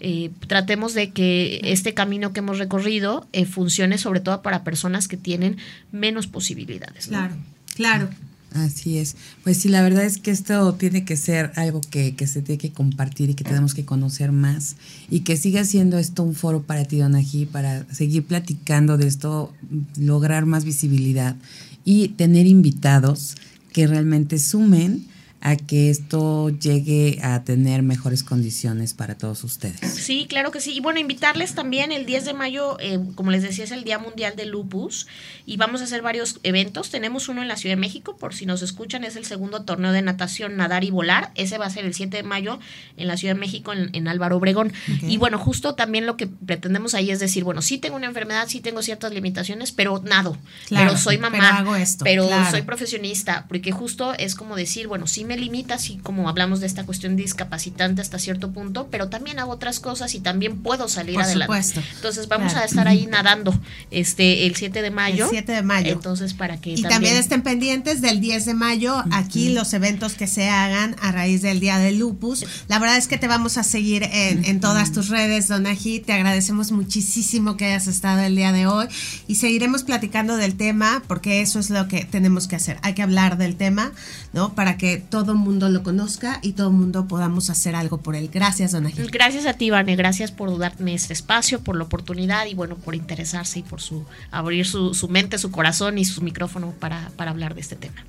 eh, 0.00 0.30
tratemos 0.46 0.94
de 0.94 1.10
que 1.10 1.60
este 1.64 1.92
camino 1.92 2.32
que 2.32 2.38
hemos 2.38 2.58
recorrido 2.58 3.26
eh, 3.32 3.44
funcione 3.44 3.98
sobre 3.98 4.20
todo 4.20 4.42
para 4.42 4.62
personas 4.62 5.08
que 5.08 5.16
tienen 5.16 5.56
menos 5.90 6.28
posibilidades. 6.28 7.08
Claro, 7.08 7.36
claro. 7.74 8.08
Así 8.54 8.98
es. 8.98 9.16
Pues 9.44 9.58
sí, 9.58 9.68
la 9.68 9.82
verdad 9.82 10.04
es 10.04 10.18
que 10.18 10.30
esto 10.30 10.74
tiene 10.74 11.04
que 11.04 11.16
ser 11.16 11.52
algo 11.56 11.80
que, 11.82 12.14
que, 12.14 12.26
se 12.26 12.40
tiene 12.40 12.58
que 12.58 12.72
compartir 12.72 13.30
y 13.30 13.34
que 13.34 13.44
tenemos 13.44 13.74
que 13.74 13.84
conocer 13.84 14.32
más 14.32 14.76
y 15.10 15.20
que 15.20 15.36
siga 15.36 15.64
siendo 15.64 15.98
esto 15.98 16.22
un 16.22 16.34
foro 16.34 16.62
para 16.62 16.84
ti, 16.84 16.98
Donají, 16.98 17.46
para 17.46 17.86
seguir 17.92 18.24
platicando 18.24 18.96
de 18.96 19.06
esto, 19.06 19.52
lograr 19.96 20.46
más 20.46 20.64
visibilidad 20.64 21.36
y 21.84 22.08
tener 22.08 22.46
invitados 22.46 23.36
que 23.72 23.86
realmente 23.86 24.38
sumen 24.38 25.06
a 25.40 25.56
que 25.56 25.88
esto 25.90 26.50
llegue 26.50 27.20
a 27.22 27.44
tener 27.44 27.82
mejores 27.82 28.22
condiciones 28.22 28.94
para 28.94 29.16
todos 29.16 29.44
ustedes. 29.44 29.78
Sí, 29.94 30.26
claro 30.28 30.50
que 30.50 30.60
sí. 30.60 30.72
Y 30.74 30.80
bueno, 30.80 30.98
invitarles 30.98 31.54
también 31.54 31.92
el 31.92 32.06
10 32.06 32.24
de 32.24 32.34
mayo, 32.34 32.76
eh, 32.80 32.98
como 33.14 33.30
les 33.30 33.42
decía, 33.42 33.64
es 33.64 33.70
el 33.70 33.84
Día 33.84 33.98
Mundial 33.98 34.34
de 34.36 34.46
Lupus 34.46 35.06
y 35.46 35.56
vamos 35.56 35.80
a 35.80 35.84
hacer 35.84 36.02
varios 36.02 36.40
eventos. 36.42 36.90
Tenemos 36.90 37.28
uno 37.28 37.42
en 37.42 37.48
la 37.48 37.56
Ciudad 37.56 37.76
de 37.76 37.80
México, 37.80 38.16
por 38.16 38.34
si 38.34 38.46
nos 38.46 38.62
escuchan, 38.62 39.04
es 39.04 39.16
el 39.16 39.24
segundo 39.24 39.62
torneo 39.62 39.92
de 39.92 40.02
natación, 40.02 40.56
nadar 40.56 40.82
y 40.82 40.90
volar. 40.90 41.30
Ese 41.36 41.56
va 41.56 41.66
a 41.66 41.70
ser 41.70 41.84
el 41.84 41.94
7 41.94 42.16
de 42.16 42.22
mayo 42.24 42.58
en 42.96 43.06
la 43.06 43.16
Ciudad 43.16 43.34
de 43.34 43.40
México, 43.40 43.72
en, 43.72 43.90
en 43.92 44.08
Álvaro 44.08 44.36
Obregón. 44.36 44.72
Okay. 44.96 45.12
Y 45.12 45.18
bueno, 45.18 45.38
justo 45.38 45.74
también 45.76 46.04
lo 46.04 46.16
que 46.16 46.26
pretendemos 46.26 46.94
ahí 46.94 47.10
es 47.10 47.20
decir, 47.20 47.44
bueno, 47.44 47.62
sí 47.62 47.78
tengo 47.78 47.96
una 47.96 48.06
enfermedad, 48.06 48.48
sí 48.48 48.60
tengo 48.60 48.82
ciertas 48.82 49.12
limitaciones, 49.12 49.70
pero 49.70 50.02
nado, 50.04 50.36
claro, 50.66 50.88
pero 50.88 50.98
soy 50.98 51.18
mamá, 51.18 51.38
pero, 51.38 51.46
hago 51.46 51.76
esto, 51.76 52.04
pero 52.04 52.26
claro. 52.26 52.50
soy 52.50 52.62
profesionista, 52.62 53.46
porque 53.48 53.70
justo 53.70 54.14
es 54.14 54.34
como 54.34 54.56
decir, 54.56 54.88
bueno, 54.88 55.06
sí 55.06 55.24
me 55.28 55.36
limita, 55.36 55.74
así 55.74 55.98
como 56.02 56.28
hablamos 56.28 56.60
de 56.60 56.66
esta 56.66 56.84
cuestión 56.84 57.14
discapacitante 57.14 58.00
hasta 58.00 58.18
cierto 58.18 58.50
punto, 58.50 58.88
pero 58.90 59.08
también 59.08 59.38
hago 59.38 59.52
otras 59.52 59.78
cosas 59.78 60.14
y 60.14 60.20
también 60.20 60.58
puedo 60.62 60.88
salir 60.88 61.14
Por 61.14 61.24
adelante. 61.24 61.44
Supuesto. 61.44 61.82
Entonces 61.96 62.28
vamos 62.28 62.52
claro. 62.52 62.64
a 62.64 62.68
estar 62.68 62.88
ahí 62.88 63.06
nadando 63.06 63.58
este 63.90 64.46
el 64.46 64.56
7 64.56 64.82
de 64.82 64.90
mayo. 64.90 65.24
El 65.26 65.30
7 65.30 65.52
de 65.52 65.62
mayo. 65.62 65.92
Entonces 65.92 66.34
para 66.34 66.60
que 66.60 66.70
y 66.70 66.74
también, 66.74 66.90
también 66.90 67.16
estén 67.16 67.42
pendientes 67.42 68.00
del 68.00 68.20
10 68.20 68.46
de 68.46 68.54
mayo, 68.54 69.04
aquí 69.12 69.48
uh 69.48 69.50
-huh. 69.50 69.54
los 69.54 69.72
eventos 69.74 70.14
que 70.14 70.26
se 70.26 70.48
hagan 70.48 70.96
a 71.00 71.12
raíz 71.12 71.42
del 71.42 71.60
Día 71.60 71.78
del 71.78 71.98
Lupus. 71.98 72.44
La 72.68 72.78
verdad 72.78 72.96
es 72.96 73.06
que 73.06 73.18
te 73.18 73.28
vamos 73.28 73.58
a 73.58 73.62
seguir 73.62 74.02
en, 74.04 74.44
en 74.44 74.60
todas 74.60 74.92
tus 74.92 75.08
redes, 75.08 75.48
Donají. 75.48 76.00
Te 76.00 76.14
agradecemos 76.14 76.72
muchísimo 76.72 77.56
que 77.56 77.66
hayas 77.66 77.86
estado 77.86 78.20
el 78.22 78.34
día 78.34 78.52
de 78.52 78.66
hoy 78.66 78.86
y 79.26 79.34
seguiremos 79.34 79.82
platicando 79.82 80.36
del 80.36 80.56
tema 80.56 81.02
porque 81.06 81.42
eso 81.42 81.58
es 81.58 81.70
lo 81.70 81.86
que 81.88 82.04
tenemos 82.04 82.48
que 82.48 82.56
hacer. 82.56 82.78
Hay 82.82 82.94
que 82.94 83.02
hablar 83.02 83.36
del 83.36 83.56
tema, 83.56 83.92
¿no? 84.32 84.54
Para 84.54 84.76
que 84.76 84.98
todo 85.22 85.32
el 85.32 85.38
mundo 85.38 85.68
lo 85.68 85.82
conozca 85.82 86.38
y 86.42 86.52
todo 86.52 86.68
el 86.68 86.74
mundo 86.74 87.06
podamos 87.06 87.50
hacer 87.50 87.74
algo 87.74 87.98
por 87.98 88.16
él. 88.16 88.30
Gracias, 88.32 88.72
Dona 88.72 88.90
Gil. 88.90 89.10
Gracias 89.10 89.46
a 89.46 89.54
ti, 89.54 89.70
Vane. 89.70 89.96
Gracias 89.96 90.30
por 90.30 90.56
darme 90.58 90.94
este 90.94 91.12
espacio, 91.12 91.60
por 91.60 91.76
la 91.76 91.84
oportunidad 91.84 92.46
y 92.46 92.54
bueno, 92.54 92.76
por 92.76 92.94
interesarse 92.94 93.60
y 93.60 93.62
por 93.62 93.80
su 93.80 94.04
abrir 94.30 94.66
su, 94.66 94.94
su 94.94 95.08
mente, 95.08 95.38
su 95.38 95.50
corazón 95.50 95.98
y 95.98 96.04
su 96.04 96.22
micrófono 96.22 96.72
para, 96.78 97.10
para 97.16 97.30
hablar 97.30 97.54
de 97.54 97.60
este 97.60 97.76
tema. 97.76 98.04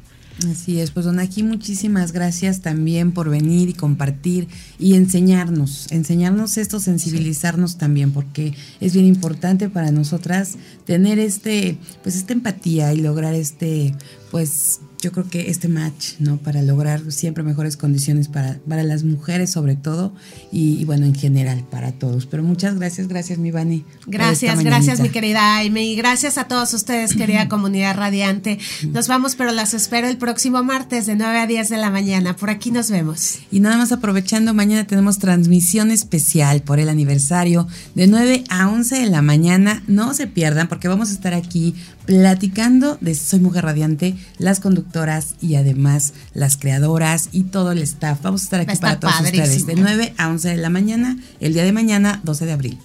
Así 0.49 0.79
es, 0.79 0.91
pues 0.91 1.05
don 1.05 1.19
aquí 1.19 1.43
muchísimas 1.43 2.13
gracias 2.13 2.61
también 2.61 3.11
por 3.11 3.29
venir 3.29 3.67
y 3.67 3.73
compartir 3.73 4.47
y 4.77 4.93
enseñarnos, 4.93 5.91
enseñarnos 5.91 6.57
esto, 6.57 6.79
sensibilizarnos 6.79 7.77
también, 7.77 8.13
porque 8.13 8.53
es 8.79 8.93
bien 8.93 9.05
importante 9.05 9.69
para 9.69 9.91
nosotras 9.91 10.55
tener 10.85 11.19
este, 11.19 11.77
pues 12.03 12.15
esta 12.15 12.31
empatía 12.31 12.93
y 12.93 13.01
lograr 13.01 13.33
este, 13.33 13.93
pues 14.31 14.79
yo 15.01 15.11
creo 15.11 15.29
que 15.29 15.49
este 15.49 15.67
match, 15.67 16.13
¿no? 16.19 16.37
Para 16.37 16.61
lograr 16.61 17.11
siempre 17.11 17.43
mejores 17.43 17.77
condiciones 17.77 18.27
para, 18.27 18.59
para 18.67 18.83
las 18.83 19.03
mujeres 19.03 19.51
sobre 19.51 19.75
todo 19.75 20.13
y, 20.51 20.79
y, 20.79 20.85
bueno, 20.85 21.05
en 21.05 21.15
general 21.15 21.63
para 21.69 21.91
todos. 21.91 22.25
Pero 22.25 22.43
muchas 22.43 22.75
gracias, 22.75 23.07
gracias 23.07 23.39
mi 23.39 23.51
Vani. 23.51 23.85
Gracias, 24.07 24.63
gracias 24.63 24.99
mi 24.99 25.09
querida 25.09 25.57
Aime 25.57 25.85
y 25.85 25.95
gracias 25.95 26.37
a 26.37 26.45
todos 26.45 26.73
ustedes, 26.73 27.15
querida 27.15 27.47
comunidad 27.49 27.95
radiante. 27.95 28.59
Nos 28.91 29.07
vamos, 29.07 29.35
pero 29.35 29.51
las 29.51 29.73
espero 29.73 30.07
el 30.07 30.17
próximo 30.17 30.63
martes 30.63 31.05
de 31.05 31.15
9 31.15 31.39
a 31.39 31.47
10 31.47 31.69
de 31.69 31.77
la 31.77 31.89
mañana. 31.89 32.35
Por 32.35 32.49
aquí 32.49 32.71
nos 32.71 32.91
vemos. 32.91 33.39
Y 33.51 33.59
nada 33.61 33.77
más 33.77 33.91
aprovechando, 33.91 34.53
mañana 34.53 34.85
tenemos 34.85 35.19
transmisión 35.19 35.91
especial 35.91 36.61
por 36.61 36.79
el 36.79 36.89
aniversario 36.89 37.67
de 37.95 38.07
9 38.07 38.43
a 38.49 38.69
11 38.69 38.95
de 38.95 39.07
la 39.07 39.21
mañana. 39.21 39.83
No 39.87 40.13
se 40.13 40.27
pierdan 40.27 40.67
porque 40.67 40.87
vamos 40.87 41.09
a 41.09 41.13
estar 41.13 41.33
aquí 41.33 41.75
platicando 42.05 42.97
de 43.01 43.15
Soy 43.15 43.39
Mujer 43.39 43.65
Radiante, 43.65 44.15
las 44.37 44.59
conductoras 44.59 45.35
y 45.41 45.55
además 45.55 46.13
las 46.33 46.57
creadoras 46.57 47.29
y 47.31 47.43
todo 47.43 47.71
el 47.71 47.81
staff. 47.81 48.19
Vamos 48.21 48.41
a 48.41 48.43
estar 48.45 48.59
aquí 48.61 48.75
para 48.77 48.99
todos 48.99 49.13
padrísimo. 49.15 49.43
ustedes 49.43 49.65
de 49.65 49.75
9 49.75 50.13
a 50.17 50.29
11 50.29 50.49
de 50.49 50.57
la 50.57 50.69
mañana, 50.69 51.17
el 51.39 51.53
día 51.53 51.63
de 51.63 51.71
mañana, 51.71 52.19
12 52.23 52.45
de 52.45 52.51
abril. 52.51 52.79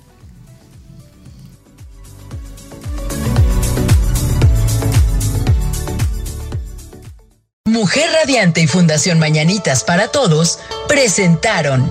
Mujer 7.67 8.09
Radiante 8.13 8.61
y 8.61 8.67
Fundación 8.69 9.19
Mañanitas 9.19 9.83
para 9.83 10.09
Todos 10.09 10.61
presentaron 10.87 11.91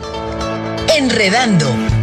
Enredando 0.96 2.03